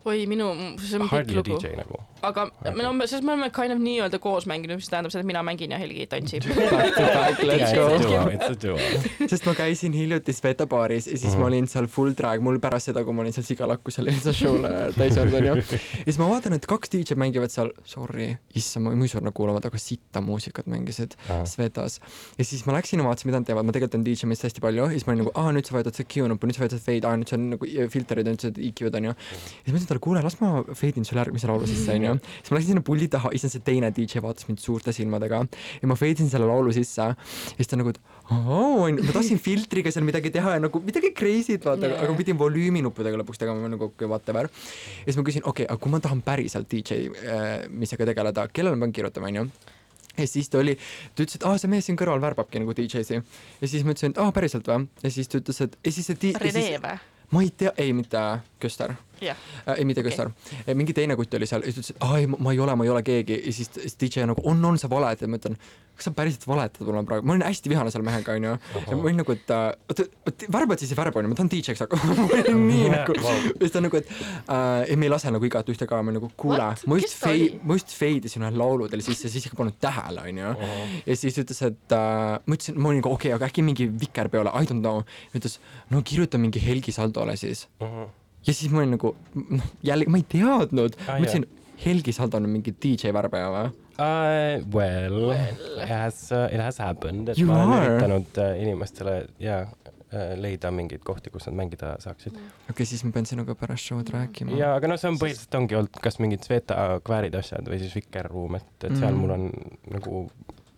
oi, 0.07 0.27
minu, 0.31 0.47
see 0.79 1.01
on 1.01 1.09
pikk 1.11 1.33
lugu. 1.35 1.57
DJ 1.59 1.75
nagu. 1.81 1.99
aga 2.27 2.47
me 2.75 2.85
oleme, 2.87 3.07
sest 3.11 3.25
me 3.27 3.35
oleme 3.35 3.49
kind 3.55 3.75
of 3.75 3.81
nii-öelda 3.83 4.19
koos 4.23 4.47
mänginud, 4.51 4.79
mis 4.81 4.89
tähendab 4.91 5.13
seda, 5.13 5.23
et 5.25 5.29
mina 5.29 5.43
mängin 5.47 5.75
ja 5.75 5.79
Helgi 5.79 6.07
tantsib 6.11 6.47
sest 9.31 9.47
ma 9.47 9.55
käisin 9.59 9.95
hiljuti 9.95 10.35
Sveta 10.35 10.67
baaris 10.71 11.07
ja 11.11 11.19
siis 11.19 11.35
mm. 11.35 11.43
ma 11.43 11.49
olin 11.51 11.69
seal 11.71 11.89
full 11.91 12.15
drag, 12.19 12.43
mul 12.45 12.59
pärast 12.63 12.91
seda, 12.91 13.03
kui 13.07 13.15
ma 13.17 13.25
olin 13.25 13.35
seal 13.37 13.47
sigalakku 13.47 13.95
seal 13.95 14.09
lihtsalt 14.09 14.39
show'le 14.39 14.73
täis 14.97 15.19
olnud 15.21 15.39
onju. 15.41 15.57
ja 16.01 16.07
siis 16.07 16.21
ma 16.23 16.31
vaatan, 16.31 16.57
et 16.59 16.69
kaks 16.71 16.95
DJ 16.95 17.19
mängivad 17.19 17.55
seal, 17.55 17.73
sorry, 17.87 18.31
issand, 18.59 18.87
ma 18.87 18.95
ei 18.95 19.01
mõisurna 19.03 19.35
kuulama, 19.37 19.63
aga 19.67 19.83
sitta 19.83 20.23
muusikat 20.25 20.71
mängisid 20.71 21.19
Ahah. 21.27 21.45
Svetas. 21.51 22.01
ja 22.39 22.47
siis 22.47 22.65
ma 22.67 22.79
läksin 22.79 23.03
ja 23.03 23.07
vaatasin, 23.07 23.31
mida 23.31 23.43
nad 23.43 23.51
teevad, 23.51 23.67
ma 23.67 23.75
tegelikult 23.75 23.99
olen 24.01 24.09
DJ 24.09 24.31
meist 24.31 24.47
hästi 24.47 24.63
palju 24.65 24.87
ja 24.87 24.95
siis 24.95 25.07
ma 25.07 25.15
olin 25.15 25.25
nagu, 25.25 25.35
aa 25.35 25.55
nüüd 25.55 25.69
sa 25.69 25.77
vajutad 25.77 25.99
seda 25.99 26.11
Q-nuppu, 26.15 26.49
nüüd 26.49 26.59
sa 26.59 26.65
vajutad 26.65 26.85
fade, 26.87 27.07
aa 27.07 27.21
nüüd 27.21 27.31
see 27.31 27.39
on 27.39 27.47
nagu 27.55 27.71
filterid, 27.93 28.31
nüüd 28.31 28.43
see 28.43 28.71
EQ-d 28.71 29.01
onju. 29.03 29.15
ja 29.15 29.63
siis 29.67 29.73
ma 29.73 29.79
ütlesin 29.79 29.96
talle, 29.97 30.03
kuule, 30.03 30.23
las 30.23 30.37
ma 30.41 30.63
fade 30.75 31.01
in 31.01 31.05
sulle 31.05 31.23
järgmise 31.23 31.49
laulu 31.49 31.67
sisse 31.69 31.95
onju. 31.95 32.15
siis 32.41 32.51
ma 32.51 32.59
läksin 32.59 32.73
sinna 32.75 32.85
puldi 32.85 33.09
taha, 33.13 33.31
issand 33.37 33.53
see 33.55 33.65
teine 33.65 33.91
DJ 33.95 34.23
vaatas 34.25 34.47
mind 34.49 34.61
suurte 34.63 34.93
silmadega 34.93 35.43
ja 35.83 35.89
ma 35.89 35.97
fade 35.99 36.23
in 36.25 36.31
selle 36.31 36.49
laulu 36.49 36.73
sisse 36.77 37.03
ja 37.03 37.15
siis 37.57 37.71
ta 37.71 37.79
nagu, 37.81 37.93
et 37.95 38.01
oo, 38.31 38.87
onju, 38.87 39.05
ma 39.07 39.15
tahtsin 39.17 39.41
filtriga 39.43 39.93
seal 39.95 40.07
midagi 40.07 40.33
teha 40.35 40.57
ja 40.57 40.65
nagu 40.65 40.83
midagi 40.85 41.13
crazy't 41.17 41.67
vaata 41.67 41.91
Jaa. 41.91 42.03
aga 42.03 42.13
ma 42.13 42.21
pidin 42.21 42.41
volüüminuppudega 42.41 43.23
lõpuks 43.23 43.41
tegema 43.43 43.71
nagu 43.73 43.93
whatever. 44.07 44.51
ja 44.51 45.09
siis 45.09 45.21
ma 45.21 45.27
küsin, 45.27 45.45
okei 45.45 45.65
okay,, 45.65 45.73
aga 45.73 45.83
kui 45.83 45.95
ma 45.95 46.03
tahan 46.05 46.23
päriselt 46.27 46.71
DJ 46.71 47.09
äh, 47.09 47.67
misega 47.71 48.09
tegeleda, 48.09 48.49
kellele 48.53 48.77
ma 48.77 48.87
pean 48.87 48.97
kirjutama, 49.01 49.33
onju 49.33 49.49
ja 50.17 50.25
siis 50.29 50.49
ta 50.49 50.63
oli, 50.63 50.77
ta 51.13 51.25
ütles, 51.25 51.37
et 51.37 51.45
aa, 51.45 51.59
see 51.61 51.69
mees 51.69 51.89
siin 51.89 51.99
kõrval 52.01 52.23
värbabki 52.23 52.63
nagu 52.63 52.73
DJ-si. 52.77 53.21
ja 53.61 53.69
siis 53.69 53.85
ma 53.85 53.93
ütlesin, 53.93 54.15
et 54.17 54.23
aa, 54.23 54.33
päriselt 54.33 54.69
või? 54.71 54.89
ja 55.03 55.13
siis 55.13 55.29
ta 55.29 55.43
ütles, 55.43 55.61
et 55.67 55.77
ja 55.85 55.93
siis 55.93 56.09
see 56.09 56.33
Rene 56.41 56.57
siis- 56.57 56.81
või? 56.81 56.97
ma 57.35 57.43
ei 57.43 57.51
tea, 57.51 57.73
ei 57.77 57.93
mitte 57.97 58.23
Köster 58.63 58.95
jah, 59.21 59.39
äh,, 59.67 59.79
ei 59.79 59.89
mitte 59.89 60.05
okay., 60.05 60.75
mingi 60.75 60.95
teine 60.97 61.17
kutt 61.17 61.35
oli 61.35 61.49
seal 61.49 61.65
ja 61.67 61.73
siis 61.73 61.93
ta 61.93 61.95
ütles, 61.95 61.97
et 61.97 62.07
aa 62.07 62.21
ei, 62.21 62.31
ma 62.31 62.53
ei 62.53 62.61
ole, 62.63 62.77
ma 62.77 62.87
ei 62.87 62.93
ole 62.93 63.03
keegi. 63.07 63.41
Ja 63.47 63.53
siis, 63.53 63.71
siis 63.75 63.99
DJ 64.01 64.27
nagu 64.29 64.43
on, 64.45 64.65
on 64.65 64.79
sa 64.81 64.91
valed 64.91 65.23
ja 65.23 65.29
ma 65.31 65.41
ütlen, 65.41 65.57
kas 65.97 66.09
sa 66.09 66.13
päriselt 66.17 66.45
valetad 66.49 66.85
mulle 66.85 67.03
praegu, 67.09 67.25
ma 67.27 67.35
olin 67.35 67.45
hästi 67.47 67.71
vihane 67.73 67.93
selle 67.93 68.05
mehega 68.07 68.35
onju. 68.37 68.53
Ja 68.77 68.97
ma 68.99 69.07
olin 69.09 69.21
nagu, 69.23 69.33
et 69.33 69.53
äh, 69.55 69.69
oota, 69.89 70.05
värbad 70.53 70.83
siis 70.83 70.93
ei 70.93 70.99
värba 70.99 71.23
onju, 71.23 71.31
ma 71.33 71.39
tahan 71.39 71.51
DJ-ks 71.53 71.85
hakkama 71.87 72.17
ma 72.19 72.27
olin 72.27 72.61
nii 72.69 72.91
nagu 72.93 73.17
ja 73.17 73.37
siis 73.63 73.75
ta 73.75 73.83
nagu, 73.85 74.01
et 74.03 74.11
äh, 74.13 74.83
ei, 74.91 74.99
me 75.01 75.09
ei 75.09 75.13
lase 75.13 75.33
nagu 75.33 75.49
igat 75.49 75.73
ühte 75.73 75.89
ka, 75.89 76.03
ma 76.05 76.15
nagu 76.17 76.31
kuule 76.37 76.61
ma 76.61 77.01
just 77.01 77.17
fei- 77.23 77.49
ma 77.63 77.79
just 77.79 77.97
feidisin 77.97 78.45
ühe 78.45 78.53
laulu 78.61 78.91
teile 78.93 79.07
sisse, 79.07 79.33
siis 79.33 79.49
ikka 79.49 79.59
polnud 79.63 79.81
tähele 79.81 80.27
onju. 80.29 80.53
Ja 81.09 81.17
siis 81.17 81.41
ütles, 81.41 81.63
et 81.71 81.97
äh, 81.97 82.37
ma 82.45 82.59
ütlesin, 82.59 82.77
ma 82.77 82.93
olin 82.93 83.01
nagu 83.01 83.15
okei 83.15 83.33
okay,, 83.33 83.39
aga 83.39 83.49
äkki 83.49 83.65
mingi 83.65 83.89
vikerpeole, 84.05 84.53
I 84.53 84.69
don't 84.69 84.85
know. 84.85 85.03
ütles, 85.37 85.59
no 85.91 86.05
kirjuta 86.05 86.41
mingi 86.41 86.61
Helgi 86.61 86.93
Saldole 86.93 87.39
siis. 87.41 87.67
Ja 88.47 88.55
siis 88.55 88.71
ma 88.73 88.83
olin 88.83 88.97
nagu, 88.97 89.15
noh 89.35 89.73
jälle 89.87 90.07
ma 90.13 90.21
ei 90.23 90.27
teadnud 90.37 90.97
Ah, 91.07 91.17
ma 91.17 91.25
ütlesin, 91.25 91.47
Helgi 91.85 92.13
Saldo 92.17 92.39
on 92.41 92.49
mingi 92.49 92.73
DJ 92.73 93.13
värbaja 93.13 93.51
või? 93.53 93.67
Uh, 93.97 94.61
well, 94.75 95.31
it 95.33 95.89
has 95.89 96.29
uh, 96.33 96.47
it 96.53 96.61
has 96.61 96.79
happened, 96.85 97.31
et 97.33 97.39
You 97.41 97.49
ma 97.49 97.63
olen 97.65 97.87
üritanud 97.87 98.41
uh, 98.43 98.51
inimestele 98.61 99.15
ja 99.41 99.63
uh, 99.65 100.35
leida 100.37 100.69
mingeid 100.73 101.01
kohti, 101.05 101.33
kus 101.33 101.49
nad 101.49 101.57
mängida 101.57 101.95
saaksid. 102.05 102.37
okei 102.37 102.75
okay,, 102.75 102.89
siis 102.89 103.05
ma 103.09 103.15
pean 103.15 103.29
sinuga 103.29 103.57
pärast 103.57 103.89
show'd 103.89 104.13
rääkima. 104.13 104.53
ja 104.61 104.75
aga 104.77 104.91
noh, 104.93 105.01
see 105.01 105.09
on 105.15 105.17
põhiliselt 105.23 105.57
ongi 105.61 105.79
olnud 105.81 105.97
kas 106.05 106.21
mingid 106.21 106.45
Sveta 106.45 106.77
kväärid 107.09 107.37
asjad 107.41 107.73
või 107.73 107.81
siis 107.81 107.97
Vikerruum, 107.97 108.61
et, 108.61 108.69
et 108.85 108.93
seal 109.01 109.17
Mm. 109.17 109.23
mul 109.25 109.37
on 109.39 109.49
nagu 109.97 110.27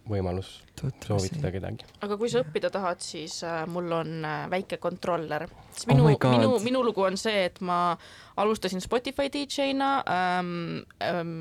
võimalus 0.08 0.50
soovitada 0.78 1.50
kedagi. 1.52 1.86
aga 2.04 2.18
kui 2.20 2.30
sa 2.32 2.42
õppida 2.44 2.70
tahad, 2.74 3.02
siis 3.04 3.40
äh, 3.46 3.62
mul 3.70 3.90
on 3.92 4.12
äh, 4.24 4.44
väike 4.50 4.78
kontroller. 4.82 5.48
siis 5.72 5.88
Oh 5.88 5.94
minu 5.94 6.08
oh, 6.10 6.30
minu, 6.30 6.52
minu 6.64 6.84
lugu 6.86 7.04
on 7.06 7.18
see, 7.20 7.44
et 7.48 7.60
ma 7.60 7.96
alustasin 8.36 8.80
Spotify 8.84 9.30
DJ-na 9.32 9.90
ähm, 10.14 10.54
ähm, 11.02 11.34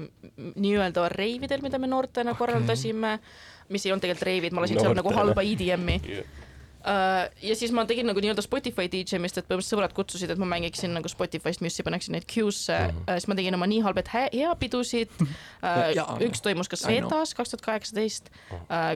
nii-öelda 0.55 1.09
reividel, 1.13 1.61
mida 1.65 1.79
me 1.79 1.87
noortena 1.87 2.33
okay. 2.33 2.45
korraldasime, 2.45 3.17
mis 3.69 3.85
ei 3.85 3.93
olnud 3.93 4.05
tegelikult 4.05 4.27
reivid, 4.31 4.55
ma 4.55 4.65
lasin 4.65 4.81
seal 4.81 4.97
nagu 4.97 5.15
halba 5.15 5.45
EDM-i 5.45 6.01
Uh, 6.07 6.46
ja 6.87 7.55
siis 7.57 7.73
ma 7.75 7.83
tegin 7.87 8.07
nagu 8.07 8.21
nii-öelda 8.23 8.43
Spotify 8.45 8.87
DJ-mist, 8.91 9.39
et 9.39 9.47
põhimõtteliselt 9.47 9.75
sõbrad 9.75 9.93
kutsusid, 9.97 10.31
et 10.31 10.39
ma 10.39 10.47
mängiksin 10.49 10.93
nagu 10.95 11.09
Spotify'st 11.11 11.63
mussi, 11.65 11.83
paneksin 11.85 12.15
neid 12.15 12.27
queue'sse 12.29 12.77
mm. 12.77 13.01
-hmm. 13.01 13.19
siis 13.19 13.27
ma 13.27 13.37
tegin 13.39 13.57
oma 13.57 13.67
nii 13.69 13.81
halba, 13.85 14.03
et 14.03 14.11
hä- 14.13 14.29
hea 14.33 14.53
pidusid 14.59 15.11
uh, 15.21 15.27
Jaa.. 15.97 16.17
üks 16.23 16.41
toimus 16.45 16.71
ka. 16.71 16.79
Svetas 16.79 17.33
kaks 17.37 17.53
tuhat 17.53 17.65
kaheksateist, 17.65 18.31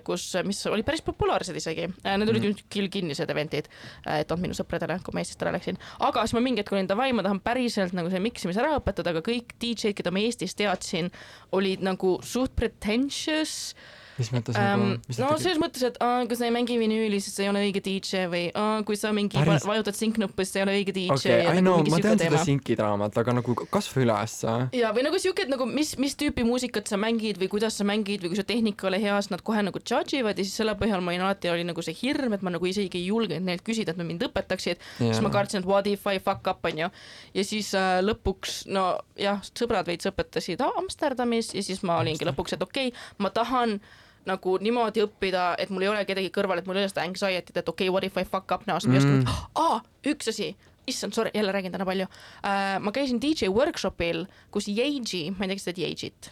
kus, 0.08 0.28
mis 0.48 0.64
olid 0.72 0.88
päris 0.88 1.04
populaarsed 1.06 1.56
isegi 1.56 1.88
uh,, 1.90 2.18
need 2.18 2.32
olid 2.32 2.48
mm. 2.48 2.66
küll 2.72 2.92
kinnised 2.94 3.30
event'id 3.30 3.68
uh,, 3.68 4.20
et 4.20 4.32
olnud 4.32 4.48
minu 4.48 4.58
sõpradele, 4.58 5.00
kui 5.04 5.16
ma 5.16 5.24
Eestist 5.24 5.44
ära 5.44 5.56
läksin. 5.56 5.80
aga 6.00 6.26
siis 6.26 6.38
ma 6.38 6.46
mingi 6.46 6.64
hetk 6.64 6.76
olin 6.76 6.90
davai, 6.90 7.12
ma 7.14 7.26
tahan 7.28 7.42
päriselt 7.44 7.96
nagu 7.98 8.10
selle 8.12 8.24
miksimise 8.24 8.62
ära 8.64 8.78
õpetada, 8.80 9.16
aga 9.16 9.24
kõik 9.26 9.56
DJ-d, 9.60 9.96
keda 10.00 10.14
ma 10.14 10.24
Eestis 10.24 10.56
teadsin, 10.56 11.12
olid 11.52 11.84
nagu 11.84 12.20
suht 12.24 12.56
pretentious 12.56 13.76
mis 14.18 14.32
mõttes 14.34 14.58
nagu 14.58 14.88
ähm,, 14.88 15.02
mis 15.08 15.20
no 15.22 15.30
selles 15.42 15.60
mõttes, 15.62 15.84
et 15.88 15.98
aa, 16.04 16.26
kui 16.30 16.38
sa 16.40 16.48
ei 16.48 16.54
mängi 16.56 16.78
vinüüli, 16.82 17.20
siis 17.24 17.36
sa 17.38 17.46
ei 17.46 17.52
ole 17.52 17.64
õige 17.68 17.84
DJ 17.86 18.26
või 18.32 18.44
aa, 18.58 18.82
kui 18.88 19.00
sa 19.00 19.14
mingi 19.16 19.38
Päris- 19.40 19.68
vajutad 19.68 19.98
sinknuppu, 19.98 20.44
siis 20.44 20.54
sa 20.56 20.62
ei 20.62 20.66
ole 20.66 20.76
õige 20.80 20.96
DJ 20.96 21.16
okei, 21.16 21.38
ja 21.46 21.56
I 21.56 21.64
nagu 21.64 21.86
ma 21.92 22.02
tean 22.04 22.18
seda 22.20 22.26
teema. 22.26 22.44
Sinki 22.46 22.78
draamat, 22.80 23.18
aga 23.22 23.36
nagu 23.40 23.56
kasvõi 23.62 24.06
üles. 24.06 24.38
ja 24.78 24.92
või 24.96 25.06
nagu 25.08 25.22
siuke, 25.22 25.46
et 25.46 25.52
nagu 25.52 25.68
mis, 25.70 25.94
mis 26.02 26.18
tüüpi 26.20 26.46
muusikat 26.48 26.92
sa 26.92 27.00
mängid 27.02 27.40
või 27.42 27.52
kuidas 27.52 27.80
sa 27.80 27.88
mängid 27.88 28.26
või 28.26 28.34
kui 28.34 28.42
su 28.42 28.48
tehnika 28.48 28.88
ei 28.88 28.92
ole 28.92 29.02
hea, 29.06 29.18
siis 29.22 29.34
nad 29.34 29.46
kohe 29.46 29.64
nagu 29.66 29.82
judge 29.82 30.20
ivad 30.20 30.40
ja 30.40 30.46
siis 30.48 30.58
selle 30.60 30.76
põhjal 30.80 31.04
ma 31.04 31.14
olin 31.14 31.26
alati 31.28 31.52
oli 31.52 31.66
nagu 31.68 31.84
see 31.86 31.96
hirm, 32.02 32.36
et 32.36 32.46
ma 32.46 32.54
nagu 32.54 32.68
isegi 32.68 33.00
ei 33.00 33.08
julgenud 33.10 33.48
neilt 33.48 33.66
küsida, 33.68 33.96
et 33.96 34.02
nad 34.02 34.08
mind 34.10 34.26
õpetaksid 34.28 34.78
yeah., 34.78 35.12
siis 35.12 35.22
ma 35.24 35.32
kartsin, 35.34 35.64
et 35.64 35.70
what 35.70 35.88
if 35.90 36.06
I 36.10 36.20
fuck 36.24 36.48
up 36.52 36.66
onju. 36.68 36.92
ja 37.38 37.48
siis 37.48 37.74
äh, 37.78 38.00
lõpuks 38.06 38.64
no 38.72 38.86
jah, 39.20 39.42
sõbrad 39.52 39.90
veits 39.90 40.10
õpetasid 40.10 40.62
Amsterdamis 40.66 41.54
ja 41.56 41.64
siis 41.66 41.84
ma 41.88 42.00
olingi 42.02 42.28
lõpuks, 42.28 42.56
et 42.58 42.64
okei 42.66 42.92
okay,, 42.92 43.10
ma 43.22 43.32
tahan 43.34 43.80
nagu 44.26 44.58
niimoodi 44.62 45.04
õppida, 45.06 45.56
et 45.58 45.70
mul 45.70 45.82
ei 45.86 45.92
ole 45.92 46.06
kedagi 46.06 46.30
kõrval, 46.34 46.62
et 46.62 46.68
mul 46.68 46.78
ei 46.78 46.84
ole 46.86 46.90
seda 46.92 47.06
anxiety't, 47.08 47.58
et 47.58 47.70
okei 47.70 47.90
okay,, 47.90 47.94
what 47.94 48.04
if 48.04 48.18
I 48.18 48.24
fuck 48.28 48.52
up 48.52 48.66
siis 48.68 48.88
ma 48.88 48.94
ei 48.94 49.00
Mm. 49.02 49.24
osanud, 49.24 49.48
aa, 49.56 49.82
üks 50.06 50.30
asi, 50.30 50.56
issand, 50.88 51.14
sorry, 51.14 51.32
jälle 51.34 51.52
räägin 51.52 51.72
täna 51.72 51.86
palju 51.86 52.06
äh,. 52.46 52.80
ma 52.80 52.92
käisin 52.92 53.22
DJ 53.22 53.50
workshopil, 53.50 54.26
kus 54.52 54.68
Yeji, 54.68 55.32
ma 55.32 55.46
ei 55.46 55.48
tea, 55.48 55.56
kas 55.56 55.64
sa 55.64 55.74
tead 55.74 55.82
Yejit, 55.86 56.32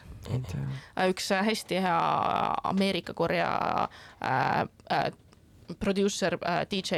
üks 1.09 1.31
äh, 1.31 1.45
hästi 1.45 1.81
hea 1.81 1.99
Ameerika-Korea 2.63 3.87
äh, 4.21 4.61
äh, 4.91 5.11
produusser 5.79 6.37
äh,, 6.41 6.65
DJ 6.71 6.95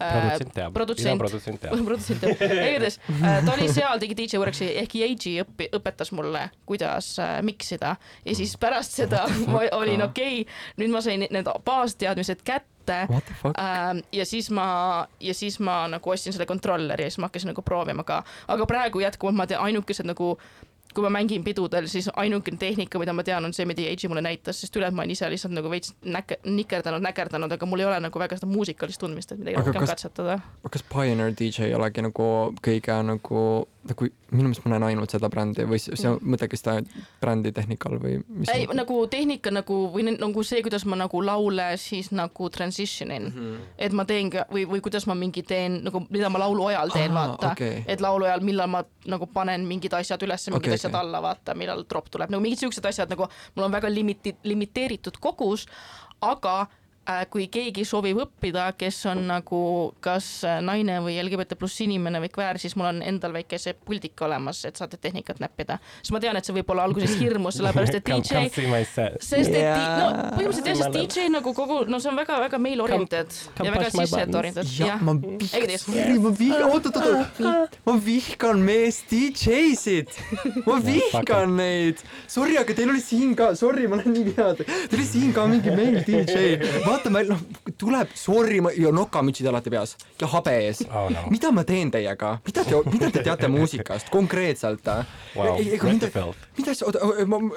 äh,. 0.00 0.38
produtsent. 0.72 1.18
Produtsent. 1.18 1.60
produtsent 1.84 2.22
jah, 2.22 2.36
igatahes 2.38 2.98
äh, 3.22 3.44
ta 3.44 3.54
oli 3.54 3.68
seal, 3.72 3.98
tegi 4.02 4.16
DJ 4.16 4.40
Worksi 4.42 4.68
ehk 4.82 4.96
Yeji 4.98 5.38
õpi-, 5.42 5.70
õpetas 5.78 6.12
mulle, 6.16 6.48
kuidas 6.66 7.14
äh, 7.22 7.38
miksida. 7.42 7.96
Ja 8.24 8.36
siis 8.36 8.56
pärast 8.60 8.98
seda 8.98 9.24
ma 9.46 9.64
olin 9.78 10.04
okei. 10.08 10.42
Okay,, 10.42 10.60
nüüd 10.80 10.92
ma 10.94 11.02
sain 11.04 11.26
need 11.28 11.50
baasteadmised 11.64 12.44
kätte. 12.44 13.06
Fuck? 13.06 13.54
Ähm, 13.54 14.02
ja 14.12 14.26
siis 14.26 14.50
ma, 14.50 15.06
ja 15.20 15.34
siis 15.34 15.60
ma 15.62 15.84
nagu 15.90 16.10
ostsin 16.10 16.34
selle 16.34 16.48
kontrolleri 16.50 17.06
ja 17.06 17.12
siis 17.12 17.22
ma 17.22 17.30
hakkasin 17.30 17.52
nagu 17.52 17.62
proovima 17.62 18.02
ka, 18.04 18.24
aga 18.50 18.66
praegu 18.66 19.04
jätkuvalt 19.04 19.38
ma 19.38 19.46
tean 19.46 19.62
ainukesed 19.62 20.08
nagu 20.08 20.34
kui 20.94 21.04
ma 21.04 21.10
mängin 21.12 21.44
pidudel, 21.44 21.86
siis 21.90 22.08
ainukene 22.16 22.58
tehnika, 22.60 23.00
mida 23.00 23.14
ma 23.16 23.24
tean, 23.26 23.44
on 23.44 23.54
see, 23.56 23.66
mida 23.68 23.84
Eiji 23.88 24.10
mulle 24.10 24.22
näitas, 24.24 24.60
sest 24.60 24.76
ülejäänud 24.76 24.98
ma 24.98 25.04
olen 25.04 25.14
ise 25.14 25.30
lihtsalt 25.30 25.54
nagu 25.56 25.70
veits 25.72 25.94
näke-, 26.04 26.38
nikerdanud, 26.44 27.04
näkerdanud, 27.04 27.52
aga 27.56 27.68
mul 27.68 27.82
ei 27.82 27.88
ole 27.88 28.00
nagu 28.04 28.22
väga 28.22 28.38
seda 28.38 28.50
muusikalist 28.50 29.00
tundmist, 29.00 29.32
et 29.32 29.40
midagi 29.40 29.60
rohkem 29.60 29.86
katsetada. 29.88 30.38
kas 30.70 30.84
Pioneer 30.92 31.34
DJ 31.38 31.68
ei 31.70 31.76
olegi 31.78 32.04
nagu 32.04 32.28
kõige 32.64 32.98
nagu, 33.08 33.44
nagu 33.88 34.06
minu 34.30 34.48
meelest 34.48 34.64
ma 34.64 34.72
näen 34.74 34.84
ainult 34.90 35.10
seda 35.14 35.28
brändi 35.32 35.64
või 35.68 35.80
see 35.82 35.96
see 35.98 36.12
mõtlegi 36.22 36.58
seda 36.58 36.76
brändi 37.22 37.52
tehnikal 37.54 37.96
või 38.02 38.18
mis 38.28 38.50
ei, 38.52 38.68
nagu 38.78 38.98
tehnika 39.10 39.50
nagu 39.54 39.78
või 39.94 40.06
nagu 40.10 40.44
see, 40.46 40.62
kuidas 40.62 40.84
ma 40.86 40.98
nagu 41.00 41.22
laule 41.24 41.66
siis 41.82 42.12
nagu 42.14 42.48
transition 42.54 43.10
in 43.10 43.28
mm. 43.28 43.38
-hmm. 43.38 43.72
et 43.86 43.96
ma 43.98 44.04
teengi 44.08 44.44
või, 44.52 44.66
või 44.70 44.82
kuidas 44.84 45.06
ma 45.10 45.16
mingi 45.18 45.42
teen 45.42 45.80
nagu, 45.86 46.04
mida 46.10 46.30
ma 46.30 46.44
laulu 46.44 46.68
ajal 46.70 46.94
teen, 46.94 47.10
Aa, 47.10 47.26
vaata 47.32 47.52
okei. 47.56 47.84
et 47.86 48.00
laulu 48.00 48.28
ajal, 48.28 48.44
millal 48.46 48.70
ma 48.70 48.84
nagu 49.06 49.26
panen 49.26 49.66
mingid 49.66 49.94
asjad 49.98 50.22
üles, 50.22 50.46
mingid 50.50 50.68
okay, 50.68 50.78
asjad 50.78 50.94
okei. 50.94 51.00
alla, 51.00 51.22
vaata, 51.22 51.54
millal 51.58 51.84
drop 51.88 52.10
tuleb, 52.10 52.30
nagu 52.30 52.42
mingid 52.42 52.62
siuksed 52.62 52.86
asjad 52.86 53.10
nagu 53.10 53.26
mul 53.56 53.66
on 53.66 53.74
väga 53.74 53.90
limiti-, 53.90 54.36
limiteeritud 54.44 55.18
kogus, 55.20 55.66
aga 56.20 56.66
kui 57.32 57.48
keegi 57.50 57.82
soovib 57.86 58.20
õppida, 58.22 58.68
kes 58.78 59.00
on 59.10 59.24
nagu 59.26 59.60
kas 60.04 60.26
äh, 60.46 60.60
naine 60.62 61.00
või 61.02 61.16
LGBT 61.18 61.56
pluss 61.58 61.80
inimene 61.82 62.20
või 62.22 62.30
kväär, 62.30 62.60
siis 62.62 62.76
mul 62.78 62.92
on 62.92 63.00
endal 63.02 63.34
väike 63.34 63.58
see 63.58 63.74
puldik 63.74 64.20
olemas, 64.22 64.60
et 64.68 64.78
saate 64.78 65.00
tehnikat 65.02 65.40
näppida. 65.42 65.80
sest 65.98 66.12
ma 66.14 66.20
tean, 66.22 66.38
et 66.38 66.46
see 66.46 66.54
võib 66.54 66.70
olla 66.70 66.86
alguses 66.86 67.16
hirmus, 67.18 67.58
sellepärast 67.58 67.98
et 67.98 68.06
DJ 68.10 68.22
Come 68.32 68.52
see 68.54 68.70
my 68.70 68.84
set. 68.86 69.18
sest 69.18 69.50
et 69.50 69.58
yeah. 69.58 69.98
no 69.98 70.10
põhimõtteliselt 70.36 70.70
jah, 70.70 70.78
sest 70.84 70.98
DJ 71.16 71.26
nagu 71.34 71.54
kogu, 71.56 71.80
no 71.90 71.98
see 72.02 72.12
on 72.12 72.20
väga-väga 72.20 72.62
oriented 72.86 73.34
come 73.56 73.66
ja 73.66 73.74
väga 73.74 73.88
push 73.88 73.98
my 73.98 74.06
sisseet 74.06 74.38
oriented, 74.42 74.72
ja 74.78 74.92
jah. 74.92 75.02
ma 75.02 75.16
vihkan, 75.18 76.22
ma 76.22 76.34
vihkan, 76.38 76.68
oot, 76.70 76.86
oot, 76.86 77.42
oot, 77.42 77.76
ma 77.88 77.96
vihkan 78.06 78.62
mees 78.62 79.02
DJ-sid, 79.10 80.14
ma 80.68 80.78
vihkan 80.86 81.56
neid. 81.58 82.06
Sorry, 82.30 82.56
aga 82.60 82.78
teil 82.78 82.94
oli 82.94 83.02
siin 83.02 83.34
ka, 83.38 83.52
sorry, 83.58 83.88
ma 83.90 83.98
olen 83.98 84.14
nii 84.14 84.24
vihane, 84.30 84.70
teil 84.70 84.98
oli 85.00 85.08
siin 85.08 85.34
ka 85.34 85.50
mingi 85.50 85.74
meil 85.74 86.00
DJ. 86.06 86.62
Vaatan 86.92 87.18
välja, 87.18 87.36
noh 87.36 87.74
tuleb, 87.78 88.12
sorry, 88.18 88.60
ja 88.78 88.92
nokamütsid 88.94 89.48
alati 89.50 89.72
peas 89.72 89.96
ja 90.20 90.28
habe 90.36 90.54
ees 90.66 90.82
Oh 90.92 91.08
no. 91.10 91.22
mida 91.30 91.50
ma 91.54 91.64
teen 91.64 91.90
teiega, 91.92 92.36
mida 92.46 92.64
te, 92.66 92.78
mida 92.92 93.10
te 93.12 93.22
teate 93.24 93.48
muusikast 93.50 94.10
konkreetselt? 94.12 94.86
Wow, 95.36 95.58
great 95.80 96.00
to 96.00 96.10
feel. 96.12 96.34
mida 96.58 96.74
sa, 96.76 96.90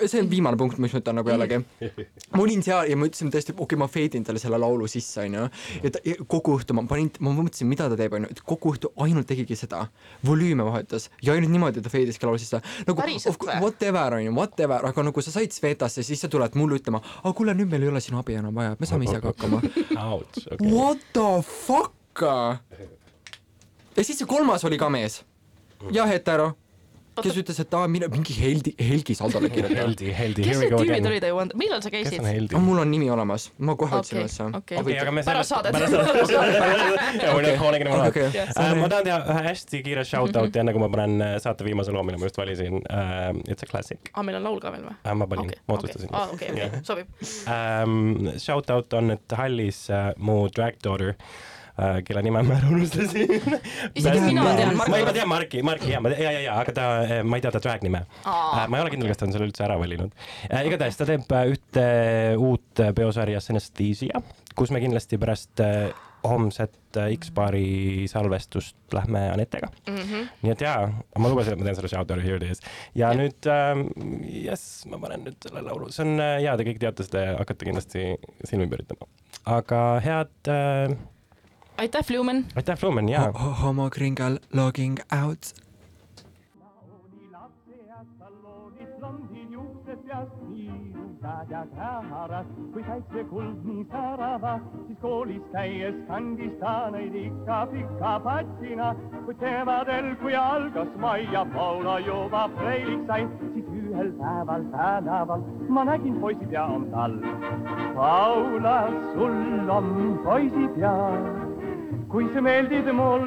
see 0.05 0.21
on 0.21 0.29
viimane 0.31 0.57
punkt, 0.59 0.79
mis 0.81 0.93
ma 0.93 1.01
ütlen 1.01 1.19
nagu 1.19 1.31
jällegi. 1.31 1.59
ma 2.35 2.41
olin 2.43 2.63
seal 2.65 2.91
ja 2.91 2.97
ma 2.99 3.09
ütlesin 3.09 3.31
tõesti, 3.33 3.55
okei 3.55 3.65
okay,, 3.65 3.81
ma 3.81 3.89
feidin 3.91 4.25
talle 4.27 4.41
selle 4.41 4.59
laulu 4.61 4.87
sisse, 4.91 5.25
onju. 5.25 5.47
ja 5.83 5.93
ta 5.95 6.03
kogu 6.31 6.55
õhtu 6.59 6.77
ma 6.77 6.85
panin, 6.89 7.11
ma 7.19 7.33
mõtlesin, 7.35 7.69
mida 7.71 7.89
ta 7.91 7.99
teeb, 7.99 8.17
onju, 8.19 8.31
et 8.31 8.41
kogu 8.45 8.75
õhtu 8.75 8.93
ainult 9.05 9.27
tegigi 9.29 9.57
seda. 9.59 9.85
volüüme 10.25 10.65
vahetas 10.65 11.09
ja 11.23 11.35
ainult 11.35 11.51
niimoodi 11.53 11.83
ta 11.83 11.91
feidiski 11.91 12.27
laulu 12.27 12.41
sisse. 12.41 12.61
nagu 12.87 13.01
Päriselt 13.01 13.41
või? 13.41 13.59
whatever 13.63 14.19
onju, 14.19 14.35
whatever, 14.37 14.87
aga 14.91 15.07
nagu 15.09 15.25
sa 15.25 15.35
said 15.35 15.55
Svetasse, 15.55 16.03
siis 16.03 16.21
sa 16.21 16.31
tuled 16.31 16.55
mulle 16.59 16.79
ütlema, 16.79 17.01
aga 17.23 17.33
kuule, 17.35 17.55
nüüd 17.57 17.71
meil 17.71 17.87
ei 17.87 17.93
ole 17.93 18.03
sinu 18.03 18.21
abi 18.21 18.39
enam 18.39 18.55
vaja, 18.55 18.75
me 18.79 18.89
saame 18.89 19.09
ise 19.09 19.21
ka 19.25 19.33
hakkama. 19.33 19.61
Okei. 19.61 20.71
What 20.71 21.05
the 21.13 21.29
fuck? 21.43 21.91
ja 23.97 24.03
siis 24.03 24.17
see 24.19 24.27
kolmas 24.27 24.63
oli 24.65 24.77
ka 24.77 24.89
mees 24.89 25.23
ja 25.91 26.05
hetero, 26.05 26.53
kes 27.23 27.37
ütles, 27.41 27.59
et 27.63 27.73
aa, 27.77 27.87
mine 27.91 28.07
mingi 28.11 28.33
Heldi, 28.37 28.73
Helgi 28.79 29.15
Saldole 29.17 29.49
kirjuta. 29.53 29.75
Heldi, 29.81 30.11
Heldi, 30.17 30.43
kes 30.43 30.49
here 30.49 30.59
we 30.59 30.65
need 30.65 30.73
go 30.75 30.81
again. 30.83 31.07
olid, 31.11 31.23
I 31.23 31.31
wonder, 31.35 31.57
millal 31.59 31.81
sa 31.85 31.89
käisid 31.93 32.21
Oh,? 32.55 32.61
mul 32.63 32.79
on 32.83 32.91
nimi 32.91 33.09
olemas, 33.11 33.49
ma 33.57 33.75
kohe 33.79 33.95
otsin 33.99 34.17
okei, 34.17 34.25
ülesse. 34.25 34.43
okei. 34.59 34.77
okei, 34.81 34.97
aga 34.99 35.11
me 35.15 35.23
pärast 35.27 35.49
saadet. 35.53 35.75
äh, 38.55 38.75
ma 38.79 38.89
tahan 38.89 39.05
teha 39.07 39.19
ühe 39.33 39.41
hästi 39.49 39.81
kiire 39.85 40.03
shout-out'i 40.07 40.61
enne 40.63 40.75
kui 40.75 40.83
ma 40.83 40.89
panen 40.91 41.13
äh, 41.21 41.35
saate 41.43 41.67
viimase 41.67 41.91
loo, 41.95 42.03
mille 42.07 42.19
ma 42.21 42.29
just 42.29 42.39
valisin. 42.41 42.81
It's 43.47 43.63
a 43.63 43.69
classic. 43.69 44.11
aa, 44.13 44.23
meil 44.23 44.39
on 44.39 44.47
laul 44.49 44.59
ka 44.63 44.71
veel 44.75 44.85
või? 44.89 44.95
ma 45.21 45.29
panin, 45.31 45.51
ma 45.67 45.79
otsustasin. 45.79 46.09
aa, 46.13 46.27
okei, 46.35 46.53
okei, 46.55 46.83
sobib. 46.87 47.07
um,. 47.47 48.31
Shout 48.45 48.69
out 48.73 48.93
on 48.93 49.11
nüüd 49.13 49.35
hallis 49.37 49.85
uh, 49.89 50.11
mu 50.21 50.45
drag 50.53 50.75
daughter 50.83 51.13
uh,, 51.15 51.35
kelle 52.07 52.23
nime 52.25 52.43
ma 52.47 52.57
ära 52.59 52.71
unustasin. 52.71 53.57
Isegi 53.95 54.21
mina 54.29 54.45
tean 54.55 54.75
ma 54.75 54.85
Marki. 54.85 55.01
juba 55.03 55.15
tean 55.17 55.29
Marki, 55.31 55.63
Marki 55.65 55.91
ja, 55.91 56.01
ja, 56.15 56.31
ja, 56.31 56.39
ja, 56.47 56.59
aga 56.61 56.75
ta, 56.75 56.87
ma 57.27 57.39
ei 57.39 57.45
tea 57.45 57.53
ta 57.55 57.63
drag 57.63 57.83
nime. 57.85 58.05
Aa. 58.23 58.65
ma 58.67 58.79
ei 58.79 58.85
ole 58.85 58.93
kindel, 58.93 59.11
kas 59.11 59.21
ta 59.21 59.27
on 59.27 59.35
selle 59.35 59.49
üldse 59.49 59.65
ära 59.65 59.77
valinud 59.79 60.13
igatahes 60.65 60.97
ta 60.99 61.07
teeb 61.07 61.35
ühte 61.51 61.85
uut 62.41 62.81
peosarja 62.95 63.41
Synesthesia, 63.43 64.21
kus 64.57 64.73
me 64.73 64.81
kindlasti 64.83 65.19
pärast 65.21 65.61
homset 66.25 66.97
X-baari 67.19 68.07
salvestust 68.09 68.93
lähme 68.95 69.19
Anetega 69.29 69.67
mm. 69.87 69.95
-hmm. 69.95 70.27
nii 70.41 70.51
et 70.51 70.61
jaa, 70.61 70.87
ma 71.19 71.29
lubasin, 71.29 71.53
et 71.53 71.59
ma 71.59 71.67
teen 71.67 71.77
selle 71.77 71.91
shout-out'i, 71.91 72.25
here 72.25 72.37
it 72.37 72.51
is. 72.51 72.61
ja 72.95 73.11
Jah. 73.11 73.17
nüüd 73.19 73.49
ähm, 73.51 73.83
jess, 74.23 74.85
ma 74.89 74.97
panen 74.97 75.27
nüüd 75.27 75.37
selle 75.45 75.61
laulu, 75.61 75.91
see 75.93 76.05
on 76.07 76.15
äh, 76.19 76.39
jaa, 76.47 76.55
te 76.57 76.65
kõik 76.65 76.79
teate 76.81 77.05
seda 77.05 77.25
ja 77.27 77.35
hakkate 77.41 77.69
kindlasti 77.69 78.07
silmi 78.43 78.67
pööritama. 78.71 79.09
aga 79.57 79.83
head 80.05 80.49
äh,, 80.49 80.97
aitäh, 81.77 82.03
Flumen. 82.05 82.45
aitäh, 82.55 82.77
Flumen, 82.77 83.09
jaa. 83.09 83.31
homokringel 83.63 84.39
logging 84.53 84.97
out. 85.23 85.39
Oli 86.91 87.31
lapseas 87.31 88.07
salonis 88.19 88.89
blondid 88.99 89.49
juuksed 89.51 89.99
peas 90.07 90.29
nii 90.49 90.71
rusad 90.95 91.49
ja 91.51 91.65
käharas 91.75 92.47
kui 92.73 92.83
päikse 92.83 93.23
kuld 93.29 93.59
nii 93.65 93.85
särava, 93.91 94.53
siis 94.87 94.99
koolis 95.01 95.41
käies 95.53 95.95
kandis 96.07 96.53
ta 96.59 96.75
neid 96.91 97.15
ikka 97.15 97.59
pika 97.71 98.13
patina, 98.23 98.95
kuid 99.25 99.39
kevadel, 99.39 100.15
kui 100.21 100.35
algas 100.35 100.91
mai 100.97 101.27
ja 101.33 101.45
Paula 101.55 101.99
juba 101.99 102.49
freiliks 102.57 103.07
sai, 103.07 103.27
siis 103.53 103.65
ühel 103.81 104.11
päeval 104.21 104.63
tänaval 104.71 105.41
ma 105.69 105.83
nägin 105.91 106.19
poisipea 106.21 106.63
on 106.65 106.89
tal. 106.91 107.19
Paula, 107.95 108.77
sul 109.13 109.69
on 109.69 110.19
poisipea, 110.23 110.95
kui 112.15 112.29
sa 112.33 112.39
meeldid 112.39 112.87
mul, 112.95 113.23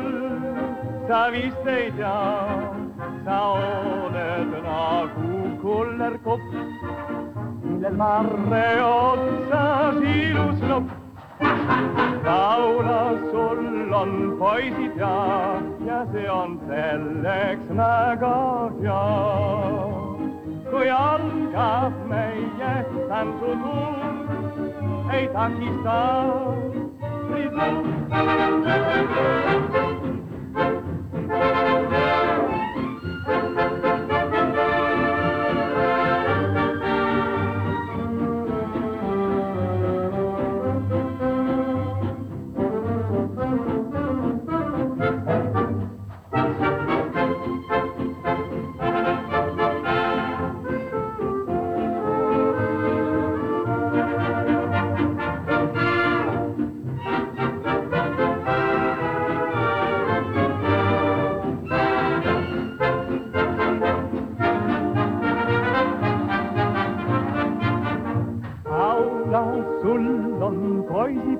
sa 1.08 1.16
vist 1.32 1.66
ei 1.68 1.90
tea 1.96 2.20
sa 3.24 3.40
oled 3.56 4.54
nagu 4.64 5.40
kullerkopp, 5.64 6.46
millel 7.64 7.98
varre 8.00 8.62
otsas 8.84 9.98
ilus 10.12 10.64
nopp. 10.70 10.88
Paula, 12.24 13.02
sul 13.28 13.92
on 14.00 14.14
poisipea 14.40 15.12
ja 15.90 16.00
see 16.14 16.26
on 16.38 16.56
selleks 16.70 17.68
väga 17.82 18.34
hea. 18.80 19.04
kui 20.70 20.88
algab 20.96 21.94
meie 22.08 22.74
tantsutuur, 23.12 24.02
ei 25.12 25.28
takista 25.36 26.00
Paula, 27.28 28.08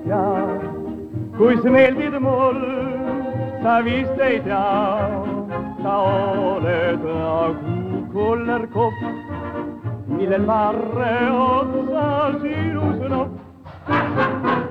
poisipea, 0.05 0.59
kui 1.37 1.55
meeldid 1.71 2.19
mul, 2.21 2.59
sa 3.63 3.81
vist 3.81 4.19
ei 4.19 4.39
tea, 4.39 5.09
sa 5.81 5.95
oled 5.97 7.03
nagu 7.03 8.07
kullerkopp, 8.11 8.99
millel 10.07 10.45
varre 10.45 11.15
otsas 11.31 12.43
ilus 12.43 13.09
nopp. 13.09 13.35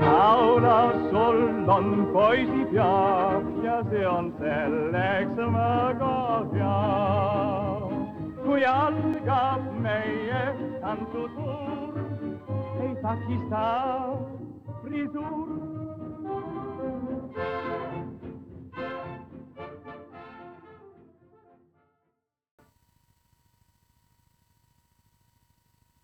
Paula, 0.00 0.92
sul 1.10 1.68
on 1.68 2.08
poisipea 2.12 3.42
ja 3.64 3.82
see 3.90 4.06
on 4.06 4.32
selleks 4.38 5.36
väga 5.36 6.16
hea. 6.52 6.76
kui 8.44 8.64
algab 8.64 9.60
meie 9.82 10.42
tantsutuur, 10.80 12.00
ei 12.80 12.94
takista 13.02 14.37
frisur 14.88 15.48